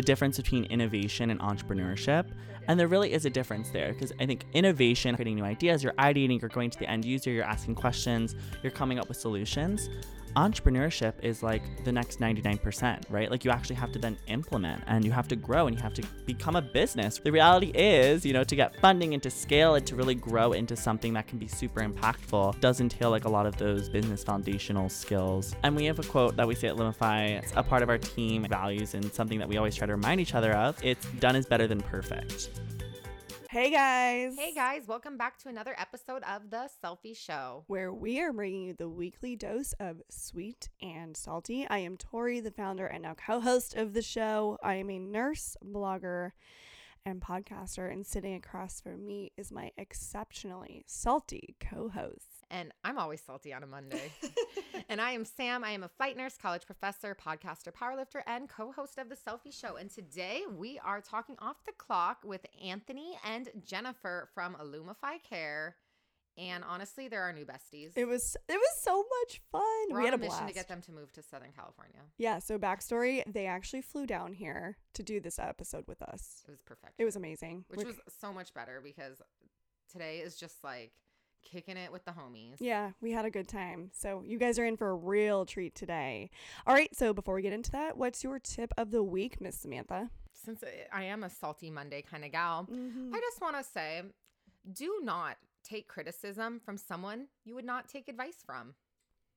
[0.00, 2.24] the difference between innovation and entrepreneurship.
[2.68, 5.92] And there really is a difference there because I think innovation, creating new ideas, you're
[5.94, 9.90] ideating, you're going to the end user, you're asking questions, you're coming up with solutions
[10.36, 13.30] entrepreneurship is like the next 99%, right?
[13.30, 15.94] Like you actually have to then implement and you have to grow and you have
[15.94, 17.20] to become a business.
[17.22, 20.52] The reality is, you know, to get funding and to scale and to really grow
[20.52, 24.24] into something that can be super impactful does entail like a lot of those business
[24.24, 25.54] foundational skills.
[25.62, 27.98] And we have a quote that we say at Lumify, it's a part of our
[27.98, 30.76] team values and something that we always try to remind each other of.
[30.82, 32.50] It's done is better than perfect.
[33.50, 34.36] Hey guys.
[34.38, 37.64] Hey guys, welcome back to another episode of The Cellfie Show.
[37.66, 41.66] Where we are bringing you the weekly dose of sweet and salty.
[41.68, 44.56] I am Tori, the founder and now co host of the show.
[44.62, 46.30] I am a nurse, blogger,
[47.04, 52.29] and podcaster, and sitting across from me is my exceptionally salty co host.
[52.50, 54.10] And I'm always salty on a Monday.
[54.88, 55.62] and I am Sam.
[55.62, 59.52] I am a flight nurse, college professor, podcaster, powerlifter, and co host of The Cellfie
[59.52, 59.76] Show.
[59.76, 65.76] And today we are talking off the clock with Anthony and Jennifferre from Lumify Care.
[66.36, 67.92] And honestly, they're our new besties.
[67.96, 69.62] It was it was so much fun.
[69.90, 70.48] We're we had a a mission blast.
[70.48, 72.00] to get them to move to Southern California.
[72.18, 76.42] Yeah, so backstory, they actually flew down here to do this episode with us.
[76.48, 76.94] It was perfect.
[76.98, 77.64] It was amazing.
[77.68, 79.20] which We're- was so much better because
[79.92, 80.92] today is just like
[81.42, 82.56] kicking it with the homies.
[82.60, 83.90] Yeah, we had a good time.
[83.92, 86.30] So you guys are in for a real treat today.
[86.66, 89.56] All right, so before we get into that, what's your tip of the week, Miss
[89.56, 90.10] Samantha?
[90.32, 93.14] Since I am a salty Monday kind of gal, Mm-hmm.
[93.14, 94.02] I just want to say
[94.72, 98.74] do not take criticism from someone you would not take advice from.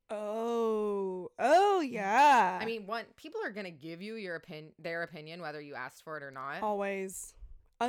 [0.09, 2.59] Oh, oh yeah.
[2.61, 5.75] I mean, one people are going to give you your opinion their opinion whether you
[5.75, 6.61] asked for it or not.
[6.61, 7.33] always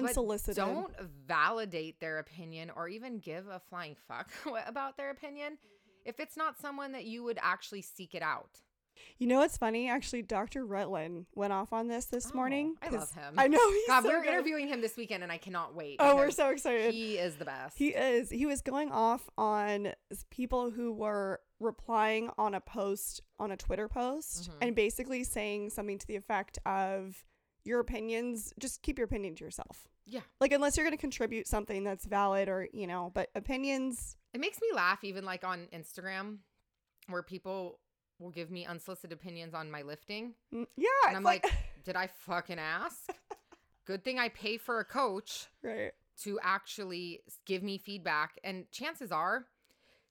[0.02, 0.56] but unsolicited.
[0.56, 0.92] Don't
[1.26, 4.30] validate their opinion or even give a flying fuck
[4.66, 5.58] about their opinion
[6.04, 8.60] if it's not someone that you would actually seek it out.
[9.18, 9.88] You know what's funny?
[9.90, 10.64] Actually, Dr.
[10.64, 12.76] Rutland went off on this this Oh, morning.
[12.80, 13.34] I love him.
[13.36, 13.58] I know.
[13.70, 14.28] He's God, so we're good.
[14.32, 15.96] interviewing him this weekend and I cannot wait.
[15.98, 16.94] Oh, we're so excited.
[16.94, 17.76] He is the best.
[17.76, 18.30] He is.
[18.30, 19.94] He was going off on
[20.30, 24.54] people who were replying on a post, on a Twitter post, Mhm.
[24.62, 27.24] and basically saying something to the effect of
[27.64, 29.88] your opinions, just keep your opinion to yourself.
[30.06, 30.20] yeah.
[30.40, 34.40] Like, unless you're going to contribute something that's valid or, you know, but opinions, It
[34.40, 36.38] makes me laugh even like on Instagram
[37.08, 37.78] where people
[38.18, 40.34] will give me unsolicited opinions on my lifting.
[40.52, 40.88] mm, yeah.
[41.08, 41.46] And I'm like,
[41.84, 43.08] did I fucking ask?
[43.86, 45.92] Good thing I pay for a coach right.
[46.22, 48.38] to actually give me feedback.
[48.44, 49.44] And chances are,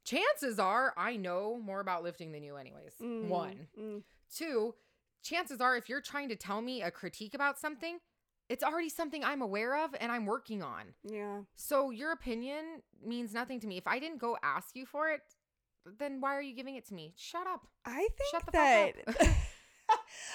[0.04, 2.94] chances are I know more about lifting than you, anyways.
[3.02, 3.68] Mm, One.
[3.80, 4.02] mm.
[4.36, 4.76] Two,
[5.24, 7.98] chances are if you're trying to tell me a critique about something,
[8.50, 10.94] it's already something I'm aware of and I'm working on.
[11.04, 11.40] Yeah.
[11.56, 13.78] So your opinion means nothing to me.
[13.78, 15.22] If I didn't go ask you for it,
[15.98, 17.14] then why are you giving it to me?
[17.18, 17.68] Shut up.
[17.86, 19.28] I think Shut the that fuck up.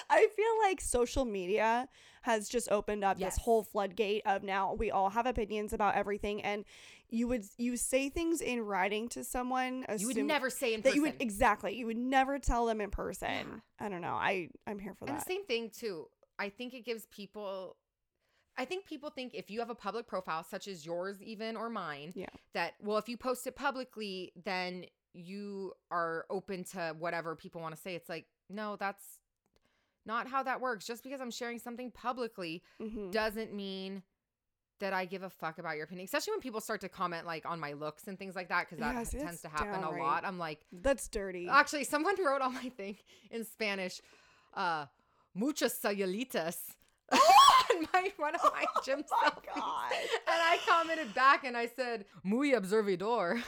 [0.09, 1.87] I feel like social media
[2.23, 3.35] has just opened up Yes.
[3.35, 6.65] this whole floodgate of now we all have opinions about everything and
[7.09, 10.89] you would you say things in writing to someone you would never say in that
[10.89, 10.95] person.
[10.95, 13.29] you would exactly you would never tell them in person.
[13.79, 13.85] Yeah.
[13.85, 14.13] I don't know.
[14.13, 15.25] I I'm here for and that.
[15.25, 16.07] the same thing too.
[16.37, 17.77] I think it gives people
[18.57, 21.69] I think people think if you have a public profile such as yours even or
[21.69, 22.25] mine Yeah.
[22.53, 27.75] that well if you post it publicly then you are open to whatever people want
[27.75, 27.95] to say.
[27.95, 29.03] It's like no, that's
[30.05, 30.85] not how that works.
[30.85, 33.11] Just because I'm sharing something publicly Mhm.
[33.11, 34.03] doesn't mean
[34.79, 37.45] that I give a fuck about your opinion, especially when people start to comment like
[37.45, 40.23] on my looks and things like that, because that Yes, tends to happen a lot.
[40.23, 41.49] I'm like, That's dirty.
[41.49, 42.97] actually, someone wrote on my thing
[43.29, 44.01] in Spanish,
[44.53, 44.85] uh,
[45.35, 46.55] muchas cellulitas.
[47.11, 49.55] on my one of my gym Oh my selfies.
[49.55, 49.91] God.
[49.91, 53.41] And I commented back and I said, muy observador.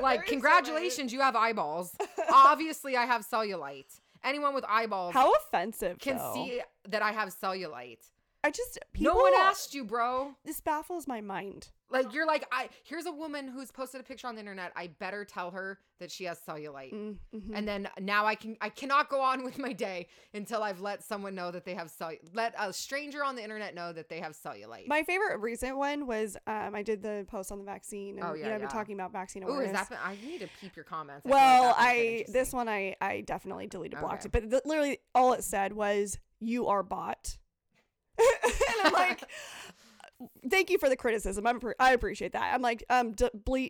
[0.00, 1.96] like, congratulations, you have eyeballs.
[2.32, 4.00] Obviously, I have cellulite.
[4.24, 6.32] Anyone with eyeballs How offensive can though.
[6.34, 8.10] see that I have cellulite.
[8.44, 10.34] I just people, no one asked you, bro.
[10.44, 11.70] This baffles my mind.
[11.90, 14.72] Like you're like, I here's a woman who's posted a picture on the internet.
[14.76, 16.92] I better tell her that she has cellulite.
[16.92, 17.50] Mm, mhm.
[17.54, 21.02] And then now I can I cannot go on with my day until I've let
[21.02, 24.20] someone know that they have cell let a stranger on the internet know that they
[24.20, 24.86] have cellulite.
[24.86, 28.18] My favorite recent one was um, I did the post on the vaccine.
[28.18, 29.70] And, Oh, you yeah, I've been talking about vaccine Ooh, awareness.
[29.70, 31.26] is that been, I need to peep your comments.
[31.26, 34.38] I like well, that one's been I this one I I definitely deleted blocked Okay.
[34.38, 37.38] it, but th- literally all it said was "you are bot,"
[38.44, 39.22] and I'm like,
[40.50, 41.46] "Thank you for the criticism.
[41.46, 43.68] I'm appre- I appreciate that." I'm like, um, d- ble-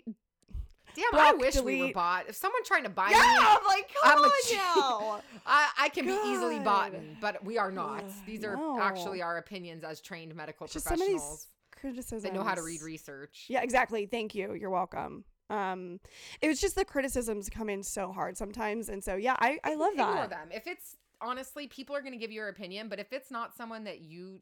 [0.95, 2.29] Damn, I block, wish we were bought.
[2.29, 5.21] If someone trying to buy yeah, me, I'm like, come I'm on now.
[5.47, 8.05] I, I can be easily bought, but we are not.
[8.27, 8.81] These are no.
[8.81, 11.47] actually our opinions as trained medical Just some of these professionals.
[11.73, 12.23] criticisms.
[12.23, 13.45] They know how to read research.
[13.49, 14.07] Yeah, exactly.
[14.07, 14.55] Thank you.
[14.55, 15.25] You're welcome.
[15.51, 16.01] Um,
[16.43, 19.75] it was just the criticisms come in so hard sometimes, and so yeah, I I
[19.77, 20.31] love Ignore that.
[20.31, 20.49] them.
[20.51, 23.85] If it's honestly, people are going to give your opinion, but if it's not someone
[23.85, 24.41] that you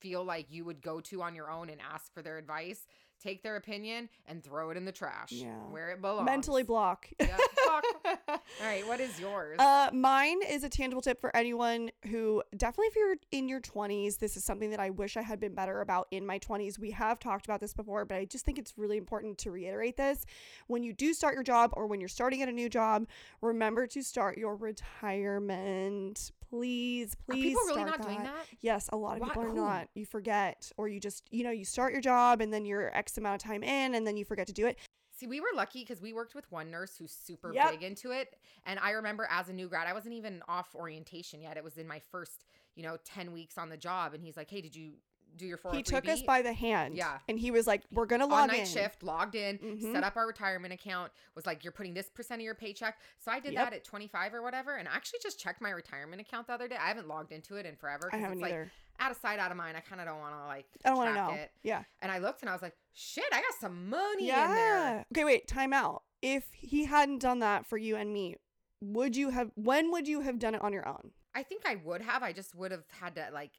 [0.00, 2.86] feel like you would go to on your own and ask for their advice,
[3.22, 5.54] take their opinion and throw it in the trash Yeah.
[5.70, 6.24] where it belongs.
[6.26, 7.08] Mentally block.
[7.20, 7.84] Yeah, block.
[8.28, 9.58] All right, what is yours?
[9.58, 14.18] Uh, mine is a tangible tip for anyone who definitely, if you're in your 20s,
[14.18, 16.78] this is something that I wish I had been better about in my 20s.
[16.78, 19.96] We have talked about this before, but I just think it's really important to reiterate
[19.96, 20.24] this.
[20.66, 23.06] When you do start your job or when you're starting at a new job,
[23.40, 26.32] remember to start your retirement.
[26.50, 27.42] Please, are please.
[27.44, 28.46] people really not doing that?
[28.60, 29.54] Yes, a lot of Why- people are who?
[29.54, 29.88] not.
[29.94, 33.18] You forget, or you just, you know, you start your job and then you're X
[33.18, 34.78] amount of time in and then you forget to do it.
[35.10, 37.70] See, we were lucky because we worked with one nurse who's super Yep.
[37.72, 38.36] big into it.
[38.66, 41.56] And I remember as a new grad, I wasn't even off orientation yet.
[41.56, 42.44] It was in my first,
[42.76, 44.14] you know, 10 weeks on the job.
[44.14, 44.94] And he's like, hey, did you
[45.36, 45.74] do your 403B?
[45.76, 46.96] He took us by the hand.
[46.96, 47.18] Yeah.
[47.28, 48.66] And he was like, we're going to log night in.
[48.66, 49.92] shift, logged in, Mhm.
[49.92, 52.98] set up our retirement account, was like, you're putting this percent of your paycheck.
[53.18, 53.64] So I did Yep.
[53.64, 54.76] that at 25 or whatever.
[54.76, 56.76] And I actually just checked my retirement account the other day.
[56.76, 58.10] I haven't logged into it in forever.
[58.12, 58.72] I haven't it's like either.
[58.98, 59.76] out of sight, out of mind.
[59.76, 61.34] I kind of don't want to like I don't want to track know.
[61.36, 61.52] it.
[61.62, 61.84] Yeah.
[62.02, 65.04] And I looked and I was like, shit, I got some money in there.
[65.12, 66.02] Okay, wait, time out.
[66.20, 68.36] If he hadn't done that for you and me,
[68.80, 71.12] would you have when would you have done it on your own?
[71.34, 72.22] I think I would have.
[72.24, 73.52] I just would have had to like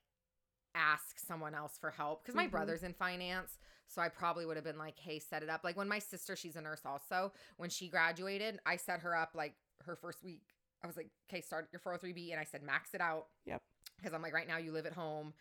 [0.80, 2.52] ask someone else for help because my Mhm.
[2.52, 3.60] brother's in finance.
[3.88, 5.64] So I probably would have been like, hey, set it up.
[5.64, 9.31] Like when my sister, she's a nurse also, when she graduated, I set her up
[9.36, 10.56] like her first week.
[10.84, 12.31] I was like, okay, start your 403B.
[12.31, 13.28] And I said, max it out.
[13.46, 13.62] Yep.
[13.98, 15.34] Because I'm like, right now you live at home.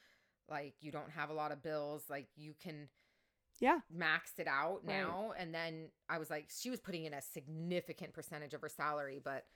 [0.48, 2.08] Like you don't have a lot of bills.
[2.08, 2.88] Like you can
[3.60, 3.80] Yeah.
[3.90, 4.96] max it out Right.
[5.02, 5.32] now.
[5.32, 9.18] And then I was like, she was putting in a significant percentage of her salary,
[9.22, 9.46] but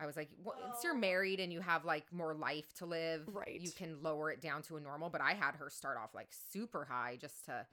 [0.00, 3.60] I was like, once you're married and you have like more life to live, Right.
[3.60, 5.10] you can lower it down to a normal.
[5.10, 7.66] But I had her start off like super high just to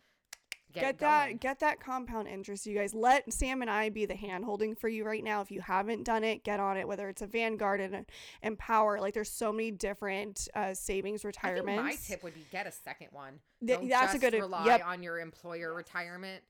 [0.72, 2.94] get, Get, that get that compound interest, you guys.
[2.94, 5.42] Let Sam and I be the hand holding for you right now.
[5.42, 6.88] If you haven't done it, get on it.
[6.88, 8.06] Whether it's a Vanguard and
[8.44, 11.84] Empower, like there's so many different uh, savings I think retirements.
[11.84, 13.40] my tip would be get a second one.
[13.66, 14.82] Th- Don't that's a good- rely yep.
[14.86, 16.44] on your employer retirement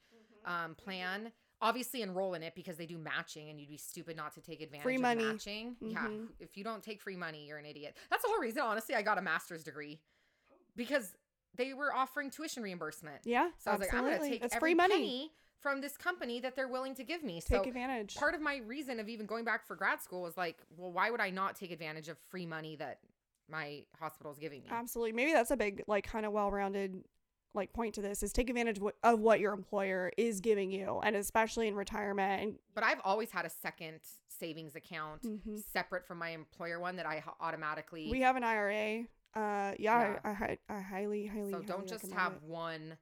[0.45, 0.65] Mm-hmm.
[0.65, 1.31] um, plan.
[1.61, 4.61] Obviously, enroll in it because they do matching, and you'd be stupid not to take
[4.61, 5.25] advantage Free of money.
[5.25, 5.75] matching.
[5.81, 6.29] Yeah, Mhm.
[6.39, 7.97] if you don't take free money, you're an idiot.
[8.09, 9.99] That's the whole reason, honestly, I got a master's degree
[10.77, 11.15] because
[11.55, 13.25] they were offering tuition reimbursement.
[13.25, 14.93] Yeah, So I was like, I'm going to take That's every free money.
[14.95, 17.41] penny from this company that they're willing to give me.
[17.41, 18.15] Take so advantage.
[18.15, 21.09] part of my reason of even going back for grad school was like, well, why
[21.11, 23.01] would I not take advantage of free money that
[23.49, 24.69] my hospital is giving me?
[24.71, 25.11] Absolutely.
[25.11, 27.03] Maybe that's a big, like, kind of well-rounded,
[27.53, 30.71] like, point to this is take advantage of what, of what your employer is giving
[30.71, 32.41] you, and especially in retirement.
[32.43, 35.61] And But I've always had a second savings account Mhm.
[35.71, 38.09] separate from my employer one that i automatically.
[38.11, 39.07] we have an IRA.
[39.35, 40.19] Uh, yeah, Yeah.
[40.23, 41.51] I, I, I highly, highly.
[41.51, 42.41] so don't just have it.
[42.43, 42.97] one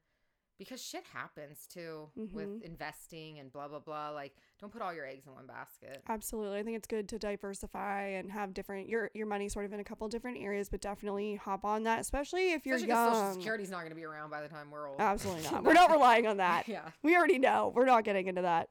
[0.57, 2.33] because shit happens too Mhm.
[2.33, 4.09] with investing and blah blah blah.
[4.09, 6.01] Like, don't put all your eggs in one basket.
[6.07, 9.73] Absolutely, I think it's good to diversify and have different your your money sort of
[9.73, 13.13] in a couple different areas, but definitely hop on that, especially if you're Especially because
[13.13, 13.33] Social young.
[13.35, 14.99] Security's not going to be around by the time we're old.
[14.99, 15.63] Absolutely not.
[15.63, 16.67] We're not relying on that.
[16.67, 16.91] yeah.
[17.03, 17.71] We already know.
[17.75, 18.69] We're not getting into that.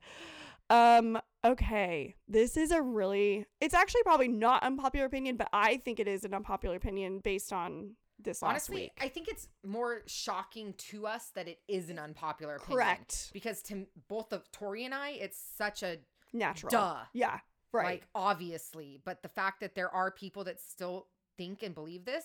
[0.68, 2.16] Um, okay.
[2.26, 6.24] This is a really it's actually probably not unpopular opinion, but I think it is
[6.24, 8.98] an unpopular opinion based on this Honestly, week.
[9.00, 12.76] I think it's more shocking to us that it is an unpopular opinion.
[12.76, 13.30] Correct.
[13.32, 15.98] Because to both of Tori and I, it's such a
[16.32, 16.70] Natural.
[16.70, 16.96] duh.
[17.12, 17.38] Yeah.
[17.72, 17.84] Right.
[17.84, 22.24] Like obviously, but the fact that there are people that still think and believe this,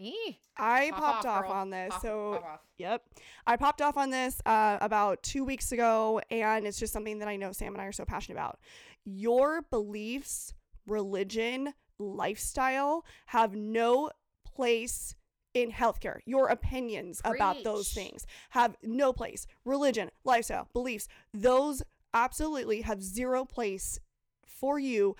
[0.00, 0.12] eh,
[0.56, 1.90] I pop popped off, off, on this.
[1.90, 2.64] pop- so pop.
[2.78, 3.02] Yep.
[3.46, 7.28] I popped off on this uh, about two weeks ago, and it's just something that
[7.28, 8.58] I know Sam and I are so passionate about.
[9.04, 10.54] Your beliefs,
[10.86, 14.10] religion, lifestyle have no
[14.58, 15.14] place
[15.54, 16.18] in healthcare.
[16.26, 19.46] Your opinions about those things have no place.
[19.64, 21.80] Religion, lifestyle, beliefs, those
[22.12, 24.00] absolutely have zero place
[24.44, 25.14] for you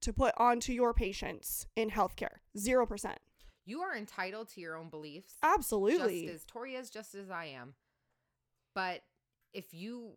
[0.00, 2.36] to put onto your patients in healthcare.
[2.56, 3.16] 0%.
[3.66, 5.34] you are entitled to your own beliefs.
[5.42, 6.22] Absolutely.
[6.22, 7.74] Just as Tori is, just as I am.
[8.74, 9.02] But
[9.52, 10.12] if you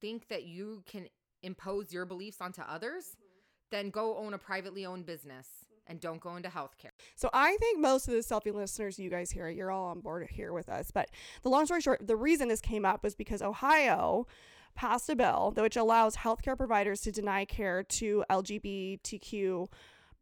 [0.00, 1.06] think that you can
[1.44, 3.38] impose your beliefs onto others, mm-hmm.
[3.70, 5.46] then go own a privately owned business
[5.86, 6.91] and don't go into healthcare.
[7.16, 10.28] So I think most of the Cellfie listeners, you guys here, you're all on board
[10.30, 10.90] here with us.
[10.90, 11.10] But
[11.42, 14.26] the long story short, the reason this came up was because Ohio
[14.74, 19.68] passed a bill which allows healthcare providers to deny care to LGBTQ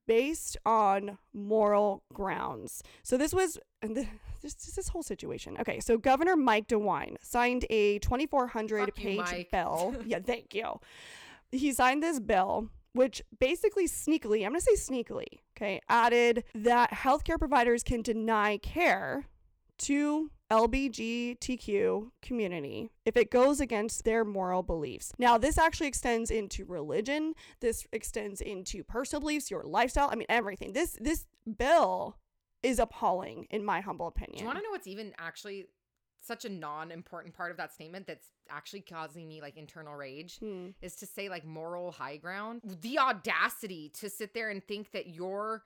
[0.06, 2.82] based on moral grounds.
[3.02, 4.08] So this was and th-
[4.42, 5.56] this this whole situation.
[5.60, 9.50] Okay, so Governor Mike DeWine signed a 2400 Fuck page Mike.
[9.52, 9.94] bill.
[10.04, 10.80] yeah, thank you.
[11.52, 16.90] He signed this bill which basically sneakily, I'm going to say sneakily, okay, added that
[16.90, 19.26] healthcare providers can deny care
[19.78, 25.12] to LBGTQ community if it goes against their moral beliefs.
[25.18, 27.34] Now, this actually extends into religion.
[27.60, 30.10] This extends into personal beliefs, your lifestyle.
[30.10, 30.72] I mean, everything.
[30.72, 32.16] This this bill
[32.62, 34.38] is appalling, in my humble opinion.
[34.38, 35.66] Do you want to know what's even actually
[36.20, 40.68] such a non-important part of that statement that's actually causing me like internal rage Hmm.
[40.82, 42.60] is to say like moral high ground.
[42.82, 45.64] The audacity to sit there and think that your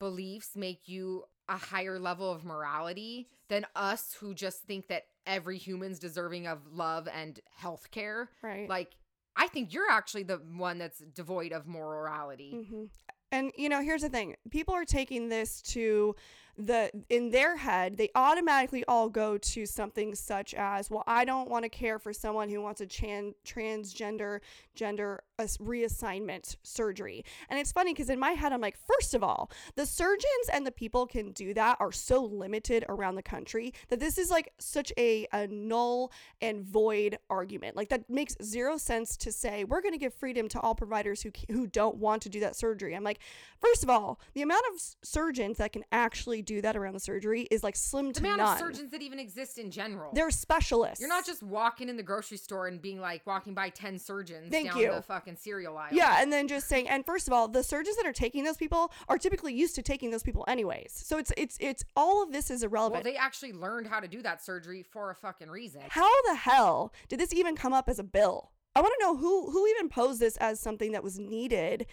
[0.00, 5.58] beliefs make you a higher level of morality than us who just think that every
[5.58, 8.30] human's deserving of love and health care.
[8.42, 8.68] Right.
[8.68, 8.96] Like
[9.36, 12.66] I think you're actually the one that's devoid of morality.
[12.70, 12.84] hmm
[13.32, 16.14] And you know, here's the thing: people are taking this to
[16.56, 17.96] the in their head.
[17.96, 22.12] They automatically all go to something such as, "Well, I don't want to care for
[22.12, 24.40] someone who wants a tran- transgender
[24.74, 29.50] gender reassignment surgery." And it's funny because in my head, I'm like, first of all,
[29.74, 34.00] the surgeons and the people can do that are so limited around the country that
[34.00, 37.76] this is like such a, a null and void argument.
[37.76, 41.22] Like that makes zero sense to say we're going to give freedom to all providers
[41.22, 42.94] who who don't want to do that surgery.
[42.94, 43.20] I'm like,
[43.60, 47.42] first of all, the amount of surgeons that can actually do that around the surgery
[47.50, 48.52] is like slim to The amount none.
[48.52, 50.10] of surgeons that even exist in general.
[50.14, 51.00] They're specialists.
[51.00, 54.50] You're not just walking in the grocery store and being like walking by 10 surgeons
[54.50, 54.92] Thank down you.
[54.92, 55.88] the fucking cereal aisle.
[55.92, 58.56] Yeah, and then just saying, and first of all, the surgeons that are taking those
[58.56, 60.92] people are typically used to taking those people anyways.
[60.92, 63.04] So it's it's it's all of this is Well, irrelevant.
[63.04, 65.82] they actually learned how to do that surgery for a fucking reason.
[65.88, 68.50] How the hell did this even come up as a bill?
[68.76, 71.86] I want to know who who even posed this as something that was needed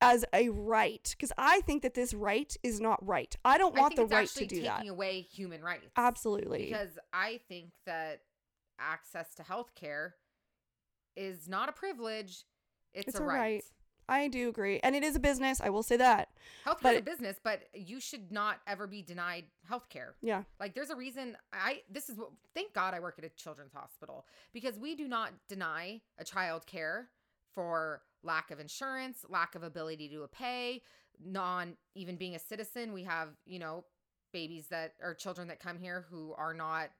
[0.00, 3.34] as a right because I think that this right is not right.
[3.44, 4.76] I don't I want think the right to do that.
[4.76, 5.86] taking away human rights.
[5.96, 6.66] Absolutely.
[6.66, 8.20] Because I think that
[8.78, 10.14] access to health care
[11.16, 12.44] is not a privilege,
[12.94, 13.38] it's, It's a, a right.
[13.38, 13.64] right.
[14.10, 14.80] I do agree.
[14.82, 16.30] And it is a business, I will say that.
[16.64, 20.14] Health care is a business, but you should not ever be denied health care.
[20.22, 20.44] Yeah.
[20.58, 23.74] Like there's a reason I this is what thank God I work at a children's
[23.74, 24.24] hospital
[24.54, 27.08] because we do not deny a child care
[27.52, 30.82] for lack of insurance, lack of ability to pay,
[31.24, 32.92] non even being a citizen.
[32.92, 33.84] We have, you know,
[34.32, 36.90] babies that are children that come here who are not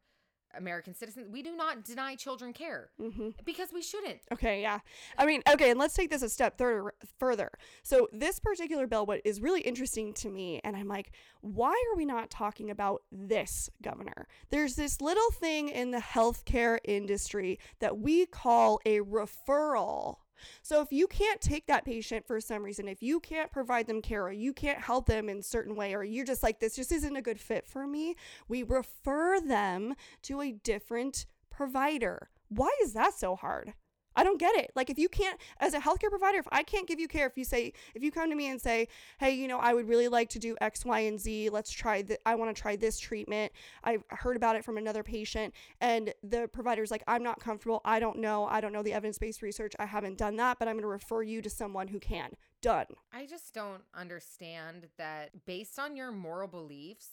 [0.56, 1.28] American citizens.
[1.30, 3.34] We do not deny children care Mhm.
[3.44, 4.22] because we shouldn't.
[4.32, 4.78] Okay, yeah.
[5.18, 7.50] I mean, okay, and let's take this a step thir- further.
[7.82, 11.96] So, this particular bill, what is really interesting to me, and I'm like, why are
[11.98, 14.26] we not talking about this, Governor?
[14.48, 20.16] There's this little thing in the healthcare industry that we call a referral.
[20.62, 24.02] So, if you can't take that patient for some reason, if you can't provide them
[24.02, 26.76] care or you can't help them in a certain way, or you're just like, this
[26.76, 28.14] just isn't a good fit for me,
[28.48, 32.28] we refer them to a different provider.
[32.48, 33.74] Why is that so hard?
[34.18, 34.72] I don't get it.
[34.74, 37.38] Like if you can't as a healthcare provider, if I can't give you care, if
[37.38, 38.88] you say if you come to me and say,
[39.20, 41.50] "Hey, you know, I would really like to do X, Y, and Z.
[41.50, 42.18] Let's try that.
[42.26, 43.52] I want to try this treatment.
[43.84, 47.80] I heard about it from another patient." And the provider's like, "I'm not comfortable.
[47.84, 48.46] I don't know.
[48.46, 49.74] I don't know the evidence-based research.
[49.78, 52.86] I haven't done that, but I'm going to refer you to someone who can." Done.
[53.12, 57.10] I just don't understand that based on your moral beliefs,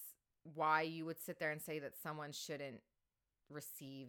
[0.56, 2.82] why you would sit there and say that someone shouldn't
[3.48, 4.08] receive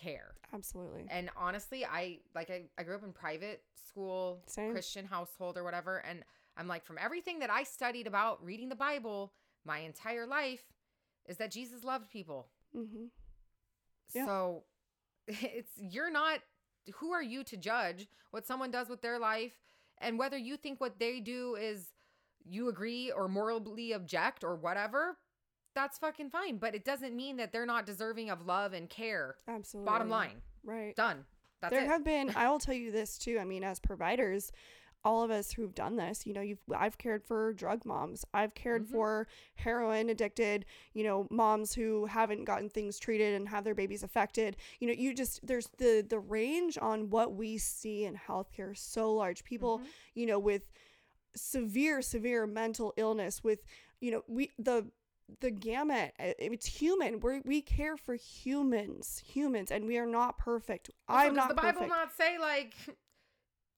[0.00, 0.34] care.
[0.52, 1.06] Absolutely.
[1.10, 4.72] And honestly, I like I, I grew up in private school, Same.
[4.72, 5.98] Christian household or whatever.
[5.98, 6.22] And
[6.56, 9.32] I'm like, from everything that I studied about reading the Bible
[9.64, 10.64] my entire life,
[11.26, 12.48] is that Jesus loved people.
[12.76, 13.04] Mm-hmm.
[14.14, 14.26] Yeah.
[14.26, 14.64] So
[15.26, 16.40] it's you're not
[16.94, 19.52] who are you to judge what someone does with their life
[19.98, 21.90] and whether you think what they do is
[22.44, 25.18] you agree or morally object or whatever
[25.74, 29.36] that's fucking fine but it doesn't mean that they're not deserving of love and care
[29.48, 29.86] Absolutely.
[29.90, 30.94] bottom line Right.
[30.96, 31.24] done
[31.62, 34.50] that's there it have been i will tell you this too i mean as providers
[35.02, 38.52] all of us who've done this you know you've i've cared for drug moms i've
[38.54, 38.90] cared Mhm.
[38.90, 44.02] for heroin addicted you know moms who haven't gotten things treated and have their babies
[44.02, 48.76] affected you know you just there's the the range on what we see in healthcare
[48.76, 49.84] so large people Mhm.
[50.14, 50.70] you know with
[51.36, 53.60] severe severe mental illness with
[54.00, 54.86] you know we the
[55.40, 57.20] the gamut uh, it's human.
[57.20, 60.90] We we care for humans humans and we are not perfect.
[61.08, 61.88] I'm not the bible perfect.
[61.90, 62.74] not say like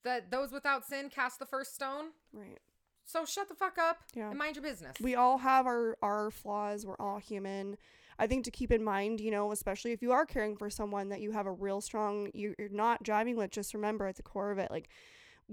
[0.04, 2.06] that those without sin cast the first stone?
[2.32, 2.58] Right.
[3.04, 4.30] So shut the fuck up Yeah.
[4.30, 4.96] and mind your business.
[5.00, 6.86] We all have our our flaws.
[6.86, 7.76] We're all human.
[8.18, 11.08] I think to keep in mind you know especially if you are caring for someone
[11.10, 14.50] that you have a real strong, you're not driving with just remember at the core
[14.50, 14.88] of it like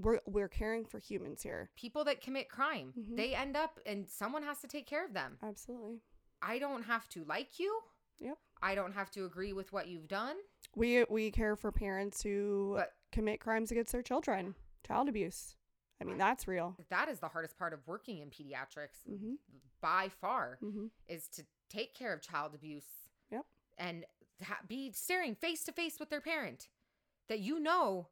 [0.01, 3.15] we're we're caring for humans here people that commit crime Mhm.
[3.17, 5.99] they end up and someone has to take care of them absolutely
[6.41, 7.81] I don't have to like you.
[8.21, 8.37] Yep.
[8.61, 10.37] I don't have to agree with what you've done.
[10.75, 14.55] we we care for parents who But- commit crimes against their children
[14.87, 15.55] child abuse
[15.99, 19.33] i mean that's real That is the hardest part of working in pediatrics mm-hmm.
[19.81, 20.87] by far Mm-hmm.
[21.07, 22.85] is to take care of child abuse.
[23.31, 23.45] Yep.
[23.77, 24.05] and
[24.43, 26.67] ha- be staring face to face with their parent
[27.27, 28.07] that you know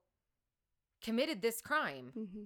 [1.08, 2.12] committed this crime.
[2.14, 2.44] Hmm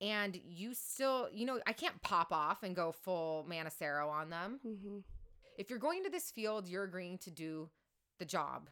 [0.00, 4.60] and you still you know i can't pop off and go full Manassero on them.
[4.62, 4.98] Hmm
[5.56, 7.70] if you're going to this field you're agreeing to do
[8.18, 8.68] the job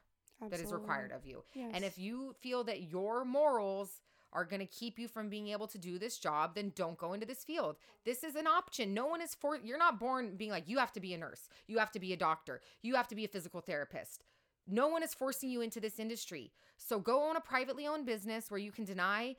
[0.50, 1.44] that is required of you.
[1.72, 4.00] And if you feel that your morals
[4.32, 7.12] are going to keep you from being able to do this job then don't go
[7.12, 7.76] into this field.
[8.04, 8.92] This is an option.
[8.92, 11.48] No one is for you're not born being like you have to be a nurse.
[11.68, 12.60] You have to be a doctor.
[12.82, 14.24] You have to be a physical therapist
[14.72, 16.50] no one is forcing you into this industry.
[16.78, 19.36] So go own a privately owned business where you can deny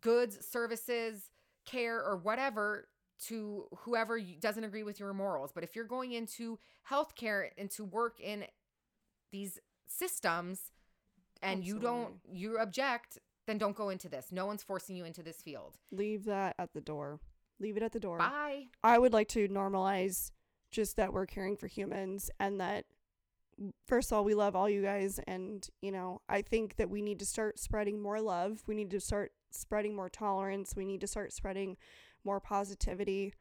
[0.00, 1.30] goods services
[1.64, 2.88] care or whatever
[3.26, 5.50] to whoever doesn't agree with your morals.
[5.52, 6.58] But if you're going into
[6.88, 8.44] healthcare and to work in
[9.32, 10.72] these systems
[11.42, 14.26] and you don't you object then don't go into this.
[14.30, 15.78] No one's forcing you into this field.
[15.90, 17.18] Leave that at the door.
[17.58, 18.18] Leave it at the door.
[18.18, 18.66] bye.
[18.84, 20.30] I would like to normalize
[20.70, 22.84] just that we're caring for humans and that
[23.86, 27.02] first of all we love all you guys and you know I think that we
[27.02, 28.62] need to start spreading more love.
[28.66, 30.74] We need to start spreading more tolerance.
[30.76, 31.76] We need to start spreading
[32.24, 33.34] more positivity.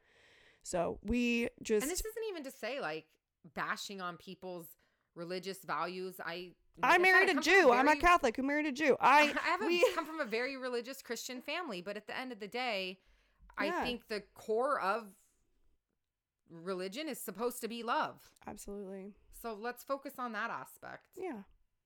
[0.63, 3.05] So we just and this isn't even to say like
[3.55, 4.67] bashing on people's
[5.15, 6.51] religious values i
[6.83, 7.71] I married a come from Jew.
[7.71, 8.95] I'm a Catholic who married a Jew.
[9.01, 12.31] I, I haven't we come from a very religious Christian family, but at the end
[12.31, 13.00] of the day,
[13.59, 13.79] Yeah.
[13.79, 15.07] I think the core of
[16.50, 18.21] religion is supposed to be love.
[18.45, 19.13] absolutely.
[19.41, 21.03] So let's focus on that aspect.
[21.15, 21.34] Yeah.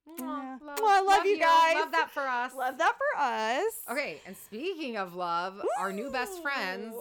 [0.08, 0.58] Mwah, Yeah.
[0.64, 1.76] Love, Well, I love you guys.
[1.76, 2.54] Love that for us.
[2.56, 3.74] Love that for us.
[3.90, 6.96] Okay, and speaking of love, our new best friends.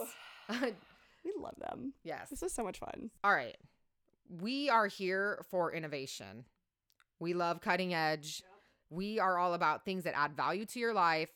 [1.23, 1.93] We love them.
[2.03, 2.31] yes.
[2.31, 3.11] This is so much fun.
[3.23, 3.57] All right.
[4.41, 6.47] We are here for innovation.
[7.19, 8.43] We love cutting edge.
[8.89, 11.29] We are all about things that add value to your life.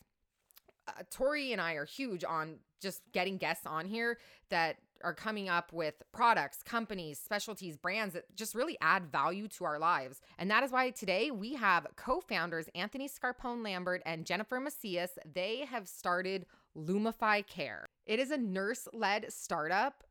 [0.88, 4.18] Uh, Tori and I are huge on just getting guests on here
[4.48, 9.64] that are coming up with products, companies, specialties, brands that just really add value to
[9.64, 10.20] our lives.
[10.38, 15.10] And that is why today we have co founders Anthony Scarpone Lambert and Jennifferre Mancillas.
[15.32, 17.86] They have started Lumify Care.
[18.06, 20.04] It is a nurse led startup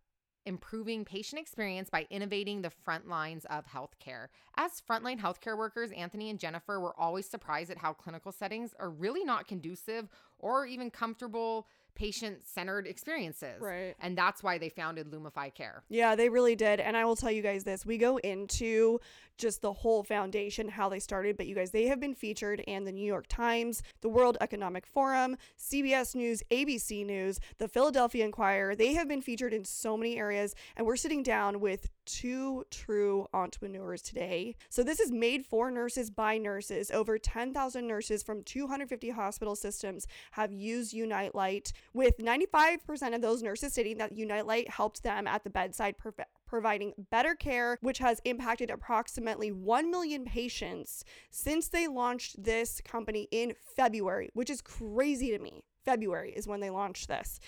[0.45, 4.27] improving patient experience by innovating the front lines of healthcare.
[4.57, 8.89] As frontline healthcare workers, Anthony and Jennifferre were always surprised at how clinical settings are
[8.89, 13.61] really not conducive or even comfortable patient centered experiences.
[13.61, 13.95] Right.
[13.99, 15.83] And that's why they founded Lumify Care.
[15.89, 16.79] Yeah, they really did.
[16.79, 17.85] And I will tell you guys this.
[17.85, 18.99] We go into
[19.37, 22.83] just the whole foundation, how they started, but you guys, they have been featured in
[22.83, 28.75] the New York Times, the World Economic Forum, CBS News, ABC News, the Philadelphia Inquirer.
[28.75, 30.53] They have been featured in so many areas.
[30.75, 34.55] And we're sitting down with two true entrepreneurs today.
[34.69, 36.91] So this is made for nurses by nurses.
[36.91, 43.43] Over 10,000 nurses from 250 hospital systems have used uNight Light, with 95% of those
[43.43, 47.97] nurses stating that uNight Light helped them at the bedside, prov- providing better care, which
[47.97, 54.61] has impacted approximately 1 million patients since they launched this company in February, which is
[54.61, 55.63] crazy to me.
[55.83, 57.39] February is when they launched this.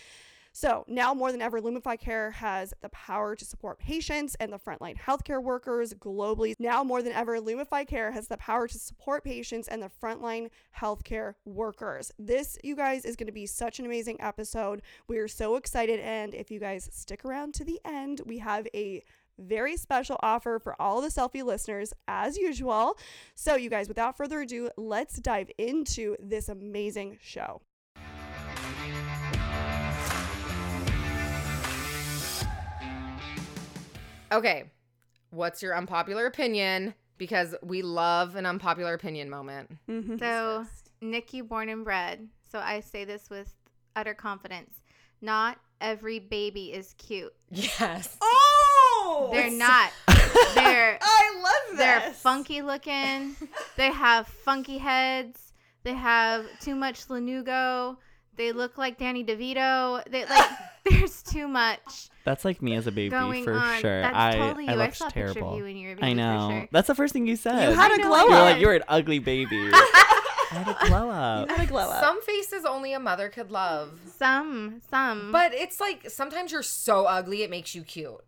[0.55, 4.57] So now more than ever, Lumify Care has the power to support patients and the
[4.57, 6.53] frontline healthcare workers globally.
[6.59, 10.47] Now more than ever, Lumify Care has the power to support patients and the frontline
[10.79, 12.13] healthcare workers.
[12.17, 14.81] This, you guys, is going to be such an amazing episode.
[15.09, 15.99] We are so excited.
[15.99, 19.03] And if you guys stick around to the end, we have a
[19.37, 22.97] very special offer for all the Cellfie listeners as usual.
[23.35, 27.59] So, you guys, without further ado, let's dive into this amazing show.
[34.36, 34.65] Okay.
[35.30, 36.93] What's your unpopular opinion?
[37.17, 39.78] Because we love an unpopular opinion moment.
[39.89, 40.17] Mm-hmm.
[40.17, 40.65] So,
[41.02, 42.28] NICU born and bred.
[42.52, 43.54] So I say this with
[43.95, 44.82] utter confidence.
[45.21, 47.34] Not every baby is cute.
[47.50, 48.17] Yes.
[48.21, 49.91] Oh, They're not.
[50.56, 51.80] They're I love this.
[51.80, 53.36] they're funky looking.
[53.78, 55.54] they have funky heads.
[55.84, 57.98] They have too much lanugo.
[58.36, 60.04] They look like Danny DeVito.
[60.10, 60.50] They like
[60.89, 63.80] there's too much That's like me as a baby going for on.
[63.82, 64.02] sure.
[64.02, 64.69] That's I totally you.
[64.71, 65.52] I I, looked saw a picture terrible.
[65.54, 66.48] of you when you were a baby I know.
[66.50, 66.67] for sure.
[66.71, 67.69] That's the first thing you said.
[67.69, 68.30] You had I a glow up.
[68.30, 69.69] You're like you're an ugly baby.
[69.74, 71.50] I had a glow up.
[71.50, 72.04] You had a glow up.
[72.04, 74.00] Some faces only a mother could love.
[74.17, 78.24] some some But it's like sometimes you're so ugly it makes you cute.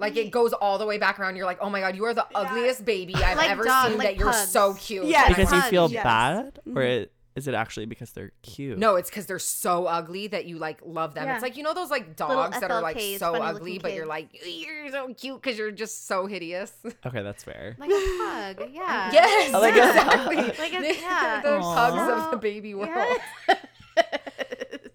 [0.00, 1.34] Like it goes all the way back around.
[1.34, 3.98] You're like, oh my god, you are the ugliest baby I've Like ever dog, seen.
[3.98, 5.06] like that you're so cute.
[5.06, 5.26] Yes.
[5.26, 6.04] And I'm because you feel Yes.
[6.04, 8.78] bad, or it, is it actually because they're cute?
[8.78, 11.24] No, it's because they're so ugly that you like love them.
[11.24, 11.34] Yeah.
[11.34, 14.04] It's like you know those like dogs that are like so ugly, looking but you're
[14.06, 16.72] like you're so cute because you're just so hideous.
[17.06, 17.76] Okay, that's fair.
[17.78, 18.68] like a pug.
[18.72, 19.10] Yeah.
[19.12, 20.36] yes, I like a- exactly.
[20.36, 21.40] Like a- yeah.
[21.42, 21.74] the Aw.
[21.90, 23.18] pugs of the baby world.
[23.46, 23.58] Yes.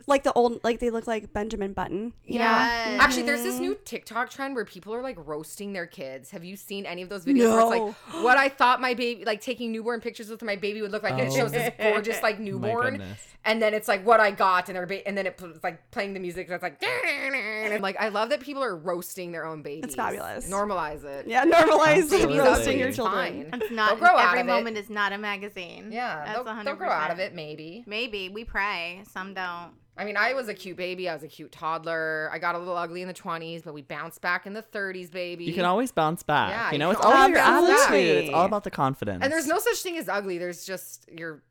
[0.07, 2.13] Like the old, like they look like Benjamin Button.
[2.25, 2.45] You know?
[2.45, 2.99] Yes.
[3.01, 3.83] Actually, there's this new mm-hmm.
[3.85, 6.31] TikTok trend where people are like roasting their kids.
[6.31, 7.49] Have you seen any of those videos?
[7.49, 10.81] Where it's like what I thought my baby, like taking newborn pictures with my baby
[10.81, 11.13] would look like.
[11.13, 11.35] And it Oh.
[11.37, 11.91] shows this oh.
[11.91, 13.01] gorgeous like newborn,
[13.45, 15.89] and then it's like what I got, and their ba- and then it was like
[15.91, 16.81] playing the music that's like.
[17.33, 19.95] And like I love that people are roasting their own babies.
[19.95, 20.49] fabulous.
[20.49, 21.27] Normalize it.
[21.27, 22.39] Yeah, normalize Absolutely.
[22.39, 23.49] roasting your children.
[23.51, 23.61] fine.
[23.61, 24.49] It's not They'll grow out every of it.
[24.51, 25.89] moment is not a magazine.
[25.91, 26.65] Yeah, That's they'll, 100%.
[26.65, 27.83] they'll grow out of it maybe.
[27.87, 29.01] Maybe we pray.
[29.11, 29.71] Some don't.
[29.95, 31.07] I mean, I was a cute baby.
[31.07, 32.27] I was a cute toddler.
[32.33, 35.11] I got a little ugly in the 20s, but we bounced back in the 30s,
[35.11, 35.45] baby.
[35.45, 36.49] You can always bounce back.
[36.49, 37.75] Yeah, you you know, can it's all about your attitude.
[37.77, 37.91] back.
[37.93, 39.19] It's all about the confidence.
[39.23, 40.39] and there's no such thing as ugly.
[40.39, 41.43] There's just you're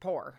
[0.00, 0.34] poor.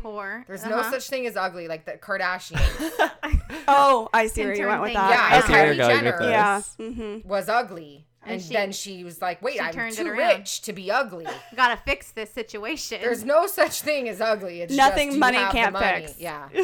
[0.00, 0.44] Poor.
[0.46, 0.90] There's no Uh-huh.
[0.90, 2.60] such thing as ugly, like the Kardashians
[3.68, 5.10] Oh, I see where you went with that.
[5.10, 6.18] Yeah, I and Kylie Jenner.
[6.22, 6.60] Yeah.
[6.78, 7.28] Mm-hmm.
[7.28, 10.72] was ugly, and, And she- then she was like, "Wait, I'm turned too rich to
[10.72, 11.26] be ugly."
[11.56, 12.98] Gotta fix this situation.
[13.00, 14.60] There's no such thing as ugly.
[14.62, 16.06] It's Nothing just money can't money.
[16.06, 16.18] fix.
[16.20, 16.48] Yeah.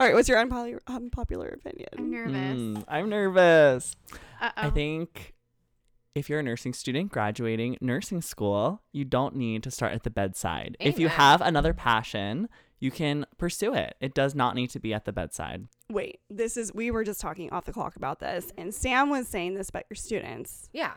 [0.00, 1.88] All right, what's your unpopular, unpopular opinion?
[1.98, 2.34] I'm nervous.
[2.34, 3.96] Mm, I'm nervous.
[4.40, 5.34] Uh I think
[6.14, 10.10] if you're a nursing student graduating nursing school, you don't need to start at the
[10.10, 10.76] bedside.
[10.80, 12.48] If you have another passion,
[12.80, 13.94] you can pursue it.
[14.00, 15.68] It does not need to be at the bedside.
[15.88, 19.28] Wait, this is we were just talking off the clock about this, and Sam was
[19.28, 20.68] saying this about your students.
[20.72, 20.92] Yeah.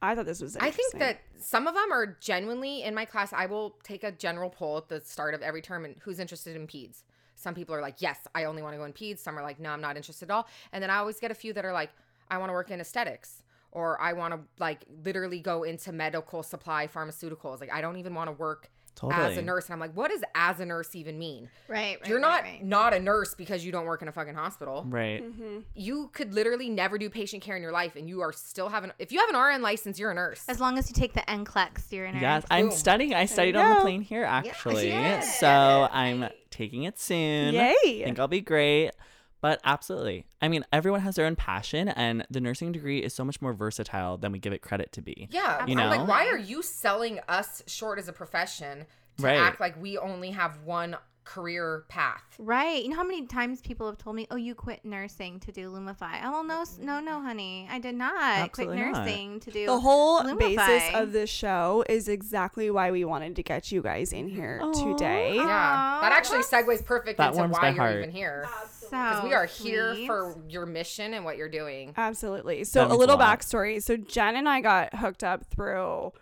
[0.00, 0.56] I thought this was.
[0.56, 3.32] I think that some of them are genuinely in my class.
[3.32, 6.54] I will take a general poll at the start of every term and who's interested
[6.54, 7.02] in peds.
[7.34, 9.18] Some people are like, yes, I only want to go in peds.
[9.18, 10.46] Some are like, no, I'm not interested at all.
[10.72, 11.90] And then I always get a few that are like,
[12.30, 16.42] I want to work in aesthetics or I want to like literally go into medical
[16.42, 17.60] supply pharmaceuticals.
[17.60, 19.24] Like I don't even want to work Totally.
[19.32, 19.66] as a nurse.
[19.66, 21.48] And I'm like, what does as a nurse even mean?
[21.68, 22.08] right, right.
[22.08, 22.64] You're not right.
[22.64, 24.84] not a nurse because you don't work in a fucking hospital.
[24.88, 25.22] Right.
[25.22, 25.62] Mhm.
[25.74, 28.90] You could literally never do patient care in your life, and you are still having.
[28.98, 30.44] If you have an RN license, you're a nurse.
[30.48, 32.22] As long as you take the NCLEX, you're a nurse.
[32.22, 32.76] Yes, I'm Boom.
[32.76, 33.14] studying.
[33.14, 33.82] I studied you on the go.
[33.82, 34.88] plane here actually.
[34.88, 35.20] yeah.
[35.20, 37.54] So I'm taking it soon.
[37.56, 38.04] I Yay!
[38.04, 38.90] think I'll be great.
[39.40, 40.26] But absolutely.
[40.42, 43.52] I mean, everyone has their own passion, and the nursing degree is so much more
[43.52, 45.28] versatile than we give it credit to be.
[45.30, 45.88] Yeah, You I'm know?
[45.96, 48.86] like, why are you selling us short as a profession
[49.18, 49.36] to Right.
[49.38, 52.22] act like we only have one career path?
[52.38, 52.82] Right.
[52.82, 55.70] You know how many times people have told me, "Oh, you quit nursing to do
[55.70, 59.04] Lumify." Oh, well, no, no, no, honey, I did not Absolutely quit not.
[59.04, 59.66] nursing to do.
[59.66, 60.56] The whole Lumify.
[60.56, 64.58] basis of this show is exactly why we wanted to get you guys in here
[64.62, 64.72] Aw.
[64.94, 65.34] today.
[65.36, 67.96] Yeah, that actually segues perfect That into why you're heart.
[67.98, 68.48] even here.
[68.77, 70.06] so Because we are here sweet.
[70.06, 71.94] for your mission and what you're doing.
[71.96, 72.64] Absolutely.
[72.64, 73.82] So a means a little backstory.
[73.82, 76.12] So Jen and I got hooked up through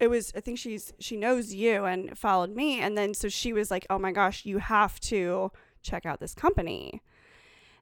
[0.00, 3.52] it was I think she's she knows you and followed me and then so she
[3.52, 5.50] was like, "Oh my gosh, you have to
[5.82, 7.02] check out this company."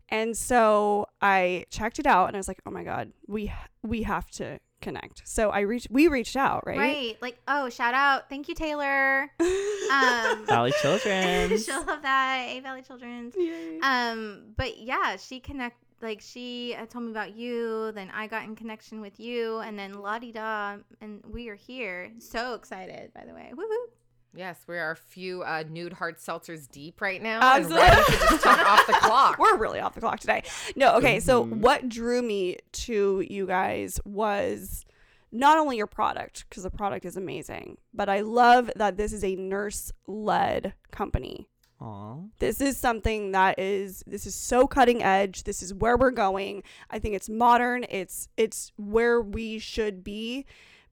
[0.09, 4.05] And so I checked it out and I was like, "Oh my god, we we
[4.05, 6.79] have to connect." So I reached we reached out, right?
[6.79, 7.17] Right.
[7.21, 8.29] Like, oh, shout out.
[8.29, 9.31] Thank you, Taylor.
[9.87, 11.65] Um, Valley Children's.
[11.67, 12.47] she'll love that.
[12.49, 13.35] A Valley Children's.
[13.37, 13.79] Yay.
[13.81, 17.93] Um, but yeah, she connect like she uh, told me about you.
[17.93, 21.55] Then I got in connection with you, and then la di da, and we are
[21.55, 22.11] here.
[22.19, 23.53] So excited, by the way.
[23.57, 23.87] Woo woo.
[24.35, 27.41] Yes, we are a few uh, nude hard seltzers deep right now.
[27.43, 27.87] Absolutely.
[27.87, 29.39] And ready to just talk off the clock.
[29.39, 30.43] We're really off the clock today.
[30.77, 31.21] No, okay.
[31.21, 31.59] So Mhm.
[31.59, 34.85] what drew me to you guys was
[35.33, 39.25] not only your product because the product is amazing, but I love that this is
[39.25, 41.49] a nurse-led company.
[41.81, 42.17] Aw.
[42.39, 45.45] This is something that is this is so cutting edge.
[45.45, 46.63] This is where we're going.
[46.91, 47.85] I think it's modern.
[47.91, 50.47] It's it's where we should be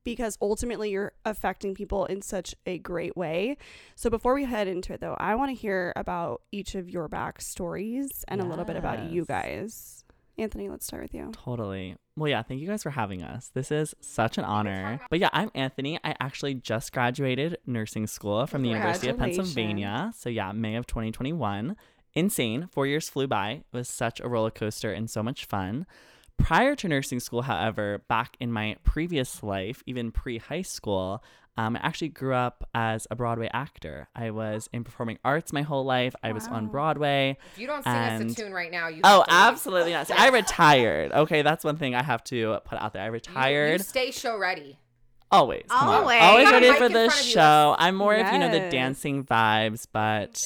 [0.04, 3.56] because ultimately you're affecting people in such a great way.
[3.96, 7.08] So before we head into it though, I want to hear about each of your
[7.08, 10.04] backstories and a little bit about you guys.
[10.36, 11.30] Anthony, let's start with you.
[11.32, 11.96] Totally.
[12.16, 13.50] Well, yeah, thank you guys for having us.
[13.54, 15.00] This is such an honor.
[15.08, 15.98] But yeah, I'm Anthony.
[16.02, 20.12] I actually just graduated nursing school from the University of Pennsylvania.
[20.16, 21.76] So yeah, May of 2021.
[22.14, 22.68] Insane.
[22.72, 23.50] Four years flew by.
[23.50, 25.86] It was such a roller coaster and so much fun.
[26.38, 31.22] Prior to nursing school, however, back in my previous life, even pre high school,
[31.56, 34.08] um, I actually grew up as a Broadway actor.
[34.14, 36.14] I was in performing arts my whole life.
[36.22, 37.38] I was on Broadway.
[37.52, 39.48] If you don't sing us And- a tune right now, you Oh, have to leave.
[39.52, 40.06] absolutely not.
[40.08, 41.12] See, I retired.
[41.12, 43.02] Okay, that's one thing I have to put out there.
[43.02, 43.80] I You- retired.
[43.80, 44.78] You, stay show ready.
[45.30, 45.64] always.
[45.70, 46.20] Always.
[46.22, 47.76] Always You got a ready for the front of you, show.
[47.78, 50.38] I'm more of, you know, the dancing vibes, but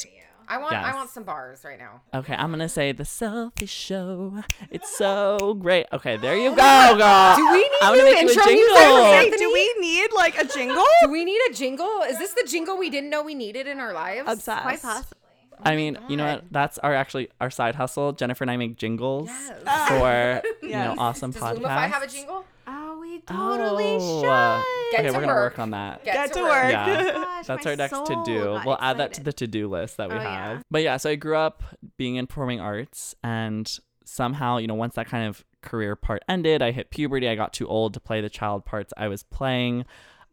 [0.49, 2.01] I want I want some bars right now.
[2.15, 4.43] okay, I'm going to say the Cellfie show.
[4.71, 5.87] It's so great.
[5.93, 7.37] Okay, there you go, girl.
[7.37, 9.13] Do we need I'm gonna new make you a intro jingle.
[9.13, 9.39] music?
[9.39, 10.85] Do we need like a jingle?
[11.03, 12.01] Do we need a jingle?
[12.03, 14.25] Is this the jingle we didn't know we needed in our lives?
[14.27, 14.63] Obsessed.
[14.63, 15.19] Quite possibly.
[15.61, 16.45] I oh mean, you know what?
[16.53, 18.15] That's our actually our side hustle.
[18.15, 19.89] Jennifferre and I make jingles Yes.
[19.89, 20.95] for you know Yes.
[20.99, 21.59] awesome Does podcasts.
[21.59, 22.45] Lumify have a jingle?
[23.09, 24.29] We totally Oh, should.
[24.29, 25.53] uh, Get okay, to we're gonna work.
[25.55, 26.05] work on that.
[26.05, 26.51] Get, Get to to work.
[26.53, 26.73] work.
[26.73, 27.13] Yeah.
[27.13, 28.61] Gosh, That's our next to do.
[28.67, 30.49] We'll add that to the to do list that we Oh, yeah.
[30.55, 30.63] have.
[30.71, 31.63] But yeah, so I grew up
[31.97, 33.71] being in performing arts, and
[34.05, 37.29] somehow, you know, once that kind of career part ended, I hit puberty.
[37.29, 39.85] I got too old to play the child parts I was playing.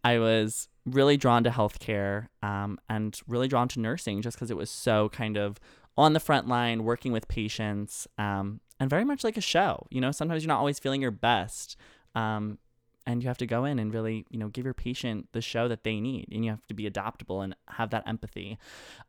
[0.04, 4.58] I was really drawn to healthcare um, and really drawn to nursing just because it
[4.58, 5.60] was so kind of
[5.98, 9.88] on the front line, working with patients, um, and very much like a show.
[9.90, 11.76] You know, sometimes you're not always feeling your best.
[12.14, 12.60] Um,
[13.06, 15.68] and you have to go in and really you know give your patient the show
[15.68, 18.58] that they need and you have to be adaptable and have that empathy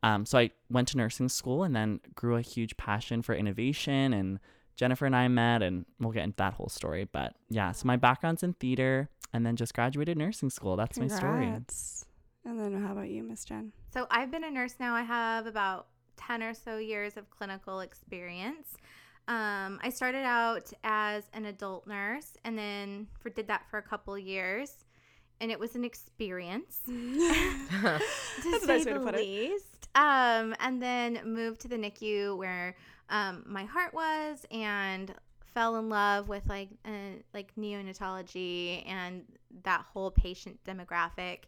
[0.02, 4.12] um, so i went to nursing school and then grew a huge passion for innovation
[4.12, 4.38] and
[4.76, 7.96] jennifer and i met and we'll get into that whole story but yeah so my
[7.96, 11.46] background's in theater and then just graduated nursing school that's my story
[12.44, 13.72] And then how about you, Miss Jen?
[13.92, 14.94] So I've been a nurse now.
[14.94, 18.76] I have about 10 or so years of clinical experience.
[19.28, 23.82] Um, I started out as an adult nurse and then for, did that for a
[23.82, 24.84] couple years.
[25.40, 29.20] And it was an experience, to That's a say nice way to the put it.
[29.20, 29.88] least.
[29.94, 32.76] Um, and then moved to the NICU where
[33.10, 35.12] um, my heart was and
[35.54, 39.24] fell in love with like uh, like neonatology and
[39.64, 41.40] that whole patient demographic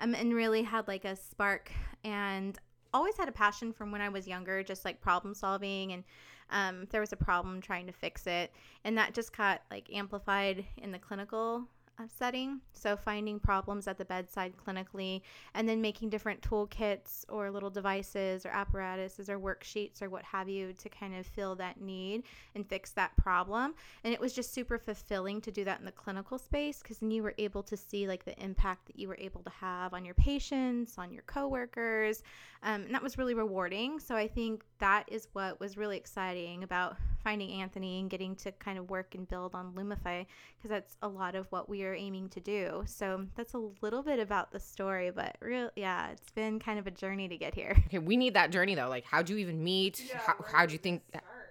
[0.00, 1.70] um, and really had like a spark
[2.04, 2.58] and
[2.92, 6.04] always had a passion from when I was younger, just like problem solving and
[6.50, 8.52] um, there was a problem, trying to fix it.
[8.84, 11.66] And that just got like amplified in the clinical
[12.00, 12.60] uh, setting.
[12.72, 15.20] So finding problems at the bedside clinically
[15.54, 20.48] and then making different toolkits or little devices or apparatuses or worksheets or what have
[20.48, 22.22] you to kind of fill that need
[22.54, 23.74] and fix that problem.
[24.04, 27.10] And it was just super fulfilling to do that in the clinical space because then
[27.10, 30.04] you were able to see like the impact that you were able to have on
[30.04, 32.22] your patients, on your coworkers.
[32.62, 34.00] Um, and that was really rewarding.
[34.00, 38.50] So I think that is what was really exciting about finding Anthony and getting to
[38.52, 40.24] kind of work and build on Lumify
[40.56, 42.82] because that's a lot of what we are aiming to do.
[42.86, 46.86] So that's a little bit about the story, but real, yeah, it's been kind of
[46.86, 47.76] a journey to get here.
[47.88, 48.88] Okay, we need that journey though.
[48.88, 50.10] Like, how'd you even meet?
[50.14, 51.02] how, how'd you think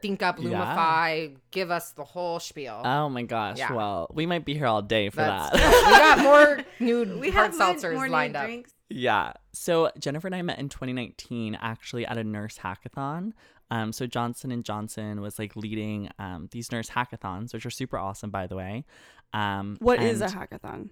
[0.01, 0.49] think up Yeah.
[0.49, 1.35] Lumify?
[1.51, 2.81] Give us the whole spiel.
[2.83, 3.73] oh my gosh Yeah.
[3.73, 7.29] well we might be here all day for That's- that we got more new We
[7.29, 8.45] hard have seltzers more new lined up.
[8.45, 8.73] drinks.
[8.89, 9.34] Yeah.
[9.54, 13.34] So Jennifferre and I met in 2019 actually at a nurse hackathon.
[13.71, 17.97] Um, so Johnson and Johnson was like leading um, these nurse hackathons, which are super
[17.97, 18.86] awesome, by the way.
[19.34, 20.89] Um, What is a hackathon?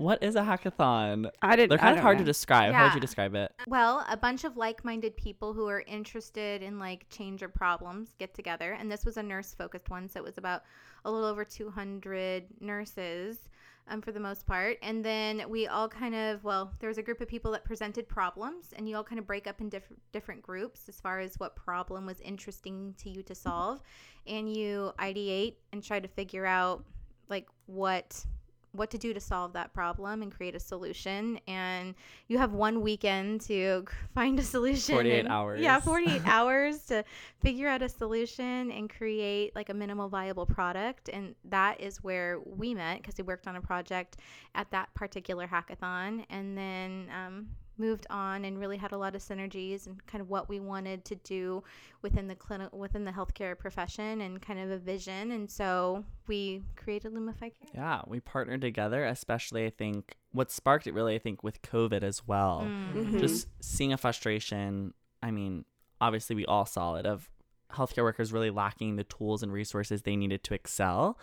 [0.00, 1.30] What is a hackathon?
[1.42, 1.68] I didn't.
[1.68, 2.22] They're kind of hard know.
[2.22, 2.72] to describe.
[2.72, 3.52] How would you describe it?
[3.66, 8.32] Well, a bunch of like-minded people who are interested in like change or problems get
[8.32, 10.62] together, and this was a nurse-focused one, so it was about
[11.04, 13.50] a little over 200 nurses,
[13.90, 14.78] um, for the most part.
[14.82, 18.08] And then we all kind of, well, there was a group of people that presented
[18.08, 21.38] problems, and you all kind of break up in different different groups as far as
[21.38, 23.82] what problem was interesting to you to solve,
[24.26, 26.84] and you ideate and try to figure out
[27.28, 28.24] like what
[28.72, 31.38] what to do to solve that problem and create a solution.
[31.48, 31.94] And
[32.28, 35.60] you have one weekend to find a solution 48 and- hours.
[35.60, 37.04] yeah 48 hours to
[37.42, 41.08] figure out a solution and create like a minimal viable product.
[41.12, 44.18] And that is where we met because we worked on a project
[44.54, 46.24] at that particular hackathon.
[46.30, 47.46] And then um,
[47.80, 51.04] moved on and really had a lot of synergies and kind of what we wanted
[51.06, 51.62] to do
[52.02, 56.62] within the clinic within the healthcare profession and kind of a vision and so we
[56.76, 61.18] created lumify care Yeah, we partnered together, especially I think what sparked it really, I
[61.18, 62.60] think, with COVID as well.
[62.64, 62.92] Mm.
[62.94, 63.20] Mhm.
[63.20, 64.94] Just seeing a frustration.
[65.22, 65.64] I mean,
[66.00, 67.28] obviously, we all saw it of
[67.72, 71.18] healthcare workers really lacking the tools and resources they needed to excel.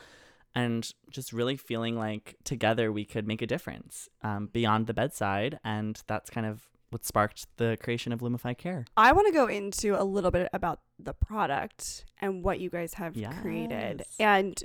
[0.56, 5.60] And just really feeling like together we could make a difference um, beyond the bedside.
[5.64, 8.86] And that's kind of what sparked the creation of Lumify Care.
[8.96, 12.96] I want to go into a little bit about the product and what you guys
[12.96, 14.64] have created, and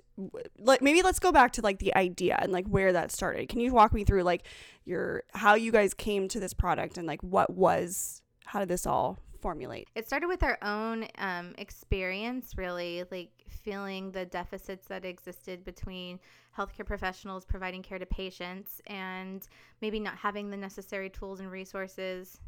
[0.58, 3.48] like maybe let's go back to like the idea and like where that started.
[3.48, 4.46] Can you walk me through like
[4.84, 8.86] your how you guys came to this product and like what was how did this
[8.86, 9.88] all formulate?
[9.94, 16.18] It started with our own um, experience, really, like feeling the deficits that existed between
[16.56, 19.46] healthcare professionals providing care to patients and
[19.80, 22.40] maybe not having the necessary tools and resources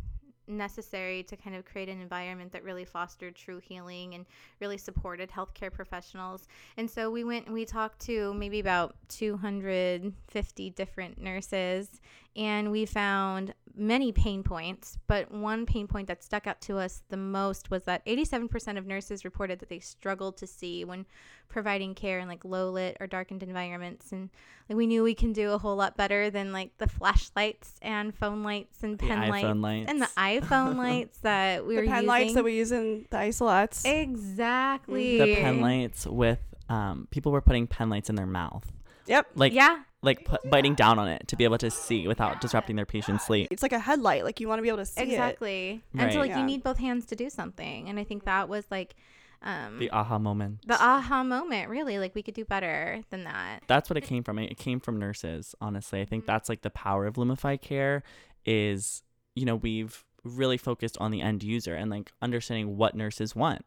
[0.47, 4.27] necessary to kind of create an environment that really fostered true healing and
[4.61, 6.49] really supported healthcare professionals.
[6.77, 12.01] And so we went and we talked to maybe about 250 different nurses
[12.37, 17.03] and we found many pain points, but one pain point that stuck out to us
[17.09, 21.07] the most was that 87% of nurses reported that they struggled to see when
[21.49, 24.31] providing care in like low lit or darkened environments and
[24.69, 28.15] like we knew we can do a whole lot better than like the flashlights and
[28.15, 29.91] phone lights and The pen lights lights.
[29.91, 32.07] and the iPhone lights that we the were pen using.
[32.09, 33.85] lights that we use in the isolettes.
[33.85, 38.65] exactly The pen lights with um, people were putting pen lights in their mouth.
[39.07, 39.27] Yep.
[39.35, 42.77] Like yeah like pu- biting down on it to be able to see without disrupting
[42.77, 43.49] their patient's sleep.
[43.51, 44.25] It's like a headlight.
[44.25, 45.09] Like you want to be able to see it.
[45.09, 45.83] exactly.
[45.99, 46.39] And so like Yeah.
[46.41, 47.89] you need both hands to do something.
[47.89, 48.95] And I think that was like
[49.43, 50.67] um The aha moment.
[50.67, 51.99] the aha moment, really.
[51.99, 53.61] Like we could do better than that.
[53.67, 54.39] that's what it came from.
[54.39, 56.01] It it came from nurses, honestly.
[56.01, 58.03] I think that's like the power of Lumify Care
[58.47, 59.03] is,
[59.35, 63.65] you know, we've really focused on the end user and like understanding what nurses want.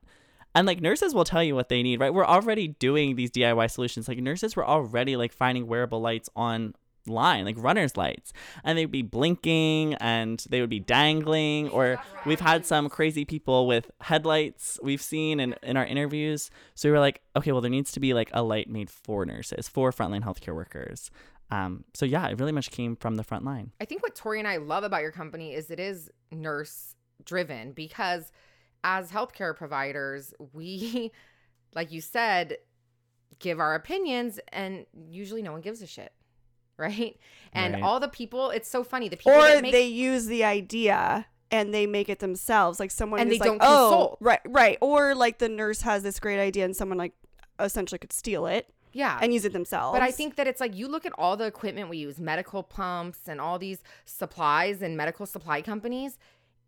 [0.56, 2.14] And like nurses will tell you what they need, right?
[2.14, 4.08] We're already doing these DIY solutions.
[4.08, 8.34] Like nurses were already like finding wearable lights online, like runner's lights,
[8.64, 11.70] and they'd be blinking and they would be dangling.
[11.70, 16.50] Or we've had some crazy people with headlights we've seen in, in our interviews.
[16.74, 19.26] So we were like, okay, well, there needs to be like a light made for
[19.26, 21.12] nurses, for frontline healthcare workers.
[21.50, 23.72] Um, so yeah, it really much came from the front line.
[23.80, 27.72] I think what Tori and I love about your company is it is nurse driven
[27.72, 28.32] because
[28.84, 31.12] as healthcare providers, we,
[31.76, 32.58] like you said,
[33.40, 36.14] give our opinions and usually no one gives a shit.
[36.80, 37.18] Right.
[37.54, 37.82] And Right.
[37.84, 39.10] all the people, it's so funny.
[39.10, 42.80] The people Or make, they use the idea and they make it themselves.
[42.80, 44.78] Like someone And is they like, don't oh, consult." right, right.
[44.80, 47.14] Or like the nurse has this great idea and someone like
[47.60, 49.18] essentially could steal it yeah.
[49.22, 49.96] and use it themselves.
[49.98, 52.62] But I think that it's like you look at all the equipment we use, medical
[52.62, 56.20] pumps and all these supplies and medical supply companies,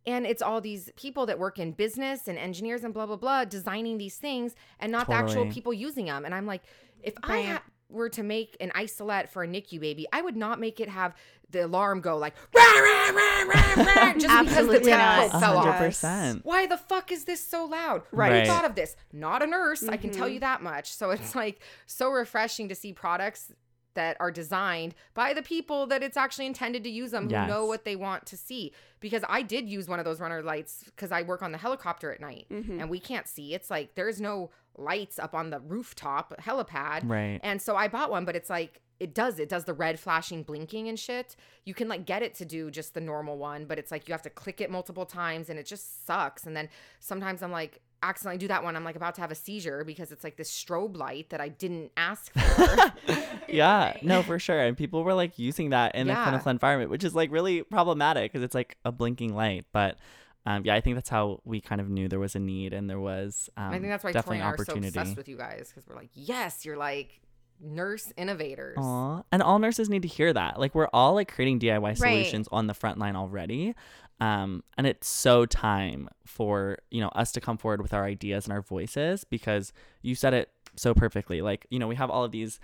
[0.05, 3.45] and it's all these people that work in business and engineers and blah blah blah
[3.45, 6.25] designing these things and not the actual people using them.
[6.25, 6.63] And I'm like,
[7.03, 10.59] if I ha- were to make an isolette for a NICU baby, I would not
[10.59, 11.15] make it have
[11.51, 15.31] the alarm go like rah, rah, rah, rah, rah, just because the Absolutely not.
[15.31, 16.41] template A fell off.
[16.43, 18.03] Why the fuck is this so loud?
[18.11, 18.41] Right.
[18.41, 18.95] Who thought of this?
[19.11, 19.83] Not a nurse.
[19.87, 20.41] I can tell you mm-hmm.
[20.41, 20.93] that much.
[20.93, 23.51] So it's like so refreshing to see products
[23.95, 27.65] that are designed by the people that it's actually intended to use them who know
[27.65, 28.71] what they want to see.
[28.99, 32.11] Because I did use one of those runner lights because I work on the helicopter
[32.11, 32.79] at night Mhm.
[32.81, 33.53] and we can't see.
[33.53, 37.01] It's like there's no lights up on the rooftop helipad.
[37.09, 37.39] Right.
[37.43, 40.43] And so I bought one, but it's like it does it does the red flashing
[40.43, 41.35] blinking and shit.
[41.63, 44.13] You can like get it to do just the normal one, but it's like you
[44.13, 46.45] have to click it multiple times and it just sucks.
[46.45, 46.67] And then
[46.99, 48.75] sometimes I'm like accidentally do that one.
[48.75, 51.49] I'm like about to have a seizure because it's like this strobe light that I
[51.49, 52.91] didn't ask for.
[53.49, 54.59] yeah, no, for sure.
[54.59, 56.23] And people were like using that in Yeah.
[56.23, 59.65] clinical environment, which is like really problematic because it's like a blinking light.
[59.71, 59.97] But
[60.45, 62.89] um, yeah, I think that's how we kind of knew there was a need and
[62.89, 64.97] there was um, I think that's why definitely and I are so opportunity.
[64.99, 67.19] obsessed with you guys because we're like, yes, you're like
[67.61, 68.77] nurse innovators.
[68.79, 69.21] Aw.
[69.33, 70.57] And all nurses need to hear that.
[70.59, 71.97] Like we're all like creating DIY Right.
[71.97, 73.75] solutions on the front line already.
[74.19, 78.45] Um, and it's so time for, you know, us to come forward with our ideas
[78.45, 81.41] and our voices because you said it so perfectly.
[81.41, 82.59] Like, you know, we have all of these,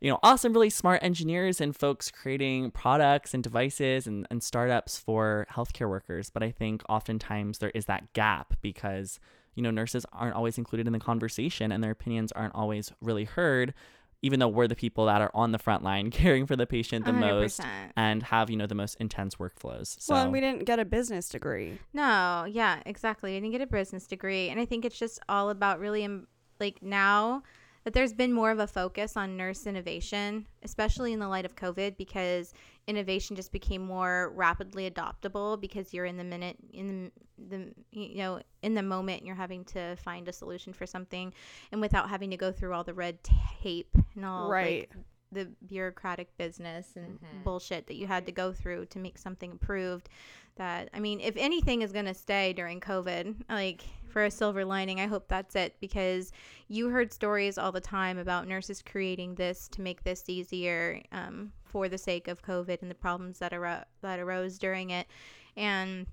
[0.00, 4.98] you know, awesome, really smart engineers and folks creating products and devices and, and startups
[4.98, 6.28] for healthcare workers.
[6.28, 9.20] But I think oftentimes there is that gap because,
[9.54, 13.24] you know, nurses aren't always included in the conversation and their opinions aren't always really
[13.24, 13.74] heard
[14.22, 17.04] even though we're the people that are on the front line caring for the patient
[17.04, 17.66] the most 100%.
[17.96, 20.84] and have you know the most intense workflows so well, and we didn't get a
[20.84, 21.78] business degree.
[21.92, 23.36] No, yeah, exactly.
[23.36, 26.26] I didn't get a business degree, and I think it's just all about really um,
[26.60, 27.42] like now
[27.86, 31.54] that there's been more of a focus on nurse innovation, especially in the light of
[31.54, 32.52] COVID, because
[32.88, 38.16] innovation just became more rapidly adoptable because you're in the minute in the, the you
[38.16, 41.32] know in the moment you're having to find a solution for something
[41.70, 43.18] and without having to go through all the red
[43.62, 44.88] tape and all Right.
[44.92, 47.44] like, the bureaucratic business and Mhm.
[47.44, 50.08] bullshit that you had to go through to make something approved
[50.54, 53.82] that i mean if anything is going to stay during covid like
[54.16, 54.98] for a silver lining.
[54.98, 56.32] I hope that's it because
[56.68, 61.52] you heard stories all the time about nurses creating this to make this easier um,
[61.66, 65.06] for the sake of covid and the problems that, aro- that arose during it.
[65.54, 66.06] And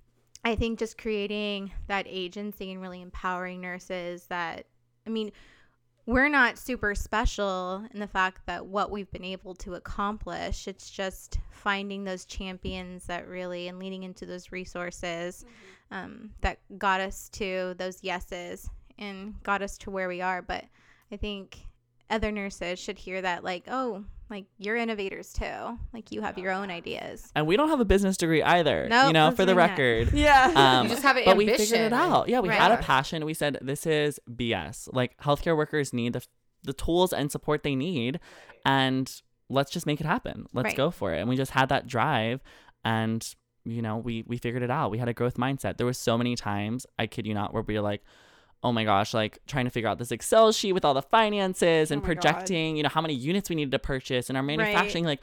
[0.43, 4.65] i think just creating that agency and really empowering nurses that
[5.07, 5.31] i mean
[6.05, 10.89] we're not super special in the fact that what we've been able to accomplish it's
[10.89, 15.45] just finding those champions that really and leaning into those resources
[15.91, 20.41] um, that got us to those yeses and got us to where we are.
[20.41, 20.65] But
[21.11, 21.59] i think
[22.09, 25.77] other nurses should hear that like oh like you're innovators too.
[25.93, 27.31] Like you have your own ideas.
[27.35, 29.77] And we don't have a business degree either Nope, you know for the bring that.
[29.77, 30.13] record.
[30.13, 30.51] Yeah.
[30.55, 32.29] um, You just have an but we figured it out.
[32.29, 32.57] Yeah we Right.
[32.59, 33.25] had a passion.
[33.25, 36.25] We said this is bs like healthcare workers need the,
[36.63, 38.19] the tools and support they need
[38.65, 40.45] and let's just make it happen.
[40.53, 40.77] Let's Right.
[40.77, 41.19] go for it.
[41.19, 42.41] And we just had that drive
[42.83, 43.25] and
[43.65, 44.91] you know we we figured it out.
[44.91, 45.77] We had a growth mindset.
[45.77, 48.03] There was so many times i kid you not where we were like
[48.63, 51.91] oh my gosh like trying to figure out this excel sheet with all the finances
[51.91, 52.21] and Oh my God.
[52.21, 55.19] projecting you know how many units we needed to purchase and our manufacturing like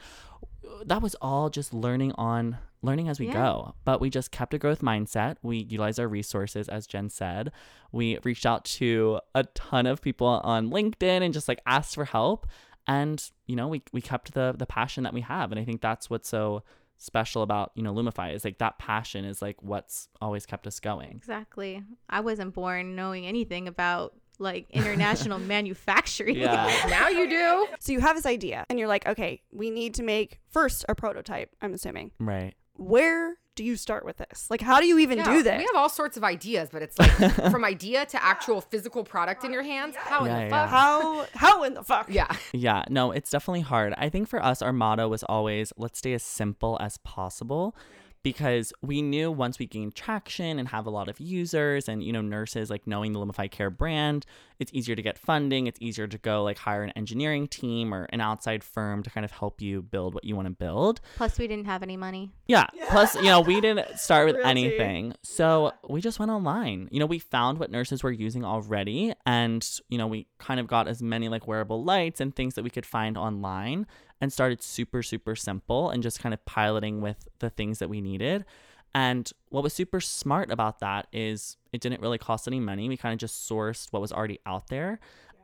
[0.85, 3.33] that was all just learning on learning as we Yeah.
[3.33, 3.75] go.
[3.85, 5.35] But we just kept a growth mindset.
[5.43, 7.51] We utilized our resources as jen said.
[7.91, 12.05] We reached out to a ton of people on linkedin and just like asked for
[12.05, 12.47] help.
[12.87, 15.51] And you know we we kept the the passion that we have.
[15.51, 16.63] And i think that's what's so
[17.01, 20.79] special about you know lumify is like that passion is like what's always kept us
[20.79, 21.83] going Exactly.
[22.07, 26.35] I wasn't born knowing anything about like international manufacturing.
[26.35, 27.67] yeah now you do.
[27.79, 30.93] So you have this idea and you're like, okay, we need to make first a
[30.93, 32.11] prototype, I'm assuming.
[32.19, 34.47] right Where do you start with this?
[34.49, 35.55] Like, how do you even Yeah, do this?
[35.55, 37.11] We have all sorts of ideas, but it's like
[37.51, 39.95] from idea to actual physical product in your hands.
[39.95, 40.61] How Yeah, in the yeah.
[40.63, 40.69] fuck?
[40.71, 42.07] how, how in the fuck?
[42.09, 42.25] Yeah.
[42.53, 43.93] Yeah, no, it's definitely hard.
[43.97, 47.75] I think for us, our motto was always let's stay as simple as possible
[48.23, 52.13] because we knew once we gained traction and have a lot of users and, you
[52.13, 54.25] know, nurses like knowing the Lumify Care brand,
[54.59, 55.65] it's easier to get funding.
[55.65, 59.25] It's easier to go like hire an engineering team or an outside firm to kind
[59.25, 61.01] of help you build what you want to build.
[61.15, 62.31] Plus, we didn't have any money.
[62.47, 62.67] Yeah.
[62.89, 64.49] Plus, you know, we didn't start with Realty.
[64.49, 65.13] anything.
[65.23, 66.89] So we just went online.
[66.91, 69.13] You know, we found what nurses were using already.
[69.25, 72.63] And, you know, we kind of got as many like wearable lights and things that
[72.63, 73.87] we could find online
[74.21, 77.99] and started super, super simple and just kind of piloting with the things that we
[77.99, 78.45] needed.
[78.93, 82.87] And what was super smart about that is it didn't really cost any money.
[82.87, 84.99] We kind of just sourced what was already out there.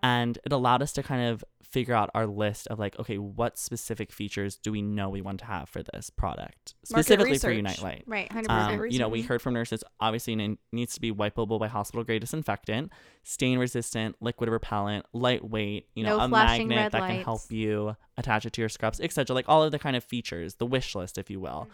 [0.08, 3.58] And it allowed us to kind of figure out our list of like, okay, what
[3.58, 7.52] specific features do we know we want to have for this product, specifically for.
[7.52, 8.04] uNight Light?
[8.08, 8.30] Right.
[8.30, 8.50] 100%.
[8.50, 12.06] Um, you know, we heard from nurses, obviously, it needs to be wipeable by hospital
[12.06, 12.92] grade disinfectant,
[13.24, 18.46] stain resistant, liquid repellent, lightweight, you know, No a magnet that can help you attach
[18.46, 19.34] it to your scrubs, etc.
[19.34, 21.68] Like all of the kind of features, the wish list, if you will.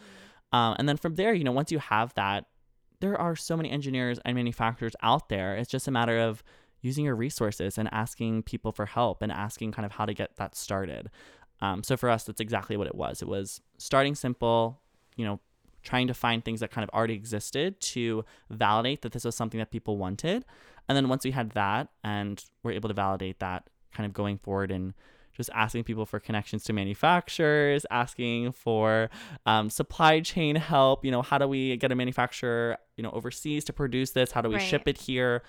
[0.52, 2.46] Um, and then from there, you know, once you have that,
[3.00, 5.56] there are so many engineers and manufacturers out there.
[5.56, 6.44] It's just a matter of
[6.84, 10.36] using your resources and asking people for help and asking kind of how to get
[10.36, 11.10] that started.
[11.62, 13.24] Um, so for us, that's exactly what it was.
[13.24, 14.82] It was starting simple,
[15.16, 15.40] you know,
[15.82, 19.58] trying to find things that kind of already existed to validate that this was something
[19.58, 20.46] that people wanted.
[20.88, 24.38] And then once we had that and we're able to validate that, kind of going
[24.40, 24.94] forward and
[25.34, 29.10] just asking people for connections to manufacturers, asking for
[29.46, 31.04] um, supply chain help.
[31.04, 34.32] You know, how do we get a manufacturer, you know, overseas to produce this?
[34.32, 35.44] How do we ship it here?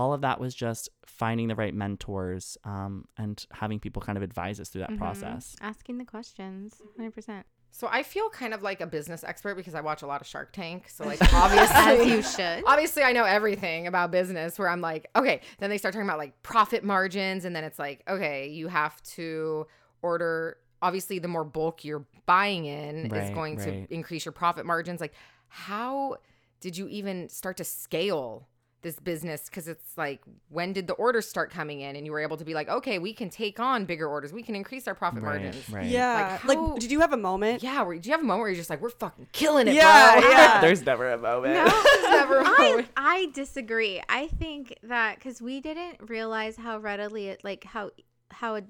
[0.00, 4.22] All of that was just finding the right mentors um, and having people kind of
[4.22, 4.98] advise us through that Mhm.
[4.98, 5.54] process.
[5.60, 6.80] Asking the questions.
[6.98, 7.44] 100%.
[7.70, 10.26] So I feel kind of like a business expert because I watch a lot of
[10.26, 10.88] Shark Tank.
[10.88, 12.64] So like As obviously you should.
[12.66, 16.18] obviously I know everything about business where I'm like, okay, then they start talking about
[16.18, 19.66] like profit margins and then it's like, okay, you have to
[20.02, 23.86] order obviously the more bulk you're buying in is going right.
[23.88, 24.98] to increase your profit margins.
[25.00, 25.12] Like
[25.48, 26.16] how
[26.60, 28.48] did you even start to scale
[28.82, 32.20] this business because it's like when did the orders start coming in and you were
[32.20, 34.94] able to be like okay we can take on bigger orders we can increase our
[34.94, 35.86] profit Right, margins right.
[35.86, 36.38] Yeah.
[36.44, 37.62] Like, Like, did you have a moment?
[37.62, 39.74] yeah where, do you have a moment where you're just like we're fucking killing it
[39.74, 40.60] Yeah, bro yeah.
[40.62, 41.54] There's never a moment.
[41.54, 42.88] no there's never a I, moment.
[42.96, 44.00] I disagree.
[44.08, 47.90] I think that because we didn't realize how readily it like how
[48.30, 48.64] how it,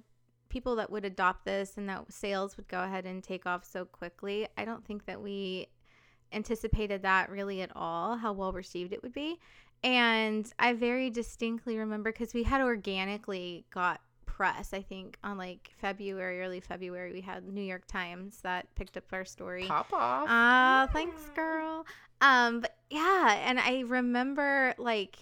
[0.49, 3.85] people that would adopt this and that sales would go ahead and take off so
[3.85, 4.49] quickly.
[4.59, 5.69] I don't think that we
[6.33, 8.17] anticipated that really at all.
[8.17, 9.39] How well received it would be,
[9.83, 14.73] and I very distinctly remember because we had organically got press.
[14.73, 19.05] I think on like February, early February, we had New York Times that picked up
[19.13, 19.65] our story.
[19.67, 21.87] pop off Ah, thanks, girl.
[22.21, 25.17] Um, but yeah, and I remember like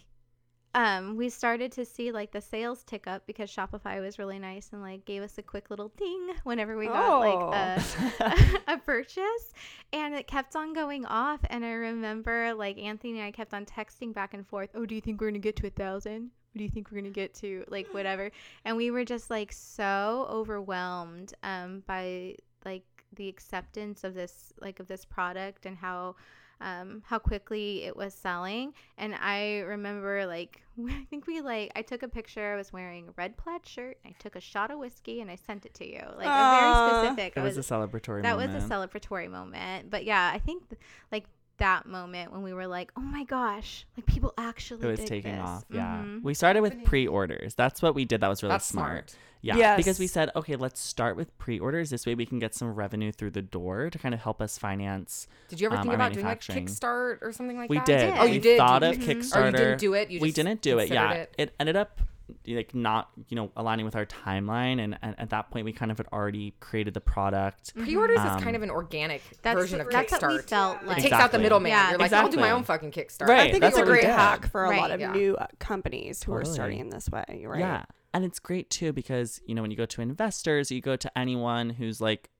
[0.74, 4.70] um we started to see like the sales tick up because Shopify was really nice
[4.72, 7.80] and like gave us a quick little ding whenever we got like
[8.20, 9.52] a, a purchase
[9.92, 13.64] and it kept on going off and I remember like Anthony and I kept on
[13.64, 16.22] texting back and forth, "Oh, do you think we're going to get to a 1000?
[16.22, 18.30] What do you think we're going to get to like whatever?"
[18.64, 24.80] And we were just like so overwhelmed um by like the acceptance of this like
[24.80, 26.14] of this product and how
[26.60, 31.82] um how quickly it was selling and i remember like i think we like i
[31.82, 34.78] took a picture i was wearing a red plaid shirt i took a shot of
[34.78, 36.50] whiskey and i sent it to you like a Aw.
[36.50, 36.74] very
[37.12, 38.54] specific It I was a celebratory that moment.
[38.54, 40.80] was a celebratory moment but yeah i think th-
[41.12, 41.24] like
[41.58, 45.08] that moment when we were like oh my gosh like people actually it was dig
[45.08, 45.44] taking this.
[45.46, 45.64] off.
[45.70, 46.02] Yeah.
[46.04, 46.22] Mhm.
[46.22, 47.54] We started with pre-orders.
[47.54, 48.20] That's what we did.
[48.20, 49.10] That was really that's smart.
[49.10, 49.76] smart Yeah.
[49.76, 51.90] Because we said, okay, let's start with pre-orders.
[51.90, 54.58] This way we can get some revenue through the door to kind of help us
[54.58, 55.28] finance.
[55.48, 56.66] did you ever Um, think about doing like manufacturing.
[56.66, 57.70] kickstart or something like that?
[57.70, 58.14] we that did.
[58.18, 59.16] oh you we did thought You of did?
[59.18, 59.36] Kickstarter.
[59.42, 60.90] or you didn't do it you we didn't do it.
[60.90, 61.06] Yeah.
[61.08, 61.54] considered It.
[61.60, 62.00] ended up
[62.46, 64.82] like not, you know, aligning with our timeline.
[64.82, 67.74] And, and at that point we kind of had already created the product.
[67.74, 70.42] pre-orders Um, is kind of an organic that's, version of Kickstarter, that's kickstart what we
[70.42, 72.90] felt like it takes out the middleman Yeah, you're like i'll do my own fucking
[72.92, 75.12] kickstart Right, I think that's it's a great hack for a lot of Yeah.
[75.12, 77.44] new uh, companies who are starting in this way.
[77.46, 77.60] Right?
[77.60, 77.84] Yeah.
[78.14, 81.18] And it's great too because, you know, when you go to investors, you go to
[81.18, 82.30] anyone who's like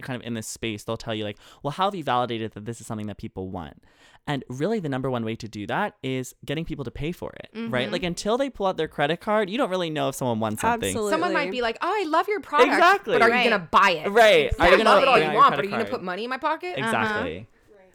[0.00, 2.64] kind of in this space, they'll tell you like, well, how have you validated that
[2.64, 3.82] this is something that people want?
[4.26, 7.32] And really, the number one way to do that is getting people to pay for
[7.32, 7.88] it, right?
[7.88, 7.92] Mhm.
[7.92, 10.60] Like until they pull out their credit card, you don't really know if someone wants
[10.60, 10.88] something.
[10.90, 11.10] Absolutely.
[11.10, 13.18] Someone might be like, "Oh, I love your product, Exactly.
[13.18, 14.08] but are you gonna buy it?
[14.10, 14.52] Right.
[14.60, 16.24] I Are you gonna love it all you want, but are you gonna put money
[16.24, 17.48] in my pocket?" Exactly.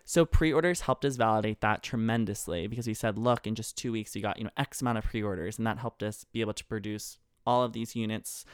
[0.04, 4.16] So pre-orders helped us validate that tremendously because we said, look, in just two weeks
[4.16, 6.64] you got you know X amount of pre-orders, and that helped us be able to
[6.66, 8.46] produce all of these units.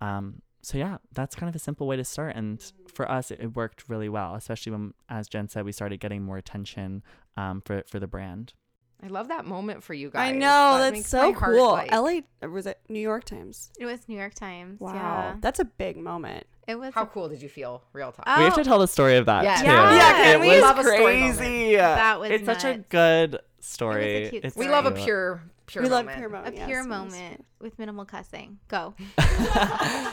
[0.00, 2.60] Um, so yeah, that's kind of a simple way to start, and
[2.92, 6.22] for us, it, it worked really well, especially when, as Jen said, we started getting
[6.24, 7.04] more attention
[7.36, 8.52] um, for for the brand.
[9.00, 10.30] I love that moment for you guys.
[10.30, 11.72] I know That that's so cool.
[11.72, 13.70] like- LA or was it New York Times?
[13.78, 14.80] It was New York Times.
[14.80, 15.36] Wow, Yeah.
[15.40, 16.46] that's a big moment.
[16.66, 16.94] It was.
[16.94, 17.84] How a- cool did you feel?
[17.92, 18.24] Real talk.
[18.26, 18.56] we have Oh.
[18.56, 19.60] to tell the story of that Yes.
[19.60, 19.66] too.
[19.66, 19.96] Yeah.
[19.96, 20.48] Yeah, It we?
[20.48, 21.76] was- love a story crazy.
[21.76, 24.28] That was it's such a good story.
[24.30, 25.84] cute It's we love a pure, pure.
[25.84, 26.18] we love moment.
[26.18, 26.54] pure a moment.
[26.54, 26.86] pure yes, yes.
[26.86, 28.58] moment with minimal cussing.
[28.68, 28.94] Go.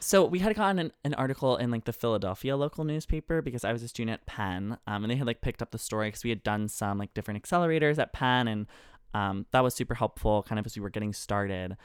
[0.00, 3.72] So we had gotten an, an article in like the Philadelphia local newspaper because I
[3.72, 6.24] was a student at Penn, um, and they had like picked up the story because
[6.24, 8.66] we had done some like different accelerators at Penn, and
[9.12, 11.76] um, that was super helpful kind of as we were getting started.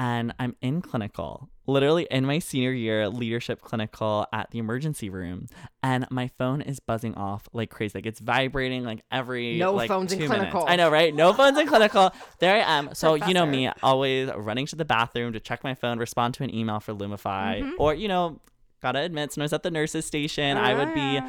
[0.00, 5.46] And I'm in clinical, literally in my senior year leadership clinical at the emergency room,
[5.82, 7.98] and my phone is buzzing off like crazy.
[7.98, 10.34] Like it's vibrating like every No like, phones in minutes.
[10.36, 10.64] clinical.
[10.68, 11.12] I know, right?
[11.12, 12.12] No phones in clinical.
[12.38, 12.94] There I am.
[12.94, 16.44] So you know me, always running to the bathroom to check my phone, respond to
[16.44, 17.70] an email for Lumify, Mm-hmm.
[17.78, 18.40] or you know,
[18.80, 21.20] gotta admit, was at the nurses station, I would be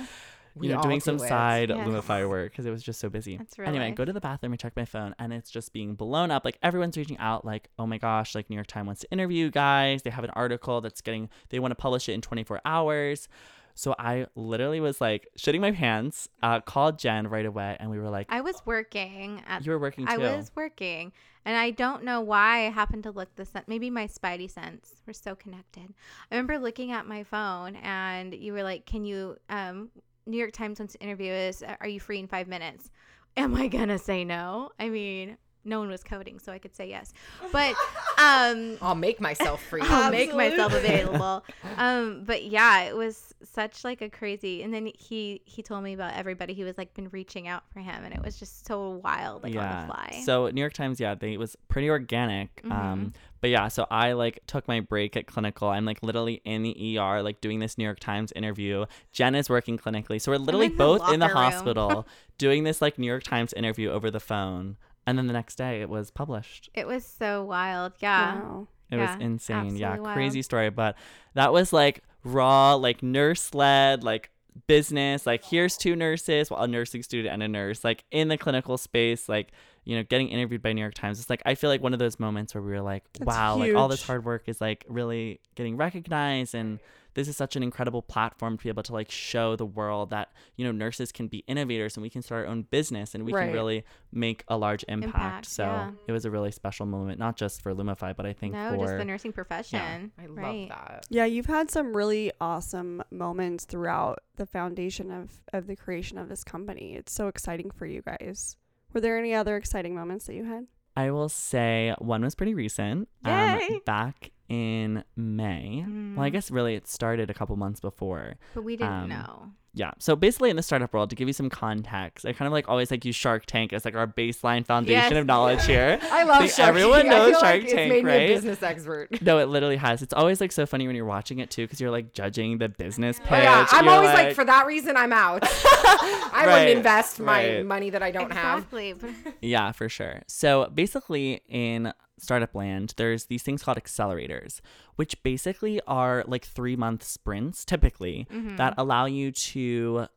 [0.62, 1.28] you know doing do some it.
[1.28, 1.88] side Yes.
[1.88, 3.38] Lumify work because it was just so busy.
[3.38, 3.96] That's real Anyway, life.
[3.96, 6.46] go to the bathroom and check my phone, and it's just being blown up.
[6.46, 9.46] Like everyone's reaching out, like, oh my gosh, like New York Times wants to interview
[9.46, 10.02] you guys.
[10.04, 13.28] They have an article that's getting, they want to publish it in 24 hours.
[13.76, 17.98] So I literally was like shitting my pants, uh, called Jen right away, and we
[17.98, 19.66] were like, I was working at.
[19.66, 20.12] you were working too.
[20.12, 21.14] I was working,
[21.46, 23.54] and I don't know why I happened to look this.
[23.68, 24.92] Maybe my spidey sense.
[25.08, 25.94] We're so connected.
[26.30, 29.92] I remember looking at my phone, and you were like, "Can you?" Um,
[30.30, 31.64] New York Times wants to interview us.
[31.80, 32.92] Are you free in five minutes?
[33.38, 34.70] Am I gonna say no?
[34.80, 37.14] I mean, no one was coding, so I could say yes.
[37.52, 37.76] But
[38.18, 39.82] um, I'll make myself free.
[39.84, 41.44] I'll make myself available.
[41.78, 44.64] Um, but yeah, it was such like a crazy.
[44.64, 47.80] And then he he told me about everybody who was like been reaching out for
[47.80, 50.22] him, and it was just so wild, like on the fly.
[50.26, 52.62] So New York Times, yeah, they it was pretty organic.
[52.64, 52.72] Mm-hmm.
[52.72, 55.70] Um, but yeah, so I like took my break at clinical.
[55.70, 58.86] I'm like literally in the ER, like doing this New York Times interview.
[59.12, 61.36] Jen is working clinically, so we're literally in both in the room.
[61.36, 64.78] hospital doing this like New York Times interview over the phone.
[65.08, 66.70] And then the next day, it was published.
[66.74, 67.94] it was so wild.
[68.00, 68.36] Yeah.
[68.36, 68.68] Wow.
[68.92, 69.76] It Yeah, was insane.
[69.76, 70.14] Yeah, wild.
[70.16, 70.70] crazy story.
[70.70, 70.96] But
[71.34, 74.30] that was like raw, like nurse led, like
[74.68, 75.26] business.
[75.26, 78.78] Like here's two nurses, well, a nursing student and a nurse, like in the clinical
[78.78, 79.52] space, like
[79.90, 81.20] you know, getting interviewed by New York Times.
[81.20, 83.56] It's like I feel like one of those moments where we were like, That's wow,
[83.56, 86.80] like all this hard work is like really getting recognized and
[87.16, 90.32] this is such an incredible platform to be able to like show the world that
[90.58, 93.34] you know nurses can be innovators and we can start our own business and we
[93.34, 93.46] Right.
[93.46, 95.16] can really make a large impact.
[95.16, 95.92] Impact, so yeah.
[96.06, 98.78] it was a really special moment, not just for Lumify, but I think No, for
[98.78, 100.12] just the nursing profession.
[100.20, 100.70] I love right.
[100.70, 101.08] that.
[101.10, 106.30] Yeah, you've had some really awesome moments throughout the foundation of of the creation of
[106.30, 106.94] this company.
[106.96, 108.56] It's so exciting for you guys.
[108.94, 110.68] Were there any other exciting moments that you had?
[110.96, 113.08] I will say one was pretty recent.
[113.26, 113.32] Yay!
[113.32, 115.84] Um, back in May.
[116.16, 116.34] Well, I Mm.
[116.34, 118.34] guess really it started a couple months before.
[118.54, 119.52] But we didn't Um, know.
[119.76, 119.92] Yeah.
[120.00, 122.68] So basically, in the startup world, to give you some context, I kind of like
[122.68, 125.12] always like use Shark Tank as like our baseline foundation Yes.
[125.22, 126.00] of knowledge here.
[126.12, 127.14] I love think Shark everyone Tank.
[127.14, 128.30] I knows Shark like it's Tank, made me right?
[128.32, 129.22] a business expert.
[129.22, 130.02] No, it literally has.
[130.02, 132.68] It's always like so funny when you're watching it too, because you're like judging the
[132.68, 133.28] business pitch.
[133.30, 135.44] Oh, yeah, I'm You're always like, for that reason, I'm out.
[135.44, 137.66] I Right, wouldn't invest my right.
[137.66, 138.60] money that I don't have.
[138.74, 138.94] exactly.
[138.94, 140.24] But Yeah, for sure.
[140.28, 144.62] So basically, in startup land, there's these things called accelerators,
[144.96, 148.56] which basically are like three month sprints typically Mm-hmm.
[148.58, 150.08] that allow you to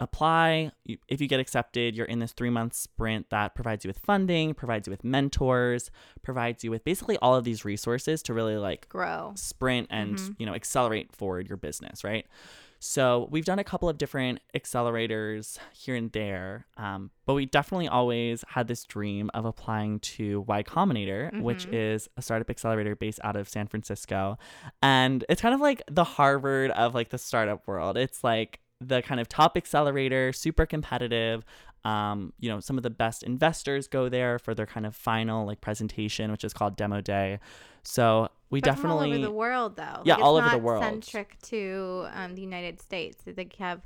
[0.00, 0.72] apply.
[1.08, 4.52] If you get accepted, you're in this three month sprint that provides you with funding,
[4.54, 5.90] provides you with mentors,
[6.22, 9.32] provides you with basically all of these resources to really like grow.
[9.36, 10.34] sprint and Mhm.
[10.38, 12.26] you know accelerate forward your business right
[12.84, 17.86] so we've done a couple of different accelerators here and there um, but we definitely
[17.86, 21.74] always had this dream of applying to y combinator which Mhm.
[21.74, 24.36] is a startup accelerator based out of san francisco
[24.82, 29.00] and it's kind of like the harvard of like the startup world it's like the
[29.00, 31.44] kind of top accelerator super competitive
[31.84, 35.46] um, you know some of the best investors go there for their kind of final
[35.46, 37.40] like presentation which is called demo day
[37.82, 40.02] so we But definitely all over the world, though.
[40.04, 40.82] Yeah, Like, all it's over the not world.
[40.84, 43.80] Centric to um, the United States, they have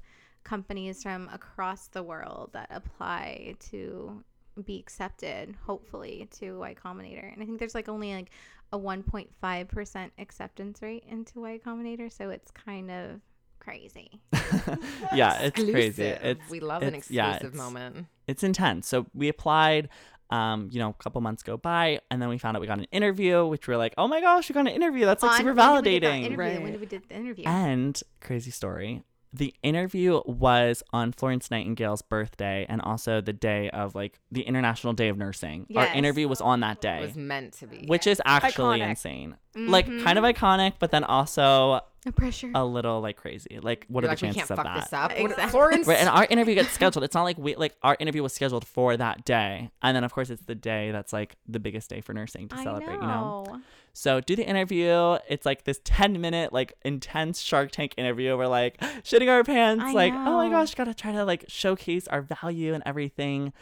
[0.45, 4.25] companies from across the world that apply to
[4.65, 7.33] be accepted, hopefully, to Y Combinator.
[7.33, 8.31] And I think there's like only like
[8.73, 13.21] a 1.5% acceptance rate into Y Combinator, so it's kind of
[13.67, 14.11] crazy.
[15.15, 16.05] yeah, it's crazy.
[16.05, 18.07] It's we love an it's- yeah, exclusive it's- moment.
[18.27, 18.89] it's intense.
[18.89, 19.89] So we applied.
[20.29, 22.81] Um, you know, a couple months go by, and then we found out we got
[22.81, 25.05] an interview, which we're like, "Oh my gosh, we got an interview!
[25.05, 26.37] That's like On- super when did we get that validating." interview?
[26.39, 26.63] Right.
[26.63, 27.45] When did we do the interview?
[27.47, 29.05] And crazy story.
[29.33, 34.95] The interview was on Florence Nightingale's birthday and also the day of like the International
[34.95, 35.67] Day of Nursing.
[35.77, 36.99] Our interview was on that day.
[36.99, 37.85] It was meant to be.
[37.87, 38.89] which is actually Iconic.
[38.91, 39.37] insane.
[39.57, 40.05] Like Mhm.
[40.05, 42.51] kind of iconic, but then also no pressure.
[42.55, 43.59] a little like crazy.
[43.63, 44.81] Like what You're are like, the chances can't of fuck that?
[44.85, 45.11] this up.
[45.13, 45.51] What- Exactly.
[45.51, 45.87] Florence.
[45.87, 47.05] Right, and our interview gets scheduled.
[47.05, 50.13] It's not like we like our interview was scheduled for that day, and then of
[50.13, 52.95] course it's the day that's like the biggest day for nursing to I celebrate.
[52.95, 53.61] You know, know.
[53.95, 55.17] so do the interview.
[55.29, 58.37] It's like this ten minute like intense Shark Tank interview.
[58.37, 62.07] We're like shitting our pants, I like oh my gosh, gotta try to like showcase
[62.09, 63.53] our value and everything.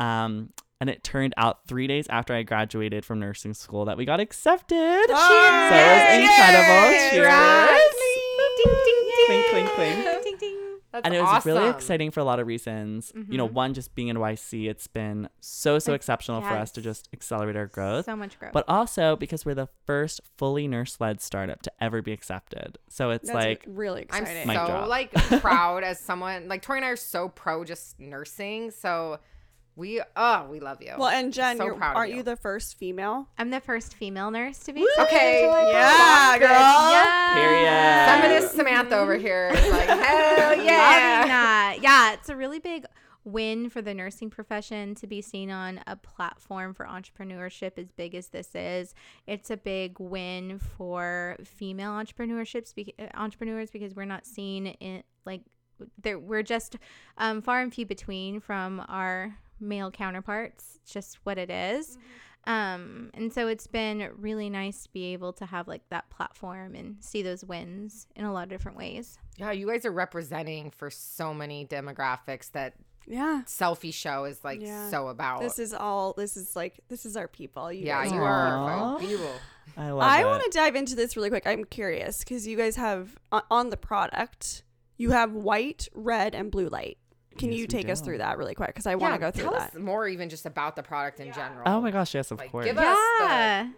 [0.00, 0.50] Um,
[0.80, 4.20] and it turned out three days after I graduated from nursing school that we got
[4.20, 4.76] accepted.
[4.76, 5.08] Cheers!
[5.08, 6.90] So it was incredible.
[6.90, 7.10] Cheers!
[7.10, 7.94] Cheers.
[8.56, 9.26] Ding, ding, ding.
[9.26, 9.94] Clink, clink, clink.
[10.04, 10.60] Ding, ding, ding.
[10.92, 13.12] That's and it was really exciting for a lot of reasons.
[13.28, 13.52] You know, Mhm.
[13.52, 17.08] one just being in YC, it's been so so Like, exceptional for us to just
[17.12, 18.04] accelerate our growth.
[18.04, 18.52] So much growth.
[18.52, 22.78] But also because we're the first fully nurse led startup to ever be accepted.
[22.88, 24.26] So it's That's like really exciting.
[24.28, 24.48] I'm exciting.
[24.48, 24.88] Mic so drop.
[24.88, 28.70] like proud as someone like Tori and I are so pro just nursing.
[28.70, 29.18] So
[29.76, 30.92] we oh we love you.
[30.98, 32.18] well, and Jen, So you're, proud aren't you.
[32.18, 33.28] you the first female?
[33.38, 36.48] I'm the first female nurse to be Okay, Yeah, girl.
[36.48, 37.34] Yeah.
[37.34, 38.22] Period.
[38.22, 41.26] Feminist Samantha over here is like hell yeah.
[41.26, 41.78] that.
[41.82, 42.84] Yeah, it's a really big
[43.24, 48.14] win for the nursing profession to be seen on a platform for entrepreneurship as big
[48.14, 48.94] as this is.
[49.26, 55.02] It's a big win for female entrepreneurships be- uh, entrepreneurs because we're not seen in
[55.24, 55.40] like
[56.00, 56.76] there we're just
[57.18, 60.78] um, far and few between from our male counterparts.
[60.82, 61.98] It's just what it is.
[62.46, 66.74] Um, and so it's been really nice to be able to have like that platform
[66.74, 69.18] and see those wins in a lot of different ways.
[69.38, 72.74] Yeah, you guys are representing for so many demographics that
[73.06, 73.42] Yeah.
[73.46, 74.90] Cellfie Show is like Yeah.
[74.90, 75.40] so about.
[75.40, 76.12] This is all.
[76.12, 77.72] This is like this is our people.
[77.72, 78.98] You yeah, guys you are are Aw.
[79.78, 81.46] I love I want to dive into this really quick.
[81.46, 84.64] I'm curious because you guys have on, on the product,
[84.98, 86.98] you have white, red, and blue light.
[87.38, 88.68] Can Yes, you take us through that really quick?
[88.68, 89.74] Because I want to go through tell that.
[89.74, 91.62] us more even just about the product in general.
[91.66, 92.64] Oh my gosh, yes, of Like, course.
[92.66, 93.68] give us the Yeah,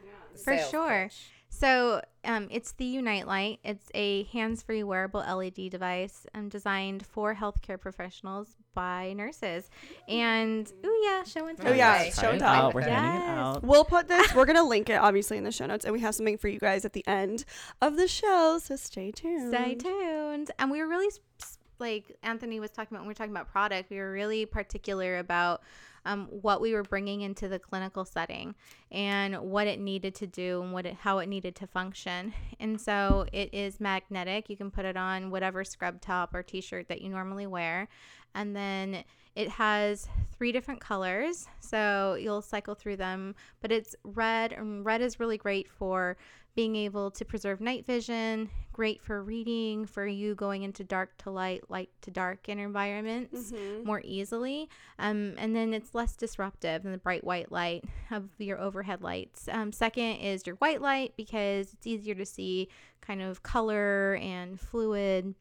[0.44, 1.04] for sure.
[1.08, 1.30] pitch.
[1.48, 3.60] So um, it's the uNight Light.
[3.64, 9.70] It's a hands-free wearable LED device um, designed for healthcare professionals by nurses.
[10.06, 11.68] And oh yeah, show and tell.
[11.72, 12.10] Oh, yeah, Okay.
[12.10, 12.72] show and Try it tell.
[12.72, 13.38] We're handing it Yes.
[13.38, 13.62] out.
[13.62, 14.34] We'll put this.
[14.34, 16.58] We're gonna link it obviously in the show notes, and we have something for you
[16.58, 17.44] guys at the end
[17.80, 18.58] of the show.
[18.62, 19.54] So stay tuned.
[19.54, 20.50] Stay tuned.
[20.58, 23.32] And we were really s- s- like Anthony was talking about when we were talking
[23.32, 23.90] about product.
[23.90, 25.62] We were really particular about
[26.04, 28.54] um, what we were bringing into the clinical setting
[28.92, 32.32] and what it needed to do and what it, how it needed to function.
[32.60, 34.48] And so it is magnetic.
[34.48, 37.88] You can put it on whatever scrub top or t-shirt that you normally wear,
[38.34, 39.02] and then
[39.34, 40.08] it has
[40.38, 41.46] three different colors.
[41.60, 46.16] So you'll cycle through them, but it's red, and red is really great for
[46.56, 51.30] being able to preserve night vision, great for reading, for you going into dark to
[51.30, 53.84] light, light to dark in environments Mhm.
[53.84, 54.68] more easily.
[54.98, 59.48] Um, and then it's less disruptive than the bright white light of your overhead lights.
[59.52, 62.68] Um, second is your white light because it's easier to see
[63.02, 65.34] kind of color and fluid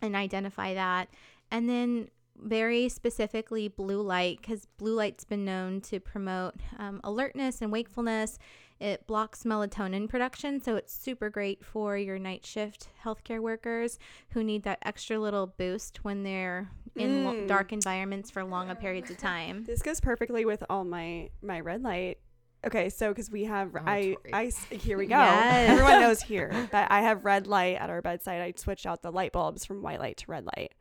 [0.00, 1.08] and identify that.
[1.50, 7.60] And then very specifically blue light because blue light's been known to promote um, alertness
[7.60, 8.38] and wakefulness
[8.82, 13.98] it blocks melatonin production, so it's super great for your night shift healthcare workers
[14.30, 17.48] who need that extra little boost when they're in lo- Mm.
[17.48, 19.64] dark environments for longer periods of time.
[19.66, 22.18] This goes perfectly with all my my red light.
[22.64, 24.16] Okay, so because we have Oh, I.
[24.32, 25.16] I here we go.
[25.16, 25.70] Yes.
[25.70, 28.40] Everyone knows here that I have red light at our bedside.
[28.42, 30.72] I switched out the light bulbs from white light to red light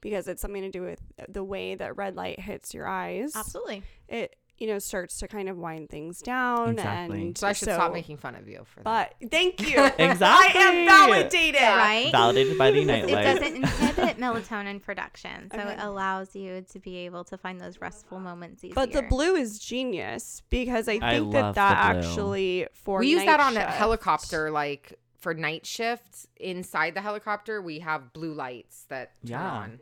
[0.00, 3.34] because it's something to do with the way that red light hits your eyes.
[3.36, 3.82] Absolutely.
[4.08, 7.20] It you know starts to kind of wind things down Exactly.
[7.20, 9.14] and So I should stop making fun of you for that.
[9.20, 9.76] But thank you.
[9.98, 10.60] Exactly.
[10.60, 11.60] I am validated.
[11.60, 12.12] Right?
[12.12, 15.72] Validated by the uNight It doesn't inhibit melatonin production, so Okay.
[15.72, 18.74] it allows you to be able to find those restful moments easier.
[18.74, 23.18] But the blue is genius because I think I that that actually for we use
[23.24, 26.26] night that on a helicopter, like for night shifts.
[26.36, 29.50] Inside the helicopter, we have blue lights that turn Yeah.
[29.50, 29.80] on.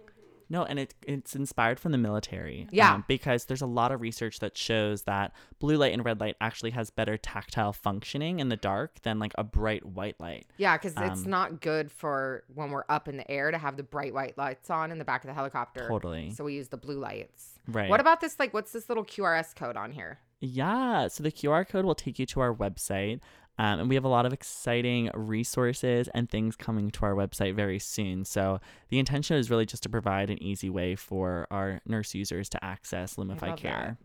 [0.51, 2.67] No, and it, it's inspired from the military.
[2.73, 2.95] Yeah.
[2.95, 6.37] um, because there's a lot of research that shows that blue light and red light
[6.41, 10.47] actually has better tactile functioning in the dark than like a bright white light.
[10.57, 13.77] Yeah, because it's Um, not good for when we're up in the air to have
[13.77, 15.87] the bright white lights on in the back of the helicopter.
[15.89, 16.33] Totally.
[16.33, 17.59] So we use the blue lights.
[17.69, 17.89] Right.
[17.89, 18.39] What about this?
[18.41, 20.19] Like, what's this little QRS code on here?
[20.41, 21.07] Yeah.
[21.09, 23.21] So the QR code will take you to our website.
[23.61, 27.55] Um, and we have a lot of exciting resources and things coming to our website
[27.55, 28.25] very soon.
[28.25, 28.59] So
[28.89, 32.65] the intention is really just to provide an easy way for our nurse users to
[32.65, 33.99] access Lumify love Care.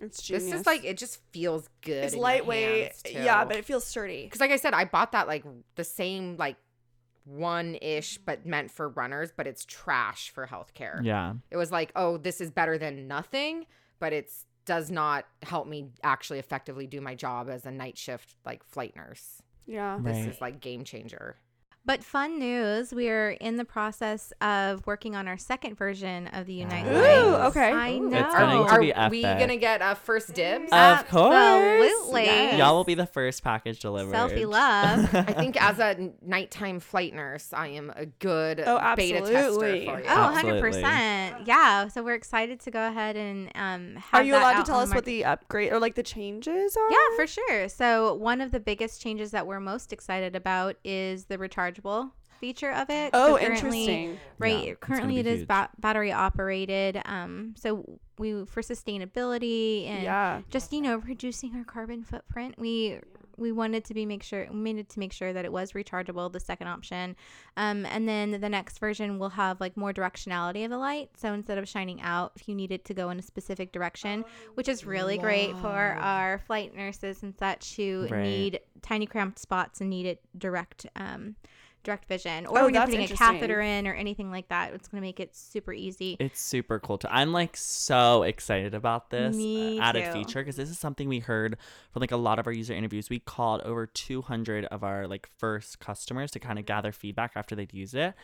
[0.00, 0.50] It's genius.
[0.50, 2.04] This is like it just feels good.
[2.04, 2.82] it's in your lightweight.
[2.82, 3.12] hands, too.
[3.12, 4.24] Yeah, but it feels sturdy.
[4.24, 5.44] because like I said, I bought that like
[5.76, 6.56] the same like
[7.24, 11.04] one ish, but meant for runners, but it's trash for healthcare.
[11.04, 11.34] Yeah.
[11.52, 13.66] It was like, oh, this is better than nothing,
[14.00, 18.34] but it's does not help me actually effectively do my job as a night shift
[18.44, 19.42] like flight nurse.
[19.66, 19.98] Yeah.
[20.02, 21.36] This is like game changer.
[21.86, 26.46] But fun news, we are in the process of working on our second version of
[26.46, 27.46] the uNight Ooh, Line.
[27.48, 27.72] okay.
[27.72, 28.18] I know.
[28.20, 30.72] It's going to Are be we gonna get a first dibs?
[30.72, 31.34] Of course.
[31.34, 32.24] Absolutely.
[32.24, 32.58] Yes.
[32.58, 34.14] Y'all will be the first package delivered.
[34.14, 35.14] Cellfie love.
[35.14, 39.84] I think as a nighttime flight nurse, I am a good Oh, beta tester absolutely.
[39.86, 40.06] for you.
[40.08, 40.82] Oh, Absolutely.
[40.82, 41.46] 100%.
[41.46, 41.88] Yeah.
[41.88, 44.80] So we're excited to go ahead and um, have Are you that allowed to tell
[44.80, 46.90] us the what the upgrade or like the changes are?
[46.90, 47.68] Yeah, for sure.
[47.68, 51.36] So one of the biggest changes that we're most excited about is the
[51.74, 52.10] rechargeable
[52.40, 53.10] feature of it.
[53.14, 53.46] Oh, So currently-
[53.84, 54.18] interesting.
[54.38, 54.64] Right.
[54.64, 57.00] Yeah, it's currently, gonna it be is ba- battery operated.
[57.04, 60.40] Um, so we for sustainability and Yeah.
[60.50, 63.00] just you know reducing our carbon footprint, we
[63.36, 66.30] we wanted to be make sure we needed to make sure that it was rechargeable.
[66.32, 67.16] The second option,
[67.56, 71.10] um, and then the next version will have like more directionality of the light.
[71.16, 74.24] So instead of shining out, if you need it to go in a specific direction,
[74.54, 78.22] which is really great for our flight nurses and such who Right.
[78.22, 80.86] need tiny cramped spots and need it direct.
[80.94, 81.34] Um,
[81.84, 84.88] direct vision or Oh, when you're putting a catheter in or anything like that it's
[84.88, 87.08] going to make it super easy It's super cool too.
[87.10, 90.12] I'm like so excited about this uh, Me added too.
[90.12, 91.56] feature because this is something we heard
[91.92, 93.10] from like a lot of our user interviews.
[93.10, 97.54] We called over 200 of our like first customers to kind of gather feedback after
[97.54, 98.14] they'd use it.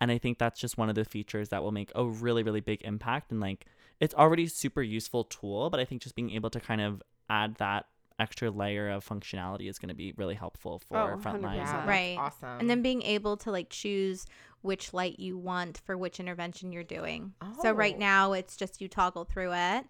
[0.00, 2.60] And I think that's just one of the features that will make a really, really
[2.60, 3.32] big impact.
[3.32, 3.66] And like
[4.00, 7.02] it's already a super useful tool, but I think just being able to kind of
[7.28, 7.86] add that
[8.18, 11.56] extra layer of functionality is going to be really helpful for Oh, frontline.
[11.56, 12.16] Yeah, Right.
[12.18, 12.58] awesome.
[12.60, 14.26] and then being able to like choose
[14.62, 17.98] which light you want for which intervention you're doing so right Oh.
[18.00, 19.84] now it's just you toggle through it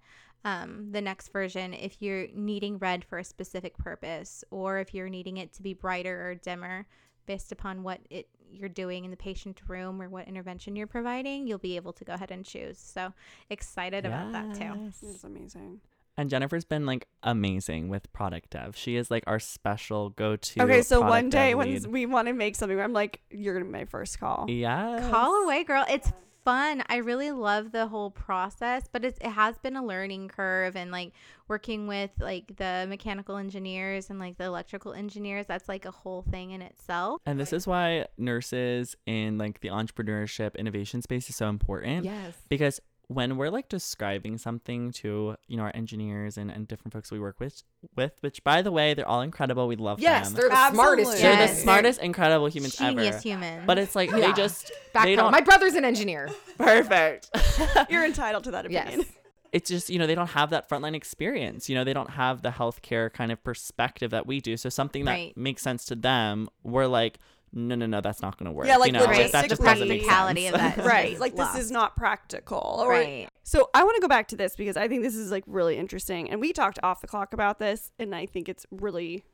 [0.44, 5.08] um, the next version if you're needing red for a specific purpose or if you're
[5.08, 6.86] needing it to be brighter or dimmer
[7.26, 11.46] based upon what it you're doing in the patient room or what intervention you're providing
[11.46, 13.12] you'll be able to go ahead and choose so
[13.50, 15.02] excited about that too Yes.
[15.02, 15.80] It's amazing.
[16.18, 18.76] And Jennifferre's been like amazing with product dev.
[18.76, 20.62] She is like our special go to.
[20.64, 23.70] Okay, so one day when we want to make something, I'm like, you're gonna be
[23.70, 24.46] my first call.
[24.48, 25.84] yeah, Call away, girl.
[25.88, 26.12] It's
[26.44, 26.82] fun.
[26.88, 30.90] I really love the whole process, but it's, it has been a learning curve and
[30.90, 31.12] like
[31.46, 35.46] working with like the mechanical engineers and like the electrical engineers.
[35.46, 37.20] That's like a whole thing in itself.
[37.26, 42.34] And this is why nurses in like the entrepreneurship innovation space is so important yes.
[42.48, 47.10] because when we're like describing something to you know our engineers and, and different folks
[47.10, 47.62] we work with
[47.96, 50.02] with which by the way they're all incredible we love them.
[50.04, 51.10] Yes, them they're the smartest.
[51.12, 51.22] Absolutely.
[51.36, 53.62] they're the smartest incredible humans Genius ever humans.
[53.66, 54.18] but it's like Yeah.
[54.18, 56.28] they just Back they don't My brother's an engineer.
[56.58, 57.30] perfect
[57.90, 59.00] You're entitled to that opinion.
[59.00, 59.12] Yes.
[59.52, 62.42] it's just you know they don't have that frontline experience you know they don't have
[62.42, 65.34] the healthcare kind of perspective that we do so something that Right.
[65.36, 67.18] makes sense to them we're like
[67.52, 69.30] no no no that's not going to work Yeah, like you know Right.
[69.32, 70.86] that just The doesn't make practicality sense of that.
[70.86, 71.12] right.
[71.14, 72.76] is Like this is not practical.
[72.80, 73.28] Or right.
[73.42, 75.76] So I want to go back to this because I think this is like really
[75.76, 76.30] interesting.
[76.30, 79.24] And we talked off the clock about this, and I think it's really,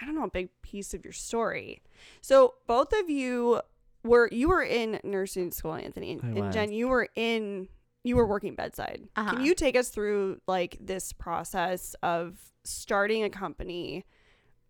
[0.00, 1.82] I don't know, a big piece of your story.
[2.20, 3.60] So both of you
[4.02, 7.68] were you were in nursing school, Anthony, and, and Jen, you were in
[8.02, 9.02] you were working bedside.
[9.16, 9.34] Uh-huh.
[9.34, 14.04] Can you take us through like this process of starting a company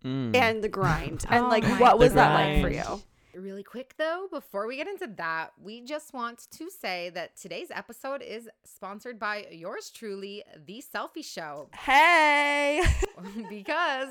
[0.05, 0.36] Mm.
[0.36, 3.03] and the grind and Oh like my what was The that like for you?
[3.34, 7.70] Really quick though, before we get into that, we just want to say that today's
[7.70, 11.68] episode is sponsored by yours truly, The Cellfie Show.
[11.74, 12.82] Hey.
[13.51, 14.09] because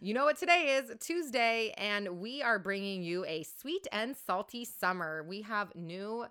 [0.00, 4.64] you know what today is Tuesday, and we are bringing you a sweet and salty
[4.64, 5.24] summer.
[5.28, 6.26] We have new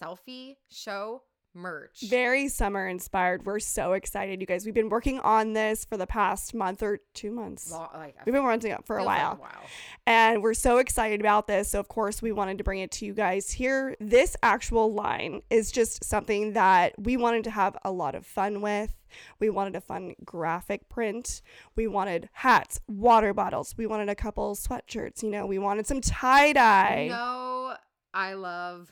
[0.00, 1.22] Cellfie Show
[1.56, 2.02] merch.
[2.08, 3.46] Very summer inspired.
[3.46, 4.64] We're so excited, you guys.
[4.64, 7.72] We've been working on this for the past month or two months.
[7.72, 9.36] Like, We've been working on it for a feels like while.
[9.36, 9.64] while.
[10.06, 11.70] And we're so excited about this.
[11.70, 13.96] So, of course, we wanted to bring it to you guys here.
[13.98, 18.60] This actual line is just something that we wanted to have a lot of fun
[18.60, 18.94] with.
[19.38, 21.40] We wanted a fun graphic print.
[21.74, 23.74] We wanted hats, water bottles.
[23.78, 25.22] We wanted a couple sweatshirts.
[25.22, 27.06] You know, we wanted some tie dye.
[27.08, 27.76] Know,
[28.12, 28.90] I love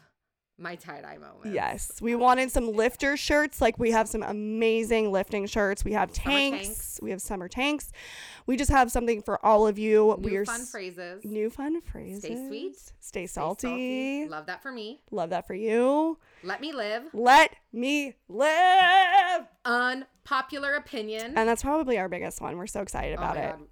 [0.59, 1.53] my tie dye moments.
[1.53, 3.61] Yes, we wanted some lifter shirts.
[3.61, 5.85] Like we have some amazing lifting shirts.
[5.85, 6.67] We have tanks.
[6.67, 7.01] tanks.
[7.03, 7.91] We have summer tanks.
[8.47, 10.15] We just have something for all of you.
[10.19, 11.25] New we are fun s- phrases.
[11.25, 12.21] New fun phrases.
[12.23, 12.77] Stay sweet.
[12.77, 14.29] Stay Stay salty.
[14.29, 15.01] Love that for me.
[15.11, 16.19] Love that for you.
[16.43, 17.05] Let me live.
[17.13, 19.47] Let me live.
[19.65, 21.37] Unpopular opinion.
[21.37, 22.57] And that's probably our biggest one.
[22.57, 23.51] We're so excited Oh about my it.
[23.59, 23.67] God.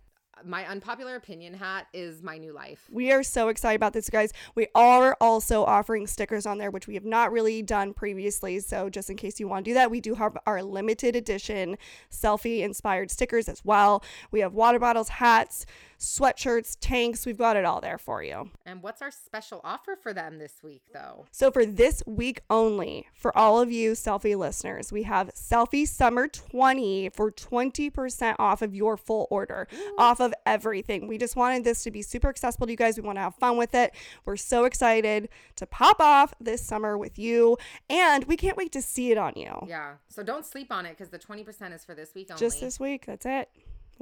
[0.44, 2.86] My unpopular opinion hat is my new life.
[2.90, 4.32] We are so excited about this, guys.
[4.54, 8.60] We are also offering stickers on there, which we have not really done previously.
[8.60, 11.76] So, just in case you want to do that, we do have our limited edition
[12.10, 14.02] Cellfie inspired stickers as well.
[14.30, 15.66] We have water bottles, hats,
[16.02, 17.24] sweatshirts, tanks.
[17.24, 18.50] We've got it all there for you.
[18.66, 21.26] And what's our special offer for them this week, though?
[21.30, 26.28] So, for this week only, for all of you Cellfie listeners, we have Cellfie Summer
[26.28, 31.06] 20 for 20% off of your full order, off of everything.
[31.06, 32.96] We just wanted this to be super accessible to you guys.
[32.96, 33.94] We want to have fun with it.
[34.24, 37.56] We're so excited to pop off this summer with you,
[37.88, 39.66] and we can't wait to see it on you.
[39.68, 39.94] Yeah.
[40.08, 42.40] So don't sleep on it because the 20% is for this week only.
[42.40, 43.06] Just this week.
[43.06, 43.48] That's it.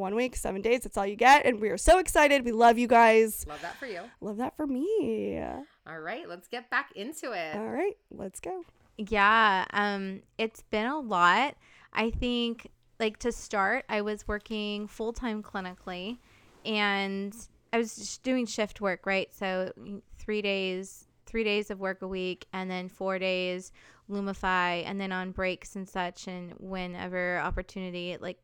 [0.00, 0.84] One week, seven days.
[0.84, 1.44] That's all you get.
[1.44, 2.42] And we are so excited.
[2.42, 3.44] We love you guys.
[3.46, 4.00] Love that for you.
[4.22, 5.38] Love that for me.
[5.86, 7.54] All right, let's get back into it.
[7.54, 8.64] All right, let's go.
[8.96, 11.54] Yeah, um, it's been a lot.
[11.92, 16.16] I think, like to start, I was working full time clinically,
[16.64, 17.36] and
[17.70, 19.28] I was just doing shift work, right?
[19.34, 19.70] So
[20.18, 23.70] three days, three days of work a week, and then four days
[24.10, 28.38] Lumify, and then on breaks and such, and whenever opportunity, like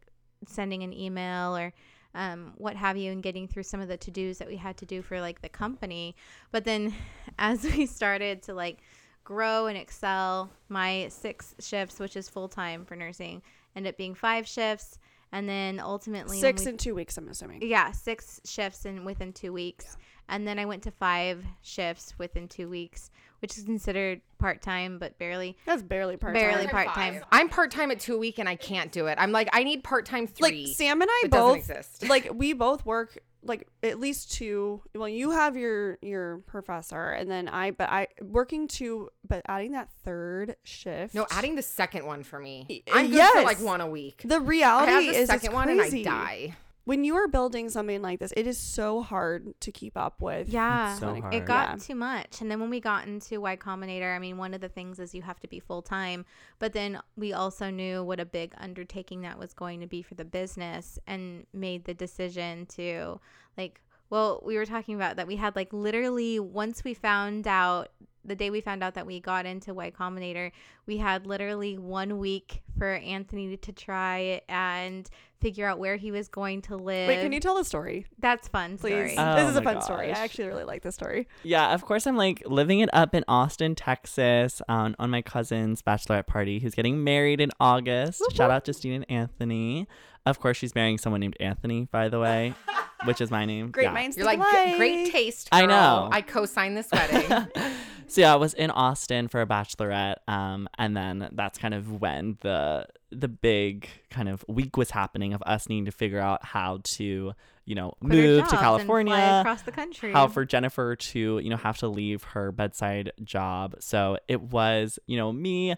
[0.47, 1.73] sending an email or
[2.15, 4.77] um, what have you, and getting through some of the to dos that we had
[4.79, 6.17] to do for like the company.
[6.51, 6.95] But then
[7.39, 8.79] as we started to like
[9.25, 13.43] grow and excel, my six shifts, which is full time for nursing,
[13.75, 14.99] ended up being five shifts.
[15.33, 17.61] And then ultimately, Six we- in two weeks, I'm assuming.
[17.63, 19.97] yeah, six shifts in within two weeks.
[20.29, 23.11] And then I went to five shifts within two weeks,
[23.41, 25.57] which is considered part time, but barely.
[25.65, 26.43] That's barely part time.
[26.43, 27.21] Barely part-time.
[27.31, 29.19] I'm part time at two a week and I can't do it.
[29.21, 30.43] I'm like, I need part time three.
[30.43, 30.75] Like three.
[30.75, 32.09] Sam and I It doesn't both exist.
[32.09, 34.83] like we both work like at least two.
[34.95, 37.71] Well, you have your your professor, and then I.
[37.71, 41.15] But I working two, but adding that third shift.
[41.15, 42.83] no, adding the second one for me.
[42.93, 44.23] I'm uh, good for like one a week.
[44.25, 46.03] the I reality have the is second it's one and I crazy.
[46.03, 46.57] die.
[46.87, 50.49] When you are building something like this, it is so hard to keep up with.
[50.49, 50.95] Yeah.
[50.95, 51.35] so hard.
[51.35, 51.77] It got Yeah.
[51.79, 52.41] too much.
[52.41, 55.13] And then when we got into Y Combinator, I mean, one of the things is
[55.13, 56.25] you have to be full time.
[56.61, 60.15] But then we also knew what a big undertaking that was going to be for
[60.15, 63.19] the business and made the decision to,
[63.59, 67.89] like, well, we were talking about that we had, like, literally once we found out,
[68.27, 70.51] the day we found out that we got into Y Combinator,
[70.87, 75.09] we had literally one week for Anthony to try and
[75.41, 77.09] figure out where he was going to live.
[77.09, 78.79] Wait, can you tell the story, That's fun.
[78.79, 79.15] please?
[79.19, 80.07] Oh this is a my fun story.
[80.09, 81.29] I actually really like this story.
[81.43, 85.83] Yeah, of course I'm like living it up in Austin, Texas, on on my cousin's
[85.83, 88.21] bachelorette party who's getting married in August.
[88.21, 89.87] Whoop, Shout out to Justine and Anthony.
[90.25, 92.53] Of course, she's marrying someone named Anthony, by the way,
[93.05, 93.71] which is my name.
[93.71, 93.93] Great Yeah.
[93.93, 95.49] minds You're like, "G- alike." great taste.
[95.53, 96.09] I know.
[96.11, 97.47] I co-signed this wedding.
[98.09, 102.01] so yeah, I was in Austin for a bachelorette, um, and then that's kind of
[102.01, 106.45] when the the big kind of week was happening of us needing to figure out
[106.45, 107.33] how to,
[107.65, 110.13] you know, move to California, across the country.
[110.13, 113.77] how for Jennifferre to, you know, have to leave her bedside job.
[113.81, 115.75] So it was, you know, me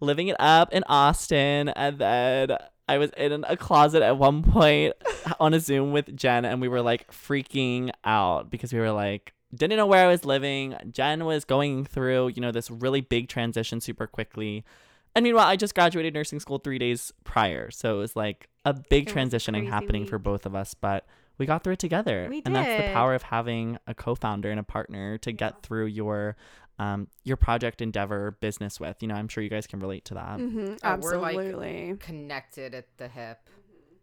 [0.00, 2.56] living it up in Austin and then
[2.88, 4.94] I was in a closet at one point
[5.40, 9.32] on a Zoom with Jen and we were like freaking out because we were like
[9.54, 10.76] didn't know where I was living.
[10.90, 14.64] Jen was going through, you know, this really big transition super quickly.
[15.14, 17.70] And meanwhile, I just graduated nursing school 3 days prior.
[17.70, 21.06] So it was like a big It transitioning crazy happening for both of us, but
[21.38, 22.28] we got through it together.
[22.30, 25.86] We And that's the power of having a co-founder and a partner to get through
[25.86, 26.36] your
[26.78, 29.02] um your project endeavor business with.
[29.02, 30.38] You know, I'm sure you guys can relate to that.
[30.38, 30.74] Mm-hmm.
[30.82, 31.96] Oh, we're, like, absolutely.
[32.00, 33.50] Connected at the hip.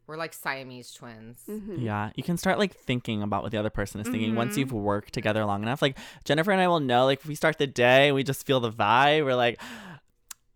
[0.09, 1.43] We're like Siamese twins.
[1.47, 1.81] Mhm.
[1.83, 4.57] Yeah, you can start like thinking about what the other person is thinking once Mhm.
[4.57, 5.83] you've worked together long enough.
[5.83, 8.43] Like Jennifferre and I will know, like if we start the day and we just
[8.45, 9.61] feel the vibe, we're like,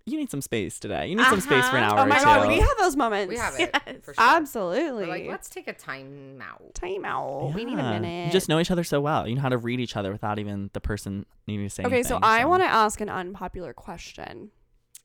[0.05, 1.07] you need some space today.
[1.07, 1.93] You need some space for an Uh-huh.
[1.97, 2.25] hour Oh my or two.
[2.25, 3.29] god, we have those moments.
[3.29, 3.69] We have it.
[3.87, 3.95] Yes.
[4.03, 4.23] For sure.
[4.23, 5.03] Absolutely.
[5.05, 6.73] We're like, let's take a time out.
[6.73, 7.53] time out.
[7.53, 8.25] We need a minute.
[8.25, 9.27] You just know each other so well.
[9.27, 11.93] You know how to read each other without even the person needing to say okay,
[11.97, 12.09] anything.
[12.09, 14.49] so I want to ask an unpopular question.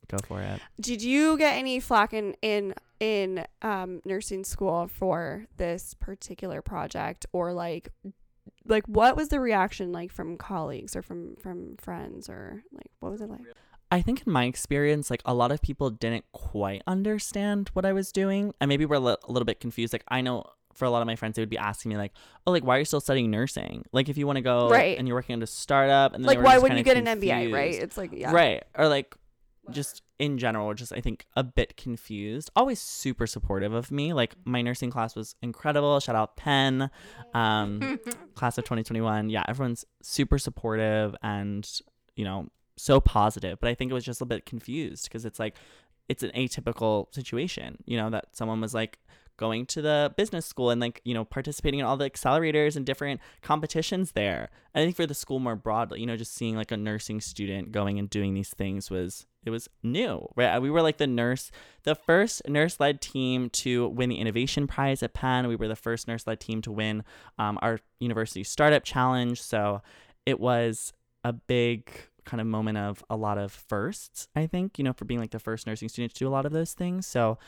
[0.09, 0.61] go for it.
[0.81, 7.27] Did you get any flack in in in um, nursing school for this particular project,
[7.33, 7.91] or like,
[8.65, 13.13] like what was the reaction like from colleagues or from from friends, or like what
[13.13, 13.41] was it like?
[13.91, 17.93] I think in my experience, like a lot of people didn't quite understand what I
[17.93, 19.93] was doing, and maybe were li- a little bit confused.
[19.93, 20.45] Like I know
[20.75, 22.13] for a lot of my friends, they would be asking me like,
[22.47, 23.85] "Oh, like why are you still studying nursing?
[23.93, 24.99] Like if you want to go Right.
[24.99, 27.53] and you're working at a startup, and then Like why wouldn't you get an MBA?
[27.53, 27.75] Right?
[27.75, 28.33] It's like yeah.
[28.33, 29.15] right, or like
[29.71, 32.51] just in general, just I think a bit confused.
[32.57, 34.13] Always super supportive of me.
[34.13, 35.99] Like my nursing class was incredible.
[36.01, 36.91] Shout out Penn,
[37.35, 37.99] um,
[38.35, 39.31] class of 2021.
[39.31, 41.69] Yeah, everyone's super supportive and
[42.17, 43.59] you know so positive.
[43.61, 45.57] But I think it was just a bit confused because it's like
[46.09, 47.79] it's an atypical situation.
[47.85, 48.99] You know that someone was like
[49.39, 52.85] going to the business school and like, you know, participating in all the accelerators and
[52.85, 54.51] different competitions there.
[54.75, 57.21] And I think for the school more broadly, you know, just seeing like a nursing
[57.23, 60.59] student going and doing these things was it was new, right?
[60.59, 61.51] We were like the nurse,
[61.85, 65.49] the first nurse led team to win the innovation prize at Penn.
[65.49, 67.05] We were the first nurse led team to win
[67.39, 69.41] um, our university startup challenge.
[69.41, 69.81] So
[70.27, 70.93] it was
[71.25, 71.91] a big
[72.25, 75.31] kind of moment of a lot of firsts, I think, you know, for being like
[75.31, 77.07] the first nursing student to do a lot of those things.
[77.07, 77.39] So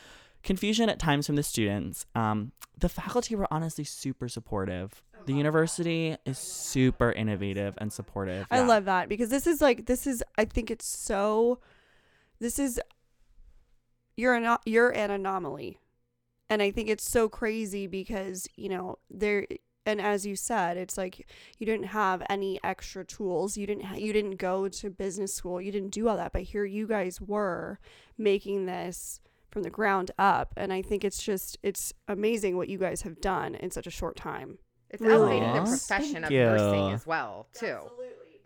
[0.43, 2.05] confusion at times from the students.
[2.15, 5.03] Um, the faculty were honestly super supportive.
[5.25, 8.47] The university is super innovative and supportive.
[8.49, 8.67] I Yeah.
[8.67, 11.59] love that because this is like this is I think it's so
[12.39, 12.79] this is
[14.17, 15.79] you're an you're an anomaly.
[16.49, 19.47] And I think it's so crazy because, you know, there
[19.85, 21.27] and as you said, it's like
[21.57, 23.57] you didn't have any extra tools.
[23.57, 25.61] You didn't ha- you didn't go to business school.
[25.61, 27.79] You didn't do all that, but here you guys were
[28.17, 29.19] making this
[29.51, 33.19] from the ground up and I think it's just it's amazing what you guys have
[33.21, 34.57] done in such a short time.
[34.89, 36.43] It's Really elevating the profession Thank of you.
[36.43, 37.77] nursing as well, too.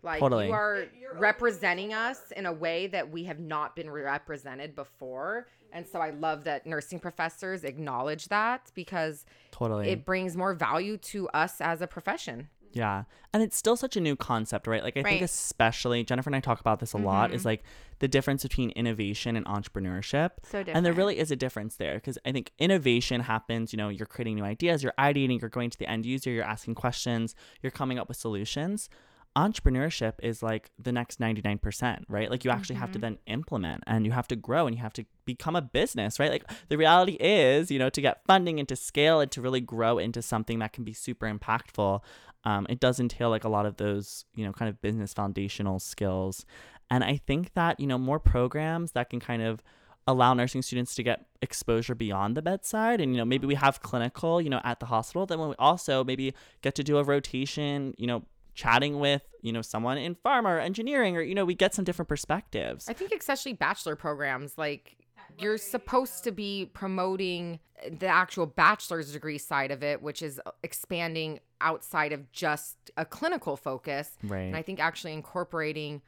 [0.02, 0.46] Like Totally.
[0.46, 0.84] you are
[1.14, 5.48] representing us in a way that we have not been represented before.
[5.72, 9.88] And so I love that nursing professors acknowledge that because Totally.
[9.88, 12.48] it brings more value to us as a profession.
[12.76, 13.04] Yeah.
[13.32, 14.82] And it's still such a new concept, right?
[14.82, 17.48] Like, I think, especially Jennifferre and I talk about this a lot, is mm-hmm.
[17.48, 17.64] like
[18.00, 20.30] the difference between innovation and entrepreneurship.
[20.42, 20.76] So different.
[20.76, 24.06] And there really is a difference there because I think innovation happens, you know, you're
[24.06, 27.72] creating new ideas, you're ideating, you're going to the end user, you're asking questions, you're
[27.72, 28.90] coming up with solutions.
[29.36, 32.30] Entrepreneurship is like the next 99%, right?
[32.30, 34.94] Like you actually have to then implement and you have to grow and you have
[34.94, 36.30] to become a business, right?
[36.30, 39.60] Like the reality is, you know, to get funding and to scale and to really
[39.60, 42.00] grow into something that can be super impactful,
[42.44, 45.80] um, it does entail like a lot of those, you know, kind of business foundational
[45.80, 46.46] skills.
[46.90, 49.62] And I think that, you know, more programs that can kind of
[50.06, 53.80] allow nursing students to get exposure beyond the bedside and you know maybe we have
[53.80, 56.32] clinical you know at the hospital then we also maybe
[56.62, 58.22] get to do a rotation you know
[58.56, 61.84] chatting with you know someone in pharma or engineering or you know we get some
[61.84, 64.96] different perspectives I think especially bachelor programs, like
[65.38, 71.40] you're supposed to be promoting the actual bachelor's degree side of it, which is expanding
[71.60, 74.16] outside of just a clinical focus.
[74.22, 76.00] right And I think actually incorporating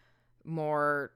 [0.44, 1.12] more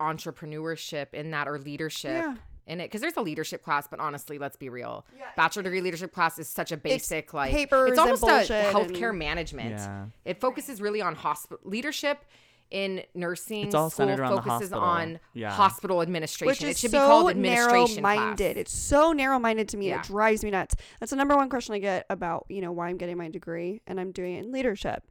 [0.00, 2.36] entrepreneurship in that or leadership Yeah.
[2.68, 2.84] In it.
[2.84, 5.04] Because there's a leadership class, but honestly, let's be real.
[5.36, 9.10] Bachelor degree leadership class is such a basic, like, papers it's and almost a healthcare
[9.10, 9.70] and- management.
[9.78, 10.06] Yeah.
[10.24, 12.24] It focuses really on hospital leadership.
[12.70, 14.84] In nursing, It's all school centered around the focuses hospital.
[14.84, 15.50] on Yeah.
[15.52, 16.48] hospital administration.
[16.48, 18.52] which it is should so be called administration narrow-minded.
[18.52, 18.60] class.
[18.60, 19.88] It's so narrow-minded to me.
[19.88, 20.00] Yeah.
[20.00, 20.76] It drives me nuts.
[21.00, 23.80] That's the number one question I get about you know why I'm getting my degree,
[23.86, 25.02] and I'm doing it in leadership.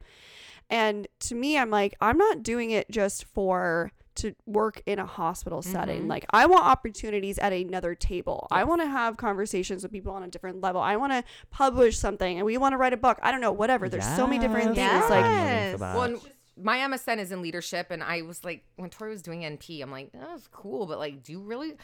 [0.70, 5.06] And to me, I'm like, I'm not doing it just for to work in a
[5.06, 6.04] hospital setting.
[6.04, 6.08] Mhm.
[6.08, 8.46] Like, I want opportunities at another table.
[8.50, 10.80] I want to have conversations with people on a different level.
[10.80, 13.18] I want to publish something, and we want to write a book.
[13.22, 13.88] I don't know, whatever.
[13.88, 15.00] There's so many different Yes.
[15.00, 15.10] things.
[15.10, 15.80] Like, Yes.
[15.80, 16.20] Well, and
[16.56, 19.90] my MSN is in leadership, and I was like, when Tori was doing NP, I'm
[19.92, 21.76] like, that was cool, but like, do you really?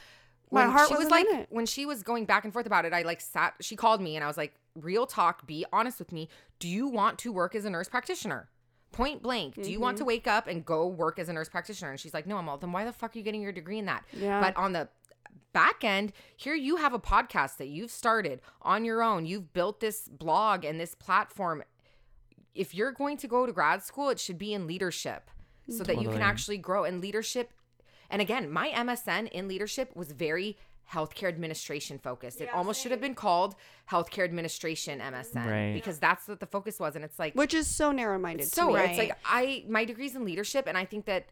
[0.50, 1.46] My When heart she was like, in it.
[1.50, 3.54] when she was going back and forth about it, I like sat.
[3.60, 6.28] She called me, and I was like, real talk, be honest with me.
[6.58, 8.48] Do you want to work as a nurse practitioner?
[8.94, 10.02] Point blank, do you want Mm-hmm.
[10.02, 11.90] to wake up and go work as a nurse practitioner?
[11.90, 12.58] And she's like, no, I'm all.
[12.58, 14.04] Then why the fuck are you getting your degree in that?
[14.12, 14.40] Yeah.
[14.40, 14.88] But on the
[15.52, 19.26] back end, here you have a podcast that you've started on your own.
[19.26, 21.62] You've built this blog and this platform.
[22.54, 25.30] If you're going to go to grad school, it should be in leadership
[25.68, 27.50] so that you can actually grow in leadership.
[28.10, 30.56] And again, my MSN in leadership was very
[30.92, 32.40] healthcare administration focused.
[32.40, 33.54] It almost should have been called
[33.90, 35.72] healthcare administration MSN Right.
[35.74, 36.94] because that's what the focus was.
[36.96, 38.46] And it's like, which is so narrow-minded.
[38.48, 38.84] so to me.
[38.84, 41.26] it's like I my degree's in leadership, and I think that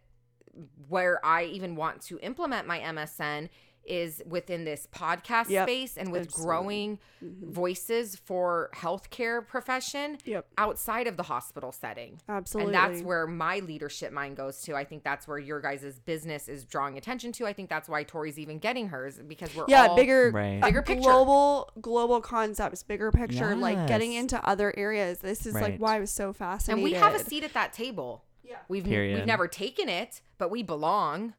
[0.89, 3.49] where I even want to implement my MSN
[3.85, 6.45] is within this podcast Yep, space and with absolutely.
[6.47, 6.99] growing
[7.41, 10.47] voices for healthcare profession Yep.
[10.59, 12.21] outside of the hospital setting.
[12.29, 12.75] Absolutely.
[12.75, 14.75] And that's where my leadership mind goes to.
[14.77, 17.47] I think that's where your guys' business is drawing attention to.
[17.47, 20.61] I think that's why Tori's even getting hers because we're yeah all bigger Right.
[20.63, 21.03] uh, Bigger picture.
[21.03, 26.01] global global concepts bigger picture like getting into other areas this is like why i
[26.01, 26.75] was so fascinated.
[26.79, 28.25] and we have a seat at that table.
[28.45, 28.57] Yeah.
[28.69, 29.17] We've Period.
[29.19, 31.35] we've never taken it, but we belong.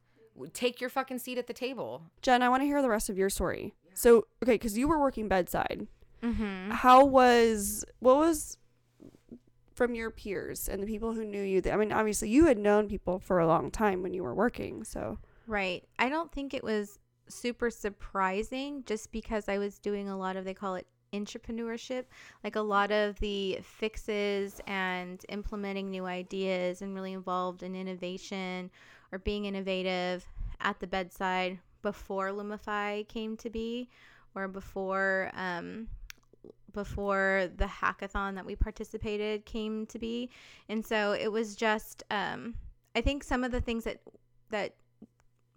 [0.54, 2.04] Take your fucking seat at the table.
[2.22, 5.00] jen i want to hear the rest of your story so okay because you were
[5.00, 5.88] working bedside
[6.24, 6.72] Mm-hmm.
[6.72, 8.58] how was what was
[9.76, 12.88] from your peers and the people who knew you i mean obviously you had known
[12.88, 15.84] people for a long time when you were working so Right.
[16.00, 20.46] I don't think it was super surprising just because I was doing a lot of,
[20.46, 22.06] they call it entrepreneurship,
[22.46, 28.72] like a lot of the fixes and implementing new ideas and really involved in innovation
[29.14, 30.26] or being innovative
[30.60, 33.88] at the bedside before Lumify came to be
[34.34, 35.88] or before um,
[36.74, 40.32] before the hackathon that we participated came to be,
[40.70, 42.56] and so it was just um,
[42.96, 44.02] I think some of the things that
[44.50, 44.74] that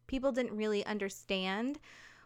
[0.07, 1.79] people didn't really understand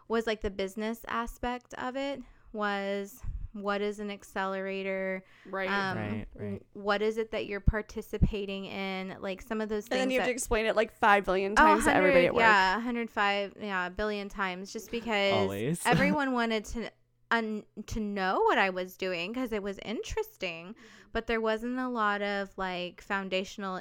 [0.09, 2.21] was like the business aspect of it
[2.53, 3.21] was
[3.53, 5.69] what is an accelerator Right.
[5.69, 6.63] um, Right, right.
[6.73, 10.19] what is it that you're participating in like some of those things and then you
[10.21, 12.43] have that, to explain it like 5 billion times to everybody at work.
[12.43, 16.91] Yeah, 105, yeah, billion times just because everyone wanted to
[17.31, 20.75] un- to know what I was doing because it was interesting,
[21.13, 23.81] but there wasn't a lot of like foundational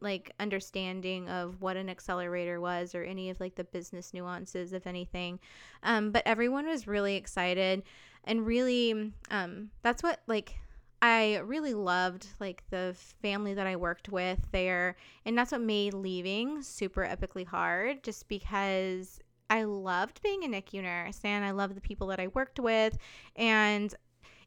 [0.00, 4.86] like understanding of what an accelerator was or any of like the business nuances of
[4.86, 5.38] anything.
[5.82, 7.82] Um, but everyone was really excited
[8.24, 10.56] and really um, that's what like
[11.02, 14.96] I really loved like the family that I worked with there.
[15.24, 20.82] And that's what made leaving super epically hard just because I loved being a NICU
[20.82, 22.96] nurse and I loved the people that I worked with.
[23.36, 23.94] And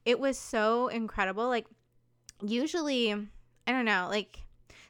[0.06, 1.48] it was so incredible.
[1.48, 1.68] Like
[2.42, 4.40] usually I don't know like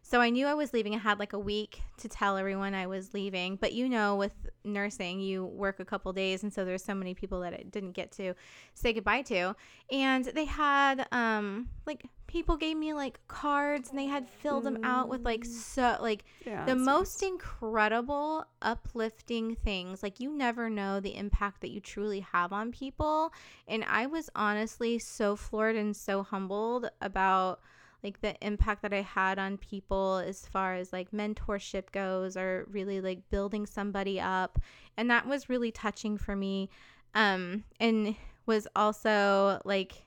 [0.09, 0.95] so I knew I was leaving.
[0.95, 3.57] I had like a week to tell everyone I was leaving.
[3.57, 4.33] But you know, with
[4.63, 7.91] nursing, you work a couple days, and so there's so many people that I didn't
[7.91, 8.33] get to
[8.73, 9.55] say goodbye to.
[9.91, 14.79] And they had um like people gave me like cards, and they had filled them
[14.83, 16.65] out with like so like Yeah.
[16.65, 22.51] the most incredible uplifting things like you never know the impact that you truly have
[22.51, 23.31] on people
[23.67, 27.61] and i was honestly so floored and so humbled about
[28.03, 32.65] like the impact that i had on people as far as like mentorship goes or
[32.71, 34.59] really like building somebody up.
[34.97, 36.69] And that was really touching for me
[37.15, 40.05] um and was also like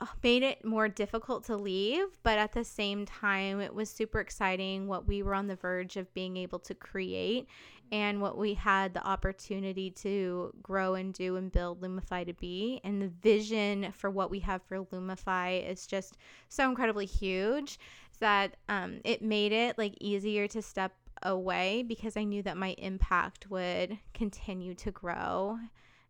[0.00, 4.18] uh, made it more difficult to leave, but at the same time, it was super
[4.18, 7.46] exciting what we were on the verge of being able to create
[7.92, 12.80] and what we had the opportunity to grow and do and build Lumify to be.
[12.84, 16.16] And the vision for what we have for Lumify is just
[16.48, 17.78] so incredibly huge
[18.20, 22.74] that um, it made it like easier to step away because I knew that my
[22.78, 25.58] impact would continue to grow.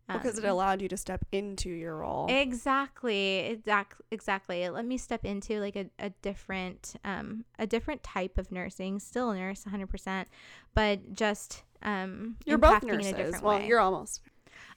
[0.07, 2.27] because it Um, allowed you to step into your role.
[2.29, 4.63] Exactly, exactly, exactly.
[4.63, 8.99] It let me step into like a, a different, um, a different type of nursing.
[8.99, 10.25] Still a nurse, 100%,
[10.73, 13.13] but just um, you're both impacting in a nurses.
[13.13, 13.67] different Well, way.
[13.67, 14.21] you're almost.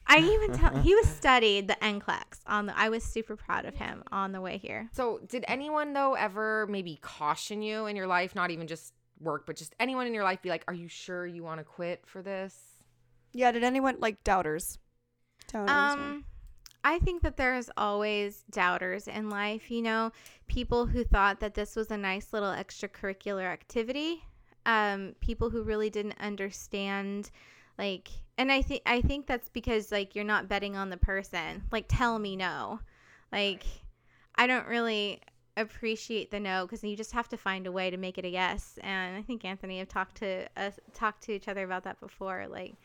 [0.07, 2.77] I even tell he was studied the NCLEX on the.
[2.77, 4.87] I was super proud of him on the way here.
[4.93, 9.45] So, did anyone though ever maybe caution you in your life, not even just work,
[9.47, 12.05] but just anyone in your life be like, "Are you sure you want to quit
[12.05, 12.55] for this?"
[13.33, 13.51] Yeah.
[13.51, 14.77] Did anyone like doubters?
[15.47, 15.69] Doubters.
[15.71, 16.25] or- Um,
[16.83, 19.71] I think that there's always doubters in life.
[19.71, 20.11] You know,
[20.47, 24.23] people who thought that this was a nice little extracurricular activity.
[24.65, 27.29] Um, people who really didn't understand,
[27.77, 31.63] like, and I think I think that's because like you're not betting on the person.
[31.71, 32.79] Like, tell me no.
[33.31, 33.63] Like,
[34.35, 35.21] I don't really
[35.57, 38.29] appreciate the no because you just have to find a way to make it a
[38.29, 38.77] yes.
[38.81, 42.47] And I think Anthony have talked to us talked to each other about that before.
[42.49, 42.75] Like,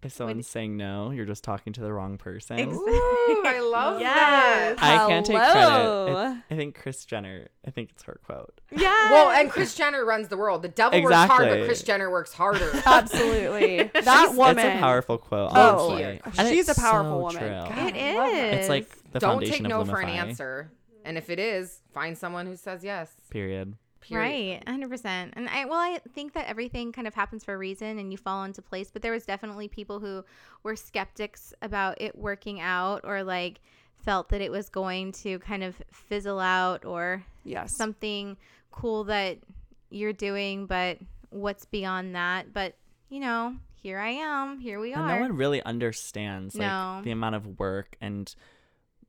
[0.00, 2.56] If someone's saying no, you're just talking to the wrong person.
[2.58, 4.78] Ex- Ooh, I love Yes.
[4.78, 4.84] that.
[5.04, 5.52] I can't take credit.
[5.60, 6.16] Hello.
[6.16, 7.48] I, I think Kris Jenner.
[7.66, 8.60] I think it's her quote.
[8.70, 9.10] yeah.
[9.10, 10.62] Well, and Kris Jenner runs the world.
[10.62, 11.66] The devil works hard, but Exactly.
[11.66, 12.70] Kris Jenner works harder.
[12.86, 13.82] Absolutely.
[13.94, 14.58] that She's- woman.
[14.64, 15.50] It's a powerful quote.
[15.52, 16.00] Oh, honestly.
[16.02, 16.32] yeah.
[16.38, 17.38] And She's a powerful so woman.
[17.66, 17.76] true.
[17.76, 18.38] God, It I love her.
[18.56, 20.70] It's like the Don't foundation take no of for an answer.
[21.04, 23.10] And if it is, find someone who says yes.
[23.30, 23.74] Period.
[24.00, 24.62] Period.
[24.66, 25.04] Right, 100%.
[25.34, 28.16] And I well I think that everything kind of happens for a reason and you
[28.18, 30.24] fall into place, but there was definitely people who
[30.62, 33.60] were skeptics about it working out or like
[34.04, 37.74] felt that it was going to kind of fizzle out or Yes.
[37.74, 38.36] something
[38.70, 39.38] cool that
[39.90, 40.98] you're doing, but
[41.30, 42.52] what's beyond that?
[42.52, 42.76] But,
[43.08, 44.58] you know, here I am.
[44.60, 45.08] Here we And are.
[45.16, 47.00] no one really understands like No.
[47.02, 48.32] the amount of work and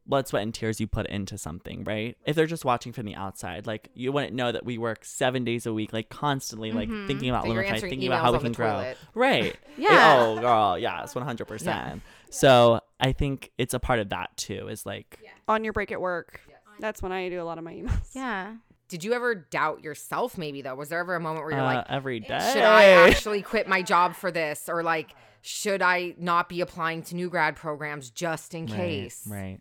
[0.10, 2.18] blood, sweat, and tears you put into something, right?
[2.26, 5.44] If they're just watching from the outside, like you wouldn't know that we work seven
[5.46, 7.08] days a week, like constantly, like Mhm.
[7.08, 8.72] thinking about That you're Lumify, thinking about how we can grow.
[8.72, 8.98] toilet.
[9.14, 9.56] Right.
[9.78, 10.18] Yeah.
[10.20, 10.78] oh, girl.
[10.78, 12.02] Yes, 100%.
[12.30, 16.02] So I think it's a part of that too, is like, on your break at
[16.02, 16.42] work.
[16.80, 18.10] That's when I do a lot of my emails.
[18.14, 18.56] yeah.
[18.88, 20.38] Did you ever doubt yourself?
[20.38, 22.40] Maybe though, was there ever a moment where you're uh, like, every day.
[22.54, 25.12] should I actually quit my job for this, or like,
[25.42, 29.26] should I not be applying to new grad programs just in case?
[29.28, 29.60] Right, right.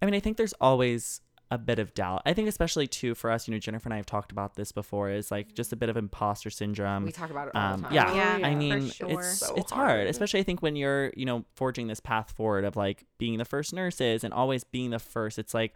[0.00, 1.20] I mean, I think there's always
[1.50, 2.20] a bit of doubt.
[2.26, 4.70] I think especially too for us, you know, Jennifferre and I have talked about this
[4.70, 7.04] before, is like just a bit of imposter syndrome.
[7.06, 7.94] We talk about it all Um, the time.
[7.94, 9.08] yeah, Oh, Yeah, I mean, sure.
[9.10, 10.06] it's So it's hard, hard.
[10.08, 13.46] especially I think when you're, you know, forging this path forward of like being the
[13.46, 15.38] first nurses and always being the first.
[15.38, 15.74] It's like,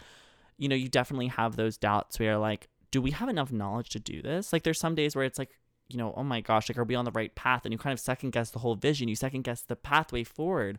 [0.58, 3.88] you know, you definitely have those doubts where you're like, do we have enough knowledge
[3.90, 4.52] to do this?
[4.52, 5.58] Like, there's some days where it's like,
[5.88, 7.64] you know, oh my gosh, like, are we on the right path?
[7.64, 9.08] And you kind of second guess the whole vision.
[9.08, 10.78] You second guess the pathway forward.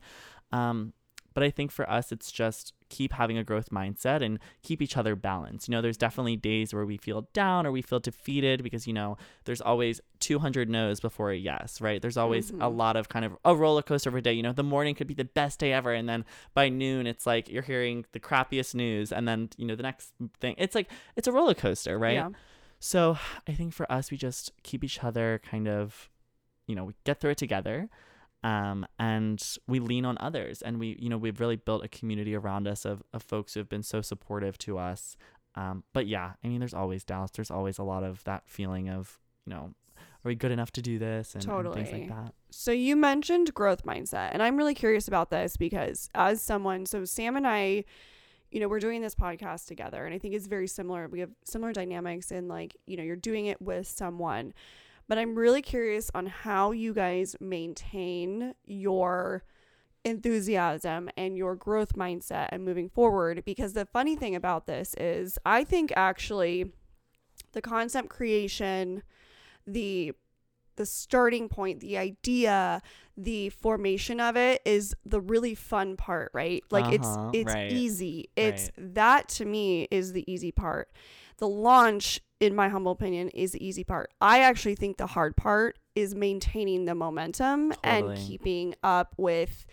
[0.52, 0.94] Um,
[1.34, 4.96] but I think for us, it's just keep having a growth mindset and keep each
[4.98, 5.68] other balanced.
[5.68, 8.94] You know, there's definitely days where we feel down or we feel defeated because, you
[8.94, 12.02] know, there's always 200 no's before a yes, right?
[12.02, 12.78] There's always a Mhm.
[12.78, 14.34] lot of kind of a roller coaster of a day.
[14.34, 15.92] You know, the morning could be the best day ever.
[15.92, 16.24] And then
[16.54, 19.12] by noon, it's like you're hearing the crappiest news.
[19.12, 22.14] And then, you know, the next thing, it's like, it's a roller coaster, right?
[22.14, 22.30] Yeah.
[22.80, 26.10] So I think for us, we just keep each other kind of,
[26.68, 27.90] you know, we get through it together.
[28.44, 32.36] Um, and we lean on others and we, you know, we've really built a community
[32.36, 35.16] around us of, of folks who have been so supportive to us.
[35.56, 37.32] Um, but yeah, I mean, there's always doubts.
[37.38, 39.74] There's always a lot of that feeling of, you know,
[40.26, 42.34] are we good enough to do this and, and things like that.
[42.50, 47.04] So you mentioned growth mindset, and I'm really curious about this because as someone, so
[47.04, 47.84] Sam and I,
[48.50, 51.08] you know, we're doing this podcast together, and I think it's very similar.
[51.08, 54.54] We have similar dynamics in like, you know, you're doing it with someone,
[55.14, 59.44] but I'm really curious on how you guys maintain your
[60.04, 65.38] enthusiasm and your growth mindset and moving forward because the funny thing about this is
[65.46, 66.72] I think actually
[67.52, 69.04] the concept creation
[69.68, 70.14] the
[70.76, 72.82] the starting point, the idea,
[73.16, 76.64] the formation of it is the really fun part, right?
[76.72, 78.30] Like Uh-huh, it's it's right, easy.
[78.36, 80.92] It's that to me is the easy part.
[81.38, 84.12] The launch in my humble opinion is the easy part.
[84.20, 89.66] I actually think the hard part is maintaining the momentum and keeping up with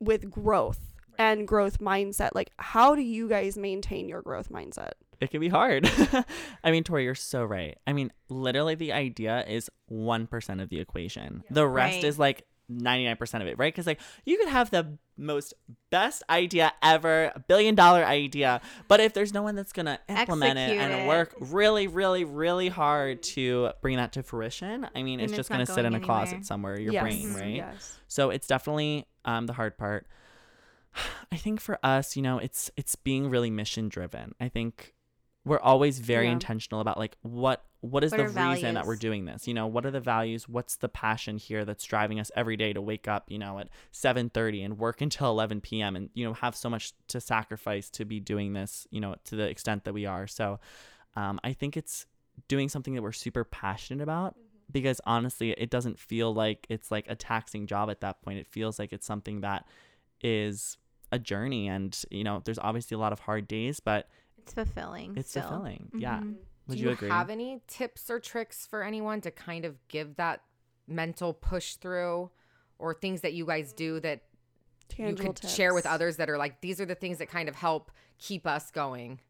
[0.00, 0.80] with growth
[1.18, 2.30] and growth mindset.
[2.34, 4.92] Like how do you guys maintain your growth mindset?
[5.20, 5.88] it can be hard.
[6.64, 7.78] I mean, Tori, you're so right.
[7.86, 11.44] I mean, literally, the idea is 1% of the equation.
[11.48, 12.04] The rest Right.
[12.04, 13.72] is like 99% of it, right?
[13.72, 15.54] Because, like, you could have the most
[15.90, 19.98] best idea ever, a billion dollar idea, but if there's no one that's going to
[20.08, 21.06] implement it Execute and it.
[21.08, 25.36] work really, really, really hard to bring that to fruition, I mean, And it's it's
[25.36, 27.02] just not going to sit in a closet somewhere, your Yes.
[27.02, 27.54] brain, right?
[27.56, 27.98] Yes.
[28.08, 30.06] So it's definitely um, the hard part.
[31.32, 34.34] I think for us, you know, it's it's being really mission driven.
[34.40, 34.94] I think
[35.44, 36.32] we're always very Yeah.
[36.32, 39.48] intentional about like what what is What the reason that we're doing this?
[39.48, 40.48] You know, what are the values?
[40.48, 43.68] What's the passion here that's driving us every day to wake up, you know, at
[43.92, 45.96] 7:30 and work until 11 p.m.
[45.96, 49.34] and you know have so much to sacrifice to be doing this, you know, to
[49.34, 50.28] the extent that we are.
[50.28, 50.60] So,
[51.16, 52.06] um, I think it's
[52.48, 54.36] doing something that we're super passionate about
[54.70, 58.46] because honestly it doesn't feel like it's like a taxing job at that point it
[58.46, 59.66] feels like it's something that
[60.22, 60.78] is
[61.10, 64.08] a journey and you know there's obviously a lot of hard days but
[64.42, 65.14] It's fulfilling.
[65.16, 65.42] it's still.
[65.42, 66.36] fulfilling yeah Mhm.
[66.68, 69.76] would Do you, you, agree have any tips or tricks for anyone to kind of
[69.88, 70.42] give that
[70.86, 72.30] mental push through
[72.78, 74.22] or things that you guys do that
[74.98, 77.48] you Tangible could share with others that are like these are the things that kind
[77.48, 79.20] of help keep us going?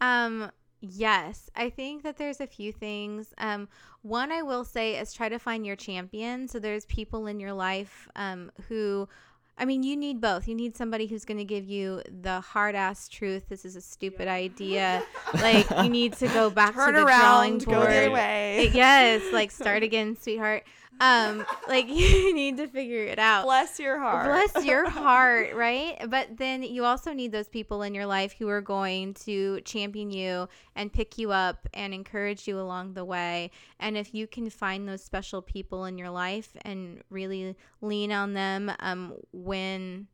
[0.00, 0.50] Um,
[0.80, 3.34] yes, I think that there's a few things.
[3.38, 3.68] Um,
[4.02, 6.48] one I will say is try to find your champion.
[6.48, 9.08] So there's people in your life um, who,
[9.56, 10.48] I mean, you need both.
[10.48, 13.48] You need somebody who's going to give you the hard ass truth.
[13.48, 15.02] This is a stupid idea.
[15.34, 17.88] like you need to go back Turn to the drawing board.
[17.88, 18.70] go the way.
[18.74, 20.64] yes, like start again, sweetheart.
[21.00, 23.44] Um, like you need to figure it out.
[23.44, 24.26] Bless your heart.
[24.26, 25.98] Bless your heart, right?
[26.08, 30.10] But then you also need those people in your life who are going to champion
[30.10, 33.50] you and pick you up and encourage you along the way.
[33.80, 38.34] And if you can find those special people in your life and really lean on
[38.34, 40.08] them um, when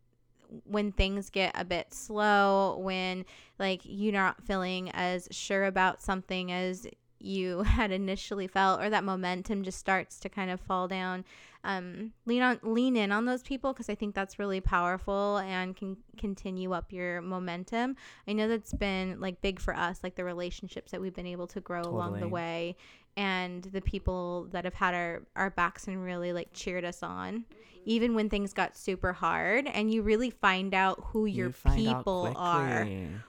[0.64, 3.24] when things get a bit slow, when
[3.58, 6.86] like you're not feeling as sure about something as
[7.20, 11.24] you had initially felt or that momentum just starts to kind of fall down
[11.62, 15.76] um, lean on lean in on those people because I think that's really powerful and
[15.76, 17.96] can continue up your momentum.
[18.26, 21.46] I know that's been like big for us, like the relationships that we've been able
[21.48, 22.76] to grow along the way,
[23.16, 27.44] and the people that have had our our backs and really like cheered us on,
[27.84, 29.66] even when things got super hard.
[29.66, 31.52] And you really find out who your You
[31.84, 32.88] people are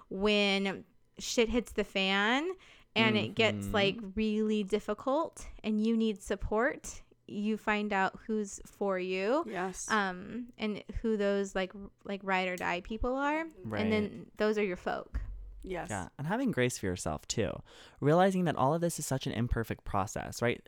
[0.09, 0.85] when
[1.19, 2.49] shit hits the fan
[2.95, 3.73] and it gets Mhm.
[3.73, 9.89] like really difficult and you need support you find out who's for you Yes.
[9.89, 11.71] um and who those like
[12.03, 13.81] like ride or die people are Right.
[13.81, 15.21] and then those are your folk
[15.63, 15.87] yes.
[15.89, 17.51] Yeah, and having grace for yourself too.
[17.99, 20.67] Realizing that all of this is such an imperfect process, right?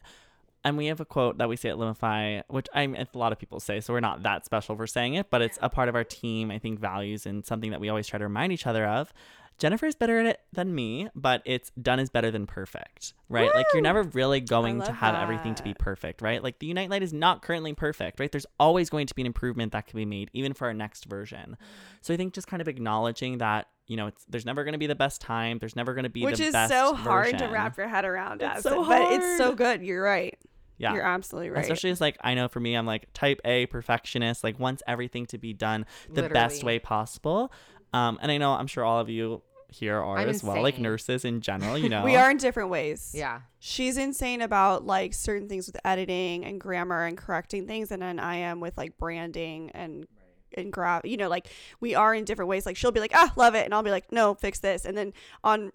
[0.64, 3.34] And we have a quote that we say at Lumify, which I mean, a lot
[3.34, 5.90] of people say, so we're not that special for saying it, but it's a part
[5.90, 8.66] of our team, I think, values and something that we always try to remind each
[8.68, 9.12] other of.
[9.64, 13.50] Jennifferre's better at it than me, but it's done is better than perfect, right?
[13.56, 16.44] Like you're never really going to have everything to be perfect, right?
[16.44, 18.30] Like the uNight Light is not currently perfect, right?
[18.30, 21.06] There's always going to be an improvement that can be made, even for our next
[21.06, 21.56] version.
[22.02, 24.80] So I think just kind of acknowledging that, you know, it's there's never going to
[24.80, 25.60] be the best time.
[25.60, 28.04] There's never going to be Which the is best so hard to wrap your head
[28.04, 29.82] around It's as so but it's so good.
[29.82, 30.38] You're right.
[30.78, 30.94] Yeah.
[30.94, 31.62] You're absolutely right.
[31.62, 35.26] Especially as like I know for me, I'm like type A perfectionist, like wants everything
[35.28, 37.54] to be done the best way possible.
[37.94, 39.42] Um, and I know I'm sure all of you
[39.74, 40.84] here are I'm as well, like insane.
[40.84, 42.04] nurses in general, you know.
[42.04, 43.12] we are in different ways.
[43.14, 43.42] Yeah.
[43.60, 48.20] She's insane about like certain things with editing and grammar and correcting things, and then
[48.20, 50.08] I am with like branding and
[50.56, 51.48] and gra- you know like
[51.80, 53.90] we are in different ways like she'll be like ah love it and i'll be
[53.90, 55.12] like no fix this and then
[55.44, 55.72] on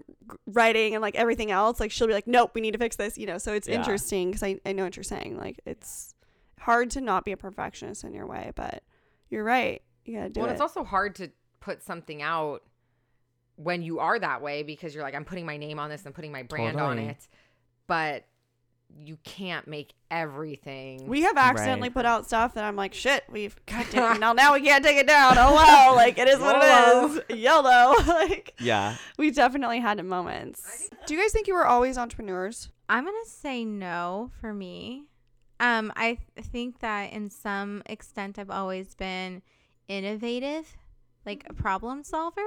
[0.46, 3.18] writing and like everything else like she'll be like nope we need to fix this
[3.18, 3.74] you know so it's Yeah.
[3.74, 6.14] interesting because I, I know what you're saying like it's
[6.60, 8.84] hard to not be a perfectionist in your way but
[9.30, 12.62] you're right you gotta do well, it it's also hard to put something out
[13.58, 16.14] when you are that way because you're like, I'm putting my name on this and
[16.14, 17.28] putting my brand on it.
[17.86, 18.24] But
[18.96, 21.06] you can't make everything.
[21.08, 21.94] we have accidentally Right.
[21.94, 24.82] put out stuff that I'm like, shit, we've God damn it, now now we can't
[24.82, 25.34] take it down.
[25.36, 27.38] Oh well, like it is what it is.
[27.38, 27.94] YOLO.
[28.06, 28.96] like Yeah.
[29.18, 30.88] we definitely had moments.
[31.06, 32.70] Do you guys think you were always entrepreneurs?
[32.88, 35.04] I'm gonna say no for me.
[35.60, 39.42] Um, I think that in some extent I've always been
[39.88, 40.76] innovative,
[41.26, 42.40] like a problem solver,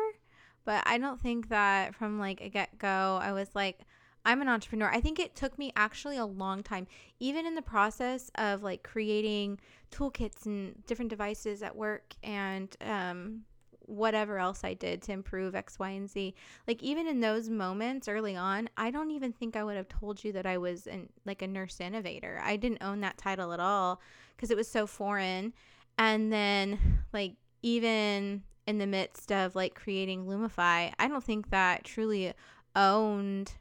[0.65, 3.79] but I don't think that from like a get go I was like
[4.23, 4.87] I'm an entrepreneur.
[4.87, 6.87] I think it took me actually a long time,
[7.19, 9.59] even in the process of like creating
[9.91, 13.41] toolkits and different devices at work and um,
[13.87, 16.35] whatever else I did to improve X, Y, and Z.
[16.67, 20.23] Like even in those moments early on, I don't even think I would have told
[20.23, 22.39] you that I was an like a nurse innovator.
[22.43, 24.01] I didn't own that title at all
[24.35, 25.53] because it was so foreign.
[25.97, 27.33] And then like
[27.63, 32.33] even in the midst of like creating Lumify, I don't think that truly
[32.75, 33.53] owned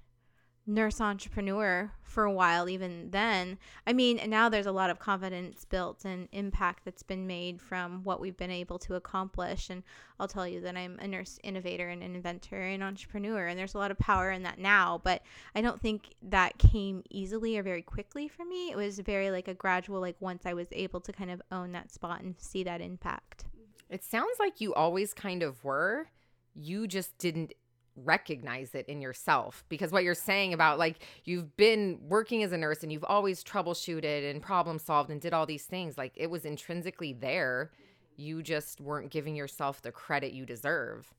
[0.66, 3.58] nurse entrepreneur for a while even then.
[3.86, 8.04] I mean now there's a lot of confidence built and impact that's been made from
[8.04, 9.70] what we've been able to accomplish.
[9.70, 9.82] And
[10.18, 13.74] i'll tell you that i'm a nurse innovator and an inventor and entrepreneur and there's
[13.74, 15.00] a lot of power in that now.
[15.02, 15.22] But
[15.54, 18.70] i don't think that came easily or very quickly for me.
[18.70, 21.72] It was very like a gradual like once i was able to kind of own
[21.72, 23.44] that spot and see that impact
[23.90, 26.06] It sounds like you always kind of were.
[26.54, 27.52] You just didn't
[27.96, 32.56] recognize it in yourself because what you're saying about like you've been working as a
[32.56, 36.30] nurse and you've always troubleshooted and problem solved and did all these things like it
[36.30, 37.72] was intrinsically there
[38.16, 41.12] you just weren't giving yourself the credit you deserve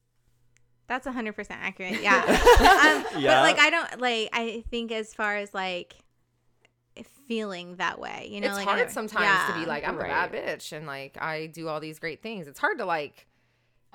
[0.88, 2.02] That's 100% accurate.
[2.02, 2.18] Yeah.
[2.26, 5.96] um, But like I don't like I think as far as like
[7.04, 10.02] feeling that way, you know, it's like hard I- sometimes to be like i'm a
[10.04, 13.28] bad bitch and like i do all these great things it's hard to like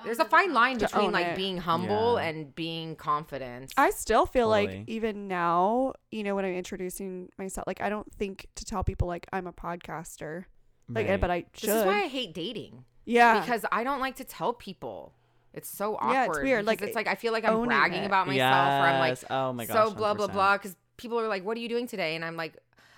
[0.03, 1.35] there's a fine line between like it.
[1.35, 2.25] being humble Yeah.
[2.27, 4.77] and being confident I still feel Totally.
[4.79, 8.83] like even now, you know, when I'm introducing myself, like I don't think to tell
[8.83, 10.45] people like I'm a podcaster.
[10.87, 11.19] Like, Right.
[11.19, 11.69] but I should.
[11.69, 13.39] this is why i hate dating yeah.
[13.39, 15.13] because I don't like to tell people.
[15.53, 16.13] It's so awkward.
[16.13, 18.05] Yeah, it's weird, like, it's like I feel like I'm bragging it.
[18.05, 20.33] about myself, or I'm like oh my gosh, so blah blah 100%.
[20.33, 20.57] blah.
[20.57, 22.55] Because people are like, "What are you doing today?" And I'm like,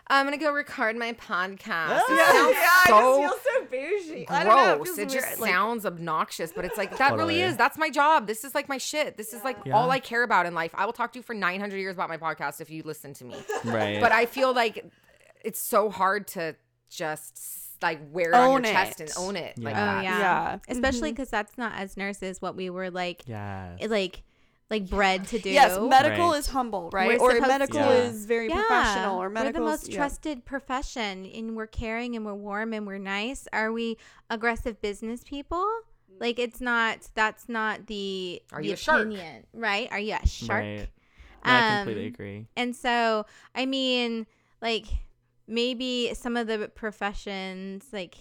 [0.09, 4.29] "I'm gonna go record my podcast." It Yeah, sounds I so just feel so bougie.
[4.29, 4.87] I don't know, gross.
[4.87, 7.55] feels It just like- sounds obnoxious, but it's like that really is.
[7.57, 8.27] That's my job.
[8.27, 9.17] This is like my shit.
[9.17, 9.75] This is like Yeah.
[9.75, 10.71] all I care about in life.
[10.73, 13.25] I will talk to you for 900 years about my podcast if you listen to
[13.25, 13.35] me.
[13.65, 13.99] Right.
[14.01, 14.85] But I feel like
[15.43, 16.55] it's so hard to
[16.89, 17.39] just
[17.81, 19.85] like wear it on Own your chest and own it like Yeah.
[19.85, 19.99] that.
[19.99, 20.19] Oh yeah.
[20.19, 20.57] Yeah.
[20.67, 21.17] Especially Mhm.
[21.17, 23.79] cuz that's not as nurses what we were like yes.
[23.87, 24.23] like
[24.69, 25.49] like bred to do.
[25.49, 26.37] Yes, medical Right.
[26.37, 27.07] is humble, right?
[27.07, 31.25] We're or supposed medical to- is very professional, or medical We're the most trusted profession
[31.25, 33.47] and we're caring and we're warm and we're nice.
[33.51, 33.97] Are we
[34.29, 35.65] aggressive business people?
[36.19, 39.01] Like it's not that's not the Are the you a shark?
[39.07, 39.87] opinion, right?
[39.91, 40.61] Are you a shark?
[40.63, 40.87] Right.
[41.45, 42.47] No, I completely Um, agree.
[42.57, 43.25] And so,
[43.55, 44.27] I mean,
[44.61, 44.85] like
[45.47, 48.15] maybe some of the professions like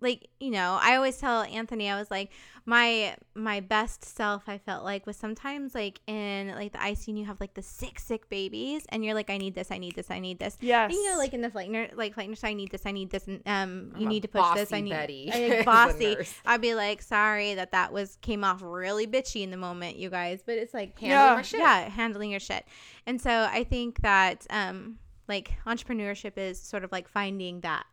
[0.00, 2.30] like you know i always tell anthony i was like
[2.64, 7.24] my my best self i felt like was sometimes like in like the icu you
[7.24, 10.10] have like the sick sick babies and you're like i need this i need this
[10.10, 10.92] i need this Yes.
[10.92, 13.10] you know like in the flight nurse like flight nurse i need this i need
[13.10, 15.64] this and um I'm you need to push this i bossy need Betty I, like,
[15.64, 16.16] bossy
[16.46, 20.10] i'd be like sorry that that was came off really bitchy in the moment you
[20.10, 21.42] guys but it's like Handling Yeah.
[21.42, 21.60] shit.
[21.60, 22.64] yeah handling your shit
[23.06, 27.84] and so i think that um like entrepreneurship is sort of like finding that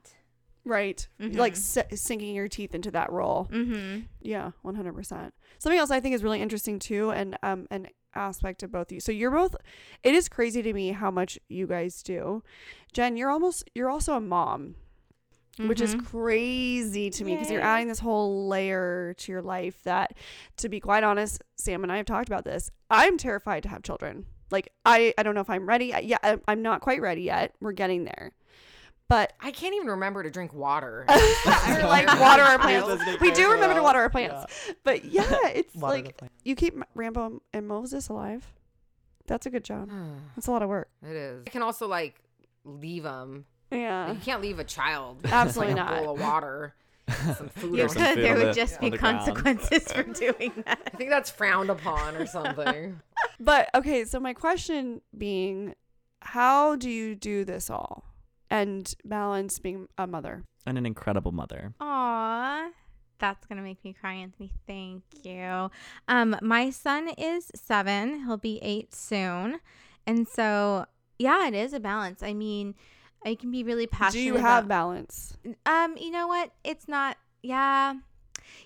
[0.66, 1.38] right, Mhm.
[1.38, 3.48] like s- sinking your teeth into that role.
[3.52, 5.34] mm-hmm Yeah, one hundred percent.
[5.60, 8.92] Something else I think is really interesting too, and um, an aspect of both of
[8.94, 9.00] you.
[9.00, 9.56] So you're both.
[10.04, 12.44] It is crazy to me how much you guys do.
[12.94, 13.70] Jen, you're almost.
[13.76, 14.76] You're also a mom,
[15.60, 16.06] which is Mhm.
[16.06, 19.82] crazy to me because you're adding this whole layer to your life.
[19.84, 20.14] That,
[20.58, 22.72] to be quite honest, Sam and I have talked about this.
[22.90, 24.26] I'm terrified to have children.
[24.52, 25.94] Like I, I don't know if I'm ready.
[25.94, 27.56] I- Yeah, I'm not quite ready yet.
[27.60, 28.32] We're getting there,
[29.08, 31.06] but I can't even remember to drink water.
[31.68, 33.04] We're like water our plants.
[33.22, 34.54] We do of remember to water our plants.
[34.84, 36.34] But yeah, it's Water the like plant.
[36.44, 38.46] you keep Rambo and Moses alive.
[39.28, 39.90] That's a good job.
[39.90, 40.14] Hmm.
[40.36, 40.90] That's a lot of work.
[41.04, 41.44] it is.
[41.48, 42.16] I can also like
[42.64, 44.12] leave them Yeah.
[44.14, 45.22] You can't leave a child.
[45.24, 46.04] with, Absolutely like, a not.
[46.04, 46.76] bowl of water,
[47.36, 47.78] some food.
[47.78, 48.06] You or something.
[48.06, 48.16] could.
[48.16, 49.18] food There would the- just on be the ground.
[49.20, 50.80] consequences for doing that.
[50.86, 53.00] I think that's frowned upon or something.
[53.40, 55.74] But okay, so my question being,
[56.22, 58.04] how do you do this all
[58.50, 60.44] and balance being a mother?
[60.66, 61.74] And an incredible mother.
[61.80, 62.70] Aw,
[63.20, 64.52] that's gonna make me cry, Anthony.
[64.68, 65.70] Thank you.
[66.08, 68.26] Um, my son is seven.
[68.26, 69.60] He'll be eight soon,
[70.08, 70.86] and so
[71.18, 72.22] yeah, it is a balance.
[72.24, 72.76] I mean,
[73.26, 74.22] I can be really passionate.
[74.22, 75.38] do you have about- balance?
[75.66, 76.52] Um, you know what?
[76.64, 77.18] It's not.
[77.42, 77.96] Yeah.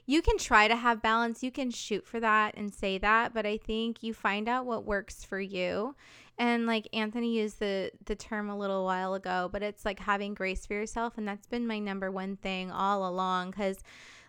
[0.05, 1.41] You can try to have balance.
[1.43, 4.83] You can shoot for that and say that, but I think you find out what
[4.83, 5.95] works for you.
[6.39, 10.33] And like Anthony used the the term a little while ago, but it's like having
[10.33, 13.83] grace for yourself and that's been my number one thing all along cuz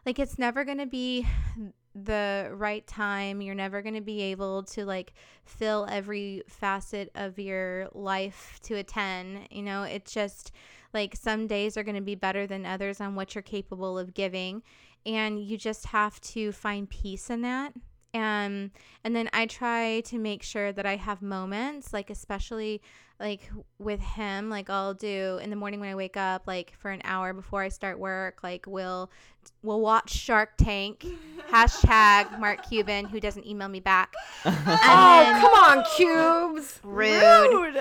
[0.05, 1.27] like it's never going to be
[1.95, 3.41] the right time.
[3.41, 5.13] You're never going to be able to like
[5.45, 9.47] fill every facet of your life to a 10.
[9.51, 10.53] You know, it's just
[10.93, 14.15] like some days are going to be better than others on what you're capable of
[14.15, 14.63] giving.
[15.07, 17.73] And you just have to find peace in that.
[18.13, 18.73] Um,
[19.05, 22.83] and then I try to make sure that I have moments, like especially
[23.21, 26.91] like with him, like I'll do in the morning when I wake up, like for
[26.91, 29.11] an hour before I start work, like we'll
[29.63, 31.07] we'll watch Shark Tank.
[31.51, 34.15] Hashtag Mark Cuban, who doesn't email me back.
[34.45, 36.79] oh, come on, cubes.
[36.83, 37.77] Rude.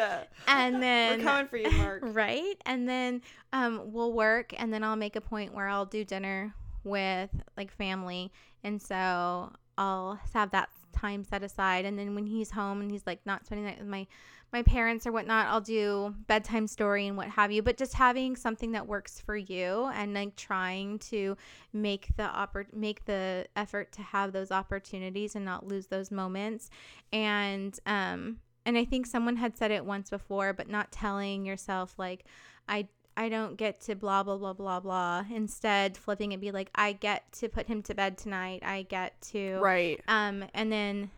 [0.48, 2.02] And then We're coming for you, Mark.
[2.14, 3.22] right and then
[3.54, 6.54] um we'll work and then i'll make a point where i'll do dinner
[6.84, 8.32] with like family
[8.64, 11.86] and so i'll have that time set aside.
[11.86, 14.06] And then when he's home and he's like not spending that with my
[14.52, 17.62] my parents or whatnot i'll do bedtime story and what have you.
[17.62, 21.38] But just having something that works for you and like trying to
[21.74, 26.70] make the oppor- make the effort to have those opportunities and not lose those moments.
[27.14, 31.94] And um and I think someone had said it once before, but not telling yourself
[31.98, 32.26] like
[32.68, 32.88] I
[33.18, 35.26] I don't get to blah blah blah blah blah.
[35.34, 38.62] Instead, flipping it be like I get to put him to bed tonight.
[38.64, 40.02] I get to Right.
[40.08, 41.12] um and then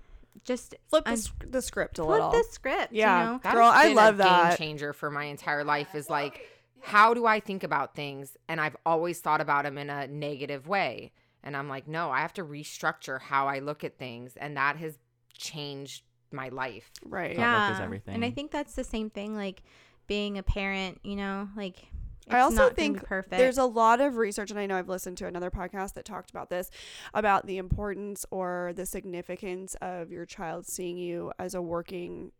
[0.43, 2.31] just Flip the, un- the script a flip little.
[2.31, 2.93] the script.
[2.93, 3.19] Yeah.
[3.19, 3.51] you know?
[3.51, 4.49] Girl, I love a that.
[4.57, 5.93] game changer for my entire life.
[5.93, 6.41] Is like,
[6.79, 8.37] how do I think about things?
[8.47, 11.11] And I've always thought about them in a negative way.
[11.43, 14.77] And I'm like, no, I have to restructure how I look at things, and that
[14.77, 14.97] has
[15.33, 16.89] changed my life.
[17.03, 17.35] right.
[17.35, 17.67] Yeah.
[17.73, 19.63] Outlook is And I think that's the same thing like
[20.07, 20.99] being a parent.
[21.03, 21.87] You know, like
[22.25, 23.37] it's I also not think perfect.
[23.37, 26.29] There's a lot of research, and I know I've listened to another podcast that talked
[26.29, 26.69] about this,
[27.13, 32.31] about the importance or the significance of your child seeing you as a working,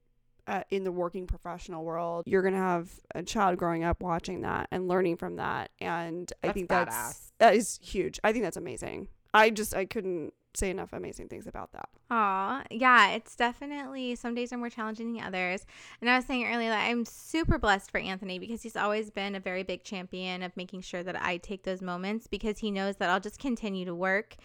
[0.47, 2.23] uh, in the working professional world.
[2.27, 6.47] You're gonna have a child growing up watching that and learning from that, and I
[6.47, 7.31] That's think that's badass.
[7.39, 8.19] that is huge.
[8.23, 9.07] I think that's amazing.
[9.33, 11.89] I just I couldn't say enough amazing things about that.
[12.09, 15.65] Aw, yeah, it's definitely some days are more challenging than others.
[16.01, 19.35] And I was saying earlier that I'm super blessed for Anthony because he's always been
[19.35, 22.97] a very big champion of making sure that I take those moments because he knows
[22.97, 24.35] that I'll just continue to work.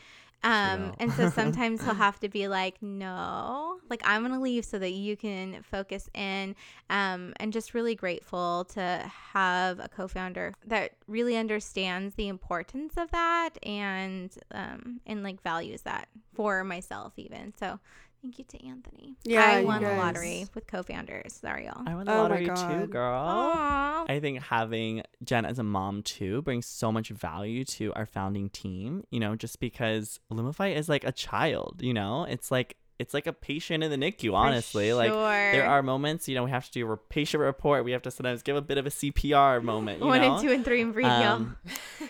[0.42, 4.78] Um, and so sometimes he'll have to be like, no, like I'm gonna leave so
[4.78, 6.54] that you can focus in.
[6.90, 13.10] Um, and just really grateful to have a co-founder that really understands the importance of
[13.10, 17.52] that and um and like values that for myself even.
[17.58, 17.80] So
[18.26, 19.16] thank you to Anthony.
[19.24, 21.34] Yeah, I you won the lottery with co-founders.
[21.34, 21.82] Sorry, y'all.
[21.86, 22.90] I won the Oh lottery too, God.
[22.90, 23.20] girl.
[23.24, 24.04] Aw.
[24.08, 28.50] I think having Jen as a mom too brings so much value to our founding
[28.50, 32.24] team, you know, just because Lumify is like a child, you know?
[32.24, 34.92] It's like it's like a patient in the NICU, honestly.
[34.92, 38.02] Like there are moments, you know, we have to do a patient report, we have
[38.02, 40.34] to sometimes give a bit of a CPR moment, you one know?
[40.34, 41.06] and two and three and breathe.
[41.06, 41.56] Um,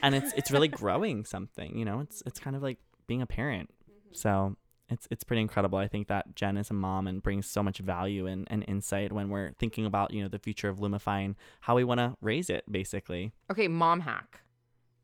[0.03, 2.01] and it's it's really growing something, you know?
[2.01, 3.69] It's it's kind of like being a parent.
[4.13, 4.57] So
[4.89, 5.79] it's it's pretty incredible.
[5.79, 9.13] I think that Jen is a mom and brings so much value and, and insight
[9.13, 12.15] when we're thinking about, you know, the future of Lumify and how we want to
[12.21, 13.33] raise it, basically.
[13.51, 14.41] Okay, mom hack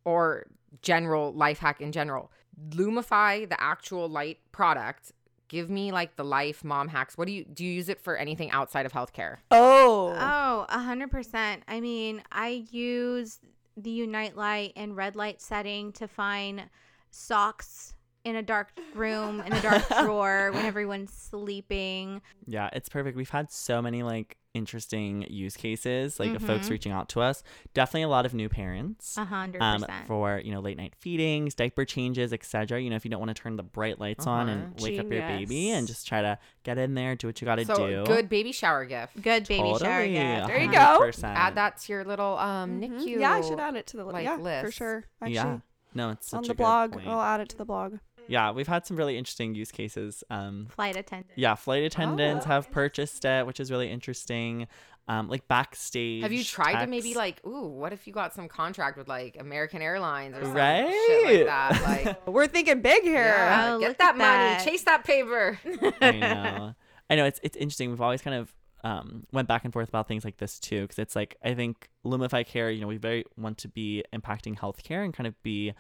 [0.05, 0.47] or
[0.83, 2.31] general life hack in general.
[2.71, 5.13] Lumify, the actual light product.
[5.49, 7.19] Give me like the life mom hacks.
[7.19, 7.65] What do you do?
[7.65, 9.37] You use it for anything outside of healthcare?
[9.51, 11.63] Oh, Oh, a hundred percent.
[11.69, 13.39] I mean, I use
[13.77, 16.65] the uNight Light and red light setting to find
[17.11, 22.23] socks in a dark room in a dark drawer when everyone's sleeping.
[22.47, 23.16] Yeah, it's perfect.
[23.16, 27.43] We've had so many like interesting use cases, like of folks reaching out to us.
[27.73, 29.16] Definitely a lot of new parents.
[29.16, 30.07] A hundred Um, percent.
[30.07, 32.81] for you know late night feedings, diaper changes, etc.
[32.81, 34.74] You know if you don't want to turn the bright lights on and Uh-huh.
[34.85, 37.57] wake up your baby and just try to get in there, do what you got
[37.57, 38.05] to so do.
[38.05, 39.20] good baby shower gift.
[39.20, 40.47] Good baby shower gift.
[40.49, 40.99] There you go.
[41.01, 41.24] 100%.
[41.35, 43.01] Add that to your little um Mhm.
[43.01, 43.20] NICU.
[43.20, 45.05] Yeah, I should add it to the li- like, yeah for sure.
[45.20, 45.59] Actually, yeah,
[45.94, 47.07] no, it's such on a the good blog, point.
[47.09, 47.99] I'll add it to the blog.
[48.28, 50.23] Yeah, we've had some really interesting use cases.
[50.31, 51.32] Um, Flight attendants.
[51.36, 54.66] yeah, flight attendants Oh, have purchased it, which is really interesting.
[55.09, 56.23] Um, like backstage.
[56.23, 59.36] Have you tried to maybe like, ooh, what if you got some contract with like
[59.39, 61.24] American Airlines or something Right?
[61.24, 61.82] like that?
[61.82, 63.15] Like, We're thinking big here.
[63.24, 64.65] yeah, Oh, get that money, that.
[64.65, 65.59] chase that paper.
[66.01, 66.74] I know.
[67.11, 67.90] I know it's it's interesting.
[67.90, 68.55] We've always kind of
[68.85, 71.89] um, went back and forth about things like this too, because it's like I think
[72.07, 75.73] Lumify Care, you know, we very want to be impacting healthcare and kind of be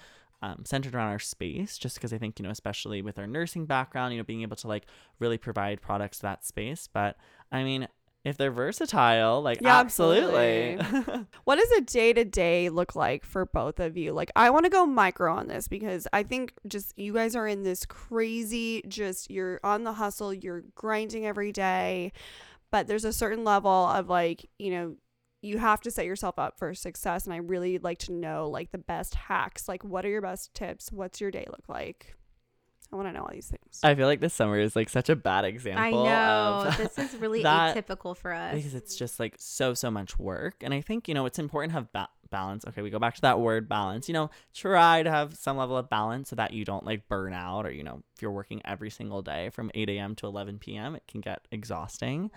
[0.42, 3.66] um, centered around our space, just because I think you know, especially with our nursing
[3.66, 4.86] background, you know, being able to like
[5.18, 6.88] really provide products to that space.
[6.92, 7.16] But
[7.50, 7.88] I mean,
[8.24, 10.78] if they're versatile, like Yeah, absolutely.
[11.44, 14.12] What does a day to day look like for both of you?
[14.12, 17.48] Like, I want to go micro on this because I think just you guys are
[17.48, 22.12] in this crazy, just you're on the hustle, you're grinding every day,
[22.70, 24.96] but there's a certain level of like, you know,
[25.42, 27.24] you have to set yourself up for success.
[27.24, 29.68] And I really like to know like the best hacks.
[29.68, 30.90] Like, what are your best tips?
[30.92, 32.14] What's your day look like?
[32.92, 33.80] I want to know all these things.
[33.82, 35.82] I feel like this summer is like such a bad example.
[35.82, 36.68] I know.
[36.68, 38.54] Of this is really that- atypical for us.
[38.54, 41.70] because it's just like so so much work and i think you know it's important
[41.70, 45.02] to have ba- balance okay we go back to that word balance you know try
[45.02, 47.82] to have some level of balance so that you don't like burn out or you
[47.82, 51.20] know if you're working every single day from 8 a.m to 11 p.m it can
[51.22, 52.30] get exhausting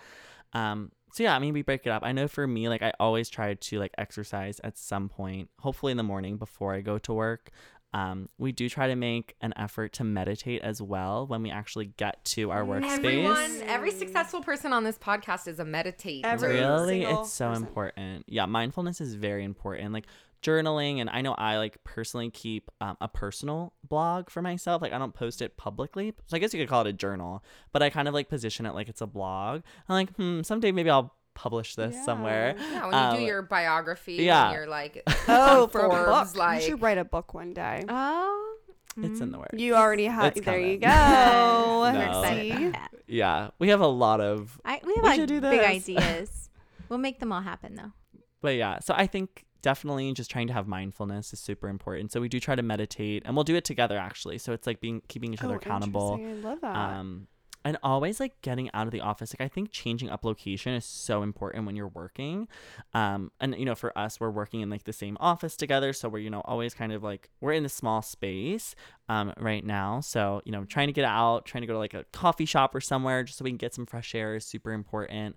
[0.54, 2.92] um so yeah i mean we break it up i know for me like i
[3.00, 6.98] always try to like exercise at some point hopefully in the morning before i go
[6.98, 7.50] to work
[7.92, 11.86] um, we do try to make an effort to meditate as well when we actually
[11.86, 12.98] get to our workspace.
[12.98, 16.24] Everyone, every successful person on this podcast is a meditator.
[16.24, 17.62] Every really it's so person.
[17.62, 20.06] important yeah mindfulness is very important like
[20.42, 24.92] journaling and i know i like personally keep um, a personal blog for myself like
[24.92, 27.42] i don't post it publicly so i guess you could call it a journal
[27.72, 30.70] but i kind of like position it like it's a blog i'm like hmm someday
[30.72, 32.04] maybe i'll publish this Yeah.
[32.04, 34.22] somewhere Yeah, when you Um, do your biography, yeah.
[34.22, 36.38] yeah, you're like, Oh, on for a Forbes, book.
[36.38, 37.84] like, you should write a book one day.
[37.90, 38.56] oh.
[38.96, 39.32] it's in mm.
[39.32, 40.34] the works You already have.
[40.34, 40.86] It's There you go.
[41.92, 41.92] No.
[42.22, 42.50] excited See?
[42.68, 42.90] about that.
[43.06, 46.48] yeah we have a lot of I, we have We like do big ideas.
[46.88, 47.92] we'll make them all happen though.
[48.40, 52.12] but yeah so i think definitely just trying to have mindfulness is super important.
[52.12, 54.38] So we do try to meditate and we'll do it together actually.
[54.38, 56.20] So it's like being keeping each other Oh, accountable.
[56.24, 56.76] I love that.
[56.76, 57.26] um
[57.64, 59.34] and always like getting out of the office.
[59.34, 62.46] Like i think changing up location is so important when you're working.
[62.94, 65.92] Um and you know for us we're working in like the same office together.
[65.92, 68.76] So we're you know always kind of like we're in a small space
[69.08, 70.00] um right now.
[70.00, 72.72] So you know trying to get out trying to go to like a coffee shop
[72.72, 75.34] or somewhere just so we can get some fresh air is super important.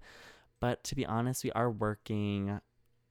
[0.59, 2.59] But to be honest we are working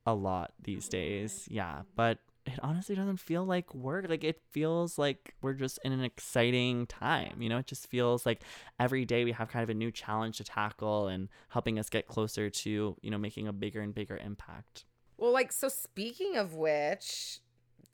[0.09, 2.19] a lot these oh, days yeah but
[2.49, 4.07] it honestly doesn't feel like work.
[4.09, 7.41] Like it feels like we're just in an exciting time.
[7.41, 8.43] You know, it just feels like
[8.81, 12.07] every day we have kind of a new challenge to tackle and helping us get
[12.07, 14.85] closer to, you know, making a bigger and bigger impact.
[15.17, 17.41] well, like, so speaking of which,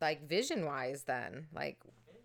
[0.01, 1.79] like, vision wise, then, like,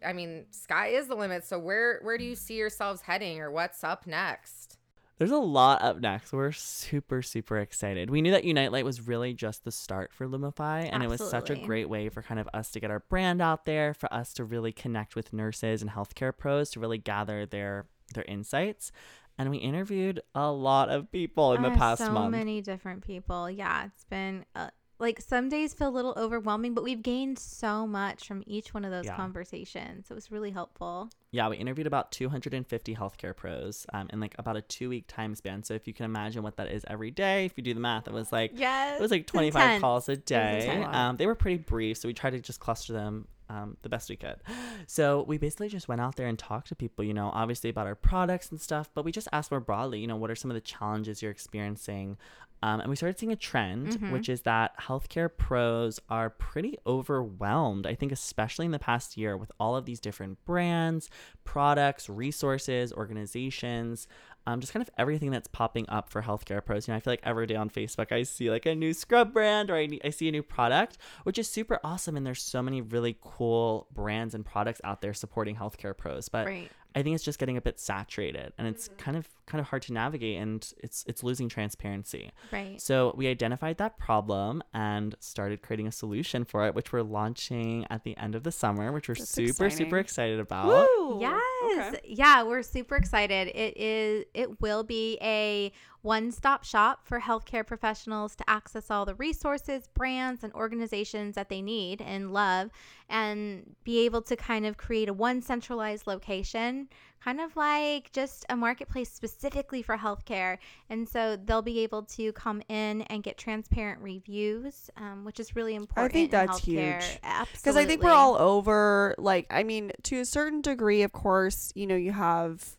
[0.06, 1.46] I mean, sky is the limit.
[1.46, 4.79] So where where do you see yourselves heading, or what's up next?
[5.20, 6.32] There's a lot up next.
[6.32, 8.10] We're super, super excited.
[8.10, 11.20] We knew that uNight Light was really just the start for Lumify, and it was
[11.30, 14.12] such a great way for kind of us to get our brand out there, for
[14.14, 17.86] us to really connect with nurses and healthcare pros to really gather their
[18.16, 18.92] their insights.
[19.38, 22.28] And we interviewed a lot of people in the Uh, past so month.
[22.28, 23.50] So many different people.
[23.50, 24.70] Yeah, it's been uh,
[25.00, 28.84] like some days feel a little overwhelming, but we've gained so much from each one
[28.86, 29.16] of those Yeah.
[29.16, 30.12] conversations.
[30.12, 31.10] It was really helpful.
[31.32, 35.36] Yeah, we interviewed about 250 healthcare pros um, in like about a two week time
[35.36, 35.64] span.
[35.64, 38.08] So if you can imagine what that is every day, if you do the math,
[38.08, 39.82] it was like Yes, it was like 25 intense.
[39.82, 40.84] calls a day.
[40.84, 44.10] Um, they were pretty brief, so we tried to just cluster them um, the best
[44.10, 44.38] we could.
[44.88, 47.86] So we basically just went out there and talked to people, you know, obviously about
[47.86, 50.50] our products and stuff, but we just asked more broadly, you know, what are some
[50.50, 52.18] of the challenges you're experiencing?
[52.62, 54.12] Um, and we started seeing a trend, Mhm.
[54.12, 57.88] which is that healthcare pros are pretty overwhelmed.
[57.88, 61.10] I think, especially in the past year, with all of these different brands,
[61.46, 64.08] products, resources, organizations,
[64.46, 66.88] um, just kind of everything that's popping up for healthcare pros.
[66.88, 69.32] You know, I feel like every day on Facebook, I see like a new scrub
[69.34, 72.18] brand or I, I see a new product, which is super awesome.
[72.18, 76.30] And there's so many really cool brands and products out there supporting healthcare pros.
[76.30, 76.72] But Right.
[76.96, 78.98] I think it's just getting a bit saturated and it's mm-hmm.
[78.98, 82.32] kind of kind of hard to navigate and it's it's losing transparency.
[82.52, 82.82] Right.
[82.82, 87.86] So we identified that problem and started creating a solution for it, which we're launching
[87.90, 89.86] at the end of the summer, which we're That's super exciting.
[89.86, 90.68] super excited about.
[90.68, 91.20] Woo!
[91.20, 91.94] Yes.
[91.94, 92.02] Okay.
[92.06, 93.50] Yeah, we're super excited.
[93.50, 95.72] It is it will be a
[96.02, 101.50] one stop shop for healthcare professionals to access all the resources, brands, and organizations that
[101.50, 102.70] they need and love,
[103.10, 106.88] and be able to kind of create a one centralized location,
[107.22, 110.58] kind of like just a marketplace specifically for healthcare.
[110.90, 115.56] And so they'll be able to come in and get transparent reviews, um, which is
[115.56, 116.12] really important.
[116.12, 117.02] I think that's healthcare.
[117.02, 117.20] huge.
[117.54, 119.16] Because I think we're all over.
[119.18, 122.78] Like, I mean, to a certain degree, of course, you know, you have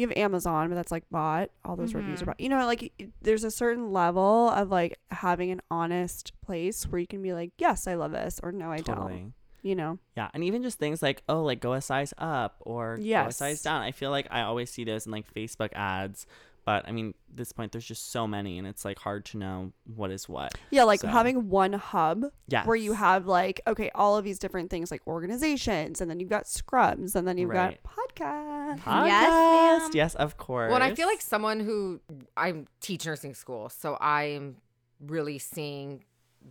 [0.00, 1.50] you have Amazon, but that's like bought.
[1.64, 2.26] All those reviews are Mhm.
[2.28, 2.40] bought.
[2.40, 7.06] You know, like there's a certain level of like having an honest place where you
[7.06, 9.12] can be like, yes, I love this, or no, I totally.
[9.18, 9.34] don't.
[9.62, 12.96] You know, Yeah, and even just things like oh, like go a size up or
[12.96, 13.82] go a size down.
[13.82, 16.26] I feel like I always see those in like Facebook ads,
[16.70, 19.38] but I mean, at this point, there's just so many, and it's like hard to
[19.38, 20.52] know what is what.
[20.70, 24.38] yeah, like So- having one hub Yeah, where you have like okay, all of these
[24.38, 27.80] different things like organizations, and then you've got scrubs, and then you've Right.
[27.82, 28.80] got podcasts.
[28.80, 29.06] podcast.
[29.06, 29.90] Yes, ma'am.
[29.94, 30.68] Yes, of course.
[30.70, 32.00] Well, and I feel like someone who
[32.36, 34.58] I teach nursing school, so I'm
[35.00, 36.04] really seeing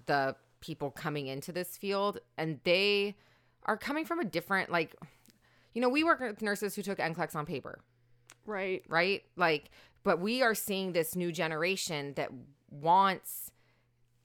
[0.06, 3.16] the people coming into this field, and they
[3.64, 4.96] are coming from a different like,
[5.74, 7.80] you know, we work with nurses who took NCLEX on paper,
[8.46, 8.84] Right.
[8.90, 9.24] right?
[9.36, 9.70] Like,
[10.04, 12.30] but we are seeing this new generation that
[12.70, 13.52] wants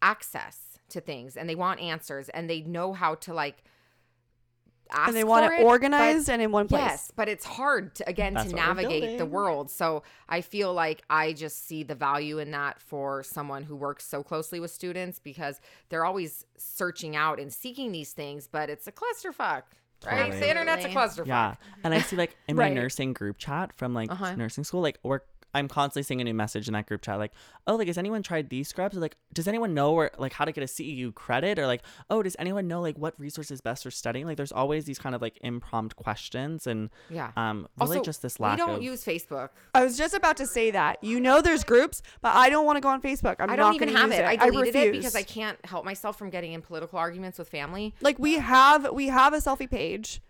[0.02, 3.64] access to things, and they want answers, and they know how to like.
[4.90, 6.82] Ask and they want for it but- organized and in one place.
[6.82, 9.70] Yes, but it's hard to, again That's to navigate the world.
[9.70, 14.04] So I feel like I just see the value in that for someone who works
[14.06, 18.86] so closely with students because they're always searching out and seeking these things, but it's
[18.86, 19.62] a clusterfuck.
[20.04, 20.18] Right?
[20.24, 20.40] Totally.
[20.40, 21.26] The internet's a clusterfuck.
[21.28, 22.74] Yeah, and I see like in my Right.
[22.74, 24.34] nursing group chat from like Uh-huh.
[24.36, 25.20] nursing school, like we're
[25.54, 27.32] I'm constantly seeing a new message in that group chat, like,
[27.66, 28.96] oh, like has anyone tried these scrubs?
[28.96, 31.58] Or, like, does anyone know where like how to get a CEU credit?
[31.58, 34.26] Or like, oh, does anyone know like what resource is best for studying?
[34.26, 37.30] Like, there's always these kind of like impromptu questions and Yeah.
[37.36, 38.56] um really Also, just this lack.
[38.56, 39.50] we lack don't of use Facebook.
[39.74, 41.02] I was just about to say that.
[41.04, 43.36] You know, there's groups, but I don't want to go on Facebook.
[43.38, 44.22] I'm I not don't even have use it.
[44.22, 44.26] it.
[44.26, 44.96] I deleted it refuse.
[45.04, 47.94] because I can't help myself from getting in political arguments with family.
[48.00, 50.20] like we have we have a Cellfie page.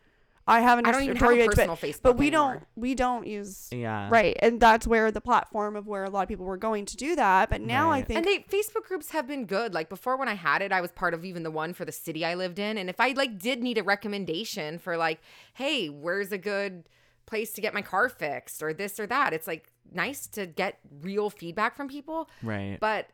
[0.47, 2.53] I have an I don't even have a personal but, Facebook but we anymore.
[2.53, 6.23] don't we don't use yeah right, and that's where the platform of where a lot
[6.23, 7.49] of people were going to do that.
[7.51, 9.73] But now I think And they Facebook groups have been good.
[9.73, 11.93] Like before when I had it, I was part of even the one for the
[11.93, 12.77] city I lived in.
[12.77, 15.21] And if I like did need a recommendation for like,
[15.55, 16.85] hey, where's a good
[17.27, 20.79] place to get my car fixed or this or that, it's like nice to get
[21.01, 22.29] real feedback from people.
[22.43, 23.09] right But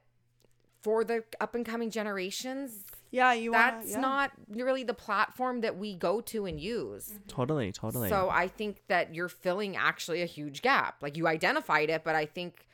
[0.83, 4.01] for the up and coming generations, yeah, you wanna- that's yeah.
[4.01, 7.09] not really the platform that we go to and use.
[7.09, 7.29] Mm-hmm.
[7.29, 8.09] totally totally.
[8.09, 10.97] So I think that you're filling actually a huge gap.
[11.03, 12.67] Like you identified it, but I think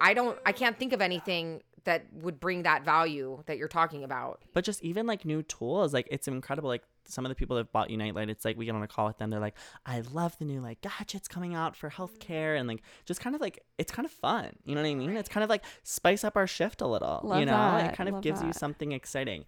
[0.00, 4.04] I don't I can't think of anything that would bring that value that you're talking
[4.04, 4.42] about.
[4.52, 6.68] but just even like new tools like it's incredible.
[6.68, 8.28] Like some of the people that have bought uNight Light.
[8.28, 9.30] It's like we get on a call with them.
[9.30, 9.56] They're like
[9.86, 12.60] i love the new like gadgets coming out for healthcare mm-hmm.
[12.60, 14.50] and like just kind of like it's kind of fun.
[14.64, 15.16] You know what i mean?
[15.16, 17.92] It's kind of like spice up our shift a little Love you know that.
[17.92, 19.44] it kind of Love gives you something exciting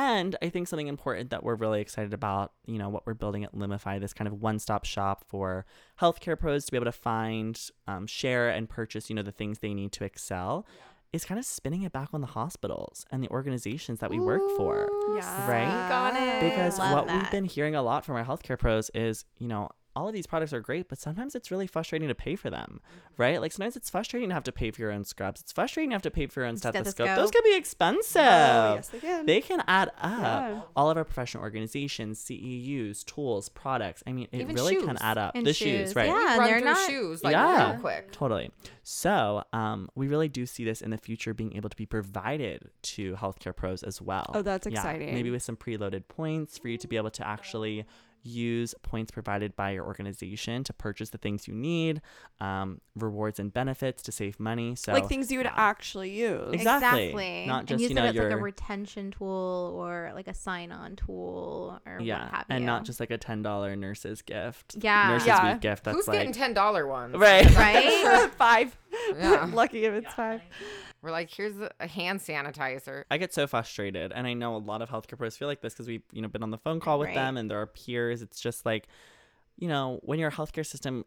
[0.00, 3.44] and I think something important that we're really excited about, you know, what we're building
[3.44, 5.66] at Lumify, this kind of one-stop shop for
[6.00, 9.58] healthcare pros to be able to find, um, share, and purchase, you know, the things
[9.58, 10.66] they need to excel,
[11.12, 14.42] is kind of spinning it back on the hospitals and the organizations that we work
[14.56, 14.88] for.
[15.14, 15.50] Yeah.
[15.50, 15.88] Right?
[15.88, 16.50] Got it.
[16.50, 19.68] Because Love what we've been hearing a lot from our healthcare pros is, you know,
[19.96, 22.80] all of these products are great, but sometimes it's really frustrating to pay for them,
[23.16, 23.40] right?
[23.40, 25.40] Like sometimes it's frustrating to have to pay for your own scrubs.
[25.40, 27.08] It's frustrating to have to pay for your own stethoscope.
[27.16, 28.22] Those can be expensive.
[28.22, 29.26] Oh, yes, they can.
[29.26, 30.20] They can add up.
[30.20, 30.60] Yeah.
[30.76, 34.02] All of our professional organizations, CEUs, tools, products.
[34.06, 35.34] I mean, it Even really can add up.
[35.34, 36.06] And the shoes, shoes, right?
[36.06, 36.36] yeah.
[36.38, 37.72] Run they're not- shoes like Yeah.
[37.72, 38.12] real quick.
[38.12, 38.50] Totally.
[38.82, 42.70] So, um, we really do see this in the future being able to be provided
[42.82, 44.30] to healthcare pros as well.
[44.34, 45.14] Oh, that's Yeah, exciting.
[45.14, 47.86] maybe with some preloaded points for you to be able to actually
[48.22, 52.00] use points provided by your organization to purchase the things you need,
[52.40, 54.74] um, rewards and benefits to save money.
[54.76, 55.54] So, like things you would yeah.
[55.56, 56.52] actually use.
[56.52, 57.46] Exactly.
[57.46, 60.34] Not and just, use you know, it as like a retention tool or like a
[60.34, 62.66] sign-on tool or what yeah, have and you.
[62.66, 64.76] not just like a ten dollar nurse's gift.
[64.80, 65.10] Yeah.
[65.10, 65.52] nurse's Yeah.
[65.52, 65.84] week gift.
[65.84, 67.16] That's Who's like getting ten dollar ones?
[67.16, 68.30] right, right.
[68.38, 68.76] five.
[69.18, 69.48] Yeah.
[69.52, 70.40] Lucky if it's five.
[71.02, 73.04] We're like, here's a, a hand sanitizer.
[73.10, 75.72] I get so frustrated, and I know a lot of healthcare pros feel like this
[75.72, 77.14] because we've you know been on the phone call with Right.
[77.14, 78.22] them, and they're our peers.
[78.22, 78.86] It's just like,
[79.58, 81.04] you know, when your healthcare system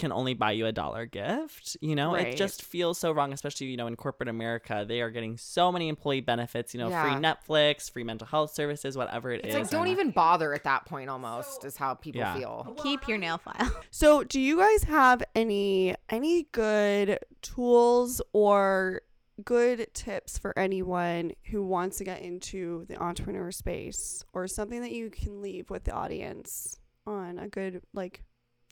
[0.00, 2.28] can only buy you a dollar gift, you know, Right.
[2.28, 3.32] it just feels so wrong.
[3.32, 6.74] Especially you know in corporate America, they are getting so many employee benefits.
[6.74, 7.02] You know, Yeah.
[7.04, 9.60] free Netflix, free mental health services, whatever it It's is.
[9.62, 12.34] like don't and- even bother at that point almost is how people Yeah.
[12.36, 12.76] feel.
[12.82, 13.70] Keep your nail file.
[13.92, 19.02] So, do you guys have any any good tools or
[19.44, 24.92] good tips for anyone who wants to get into the entrepreneur space or something that
[24.92, 28.22] you can leave with the audience on a good like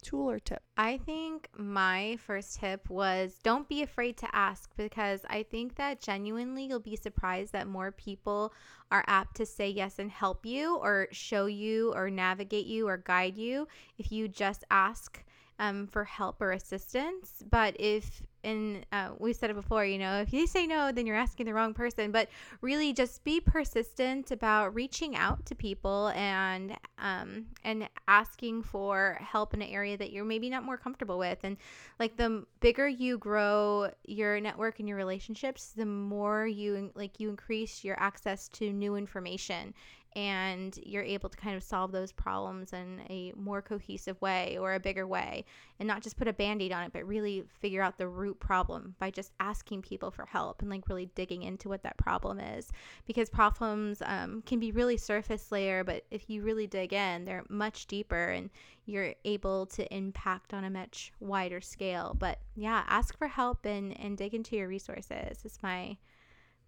[0.03, 0.63] tool or tip?
[0.77, 6.01] I think my first tip was don't be afraid to ask because I think that
[6.01, 8.53] genuinely you'll be surprised that more people
[8.91, 12.97] are apt to say yes and help you or show you or navigate you or
[12.97, 13.69] guide you
[13.99, 15.23] if you just ask
[15.59, 17.43] um, for help or assistance.
[17.51, 21.07] But if and uh, we said it before, you know, if you say no, then
[21.07, 22.13] you're asking the wrong person.
[22.13, 22.29] But
[22.61, 29.55] really, just be persistent about reaching out to people and um, and asking for help
[29.55, 31.39] in an area that you're maybe not more comfortable with.
[31.43, 31.57] And
[31.99, 37.29] like the bigger you grow your network and your relationships, the more you like you
[37.29, 39.75] increase your access to new information
[40.19, 44.75] and you're able to kind of solve those problems in a more cohesive way or
[44.75, 45.45] a bigger way
[45.79, 48.97] and not just put a band-aid on it but really figure out the root problem
[48.99, 52.73] by just asking people for help and like really digging into what that problem is.
[53.07, 57.45] Because problems um, can be really surface layer but if you really dig in they're
[57.49, 58.51] much deeper and
[58.87, 62.17] you're able to impact on a much wider scale.
[62.19, 65.97] But yeah ask for help and and dig into your resources is my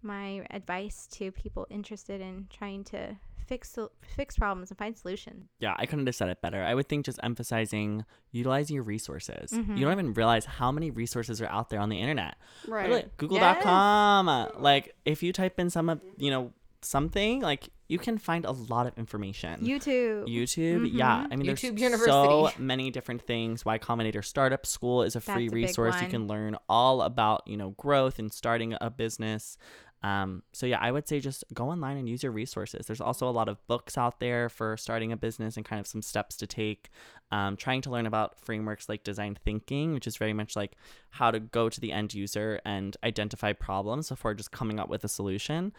[0.03, 3.17] my advice to people interested in trying to
[3.51, 3.77] fix
[4.17, 5.49] fix problems and find solutions.
[5.59, 6.63] Yeah, I couldn't have said it better.
[6.63, 9.51] I would think just emphasizing utilizing your resources.
[9.53, 9.77] Mhm.
[9.77, 12.37] You don't even realize how many resources are out there on the internet.
[12.67, 12.89] Right.
[12.89, 14.29] Literally, Google.com.
[14.29, 16.53] uh, Like if you type in some of you know
[16.83, 19.61] something, like you can find a lot of information.
[19.61, 20.27] YouTube.
[20.29, 21.25] YouTube, yeah.
[21.25, 21.33] Mhm.
[21.33, 22.63] I mean, YouTube there's so University.
[22.73, 23.65] many different things.
[23.65, 26.01] Y Combinator Startup School is a free a resource.
[26.01, 29.59] You can learn all about you know growth and starting a business.
[30.03, 32.87] Um, so yeah, I would say just go online and use your resources.
[32.87, 35.87] There's also a lot of books out there for starting a business and kind of
[35.87, 36.91] some steps to take.
[37.33, 40.73] Um, trying to learn about frameworks like design thinking, which is very much like
[41.11, 45.05] how to go to the end user and identify problems before just coming up with
[45.05, 45.73] a solution.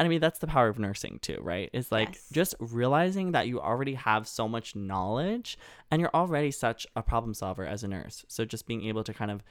[0.00, 1.70] And I mean, that's the power of nursing too, right?
[1.72, 2.28] Is like Yes.
[2.30, 5.58] just realizing that you already have so much knowledge
[5.90, 8.24] and you're already such a problem solver as a nurse.
[8.28, 9.42] So just being able to kind of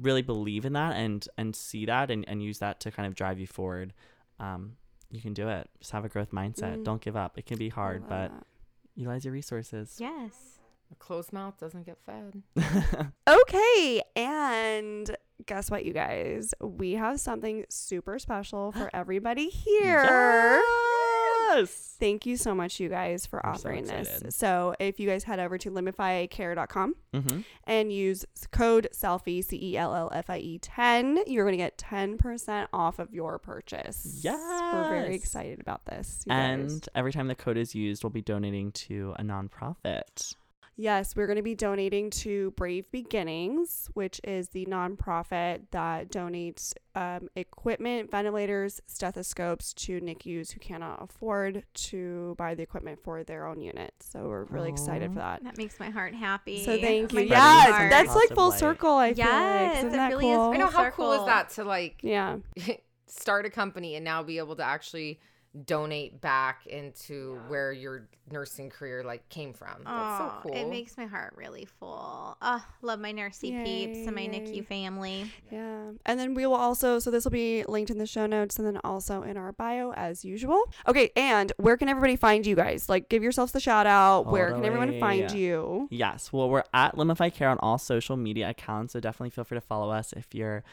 [0.00, 3.14] really believe in that and and see that and, and use that to kind of
[3.14, 3.92] drive you forward.
[4.40, 4.76] Um,
[5.10, 5.68] you can do it.
[5.78, 6.78] Just have a growth mindset.
[6.78, 6.84] Mm.
[6.84, 7.38] Don't give up.
[7.38, 8.46] It can be hard, but that.
[8.94, 9.96] utilize your resources.
[9.98, 10.58] Yes.
[10.90, 12.42] A closed mouth doesn't get fed.
[13.28, 15.16] Okay, and
[15.46, 16.52] guess what, you guys?
[16.60, 20.62] We have something super special for everybody here.
[21.56, 21.96] Yes.
[22.00, 24.34] Thank you so much, you guys, for so offering this.
[24.36, 27.40] So, if you guys head over to lumifycare.com Mm-hmm.
[27.64, 31.62] and use code Cellfie C E L L F I E 10, you're going to
[31.62, 34.20] get 10% off of your purchase.
[34.22, 34.34] Yes.
[34.72, 36.22] We're very excited about this.
[36.26, 36.72] you guys.
[36.72, 40.34] And every time the code is used, we'll be donating to a nonprofit.
[40.76, 46.72] Yes, we're going to be donating to Brave Beginnings, which is the nonprofit that donates
[46.94, 53.46] um, equipment, ventilators, stethoscopes to NICUs who cannot afford to buy the equipment for their
[53.46, 53.92] own unit.
[54.00, 55.44] So we're really excited for that.
[55.44, 56.64] That makes my heart happy.
[56.64, 57.34] So thank My you.
[57.34, 58.94] heart Yeah, that's like full circle.
[58.94, 59.76] I feel like.
[59.76, 60.50] Isn't it that really is cool?
[60.52, 62.38] I know how cool is that to like Yeah.
[63.06, 65.20] start a company and now be able to actually
[65.66, 69.82] donate back into where your nursing career like came from.
[69.84, 70.54] That's so cool.
[70.54, 72.38] It makes my heart really full.
[72.40, 74.40] Oh, love my nursey peeps and my Yay, yay.
[74.40, 75.30] NICU family.
[75.50, 75.90] Yeah.
[76.06, 78.66] And then we will also, so this will be linked in the show notes and
[78.66, 80.62] then also in our bio as usual.
[80.88, 81.10] Okay.
[81.16, 82.88] And where can everybody find you guys?
[82.88, 84.26] Like, give yourselves the shout out.
[84.26, 85.44] Where can everyone find Totally.
[85.44, 85.88] you?
[85.90, 86.32] Yes.
[86.32, 89.60] Well, we're at Lumify Care on all social media accounts, so definitely feel free to
[89.60, 90.64] follow us if you're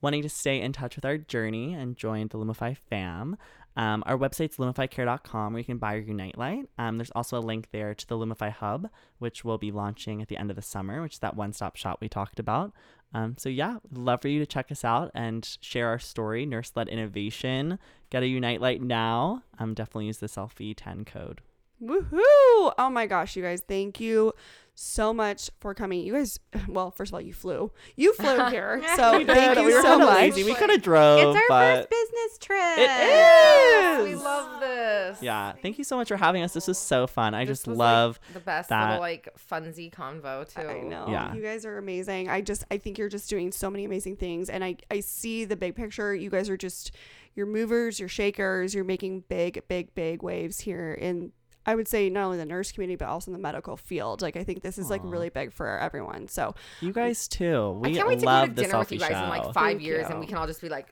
[0.00, 3.36] wanting to stay in touch with our journey and join the Lumify fam.
[3.78, 6.68] Um, our website's lumifycare.com where you can buy your uNight Light.
[6.78, 8.90] Um, there's also a link there to the Lumify Hub,
[9.20, 11.76] which we'll be launching at the end of the summer, which is that one stop
[11.76, 12.72] shop we talked about.
[13.14, 16.72] Um, so, yeah, love for you to check us out and share our story, nurse
[16.74, 17.78] led innovation.
[18.10, 19.44] Get a uNight Light now.
[19.60, 21.40] Um, definitely use the Cellfie 10 code.
[21.82, 22.72] Woohoo!
[22.78, 24.32] Oh my gosh, you guys, thank you
[24.80, 26.00] so much for coming.
[26.06, 26.38] You guys,
[26.68, 27.72] well, first of all, you flew.
[27.96, 28.80] You flew here.
[28.96, 30.16] So thank you We were so kinda much.
[30.18, 30.44] lazy.
[30.44, 32.78] We could have drove, it's our but first business trip.
[32.78, 34.04] it is.
[34.04, 35.22] we love this.
[35.22, 36.52] Yeah, thank you so much for having us.
[36.52, 37.34] This was so fun.
[37.34, 38.20] I This just was, like, love.
[38.34, 38.84] the best that.
[38.86, 40.60] little like funsy convo too.
[40.68, 41.06] I know.
[41.08, 41.34] Yeah.
[41.34, 42.28] You guys are amazing.
[42.28, 45.44] I just I think you're just doing so many amazing things and I I see
[45.44, 46.14] the big picture.
[46.14, 46.92] You guys are just
[47.34, 51.32] you're movers, you're shakers, you're making big big big waves here in
[51.68, 54.22] I would say not only the nurse community but also in the medical field.
[54.22, 56.26] Like I think this is like really big for everyone.
[56.28, 57.72] So, You guys too.
[57.82, 59.22] We I can't wait to go to dinner with you guys show.
[59.24, 60.12] in like five Thank years, you.
[60.12, 60.86] and we can all just be like,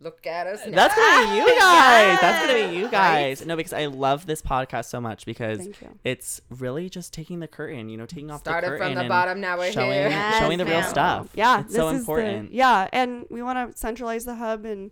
[0.00, 0.72] "Look at us." Now.
[0.74, 2.18] That's gonna be you guys.
[2.20, 2.90] That's gonna be you Right?
[2.90, 3.46] guys.
[3.46, 5.68] No, because I love this podcast so much because
[6.02, 7.88] it's really just taking the curtain.
[7.88, 10.08] You know, taking off Started the curtain from the bottom, now we're showing here.
[10.08, 11.28] Yes, showing the real stuff.
[11.34, 12.50] Yeah, it's this so is important.
[12.50, 14.90] The, yeah, and we want to centralize the hub and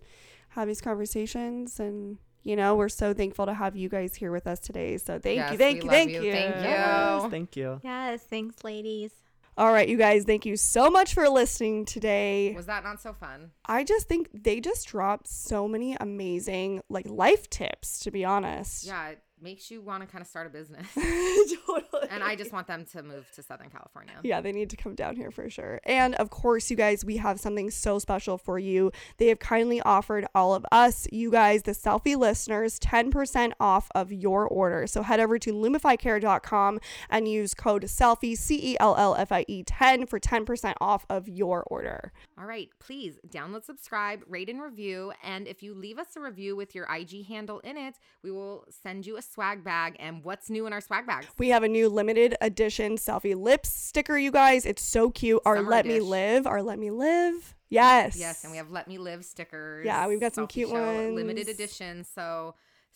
[0.49, 4.47] have these conversations and you know, we're so thankful to have you guys here with
[4.47, 4.97] us today.
[4.97, 6.21] So thank Yes, you, thank you, thank you.
[6.21, 6.31] you.
[6.31, 6.61] Thank you.
[6.61, 7.81] Yes, thank you.
[7.83, 9.11] Yes, thanks, ladies.
[9.57, 12.53] All right, you guys, thank you so much for listening today.
[12.55, 13.51] Was that not so fun?
[13.65, 18.85] I just think they just dropped so many amazing like life tips, to be honest.
[18.85, 20.87] Yeah, it makes you want to kind of start a business.
[21.65, 22.07] totally.
[22.09, 24.13] and I just want them to move to Southern California.
[24.23, 25.79] Yeah, they need to come down here for sure.
[25.83, 28.91] And of course, you guys, we have something so special for you.
[29.17, 34.11] They have kindly offered all of us, you guys, the Cellfie listeners, 10% off of
[34.11, 34.87] your order.
[34.87, 36.79] So head over to lumifycare.com
[37.09, 41.05] and use code Cellfie, C E L L F I E 10 for 10% off
[41.09, 42.11] of your order.
[42.37, 45.13] All right, please download, subscribe, rate, and review.
[45.23, 48.65] And if you leave us a review with your IG handle in it, we will
[48.69, 49.95] send you a swag bag.
[49.99, 51.27] And what's new in our swag bags?
[51.37, 54.65] We have a new limited edition Cellfie lips sticker, you guys.
[54.65, 55.41] It's so cute.
[55.45, 55.99] Our Summer Let Me.
[55.99, 57.55] Live, our Let Me Live.
[57.69, 58.17] Yes.
[58.17, 59.85] Yes, and we have Let Me Live stickers.
[59.85, 62.03] Yeah, we've got some cute Show, Limited edition.
[62.03, 62.55] So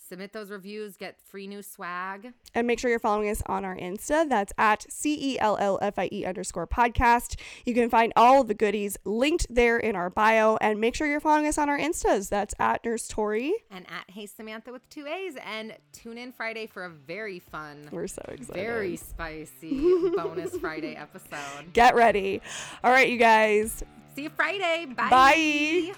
[0.10, 2.34] submit those reviews, get free new swag.
[2.56, 4.28] And make sure you're following us on our Insta.
[4.28, 7.40] That's at C E L L F I E underscore podcast.
[7.66, 10.58] You can find all of the goodies linked there in our bio.
[10.60, 12.28] And make sure you're following us on our Instas.
[12.30, 13.54] That's at Nurse Tori.
[13.72, 15.36] And at Hey Samantha with two A's.
[15.46, 18.54] And tune in Friday for a very fun, We're so excited.
[18.56, 19.80] very spicy
[20.16, 21.72] bonus Friday episode.
[21.74, 22.42] Get ready.
[22.84, 23.84] All right, you guys.
[24.16, 24.86] See you Friday.
[24.88, 25.10] Bye.
[25.10, 25.94] Bye.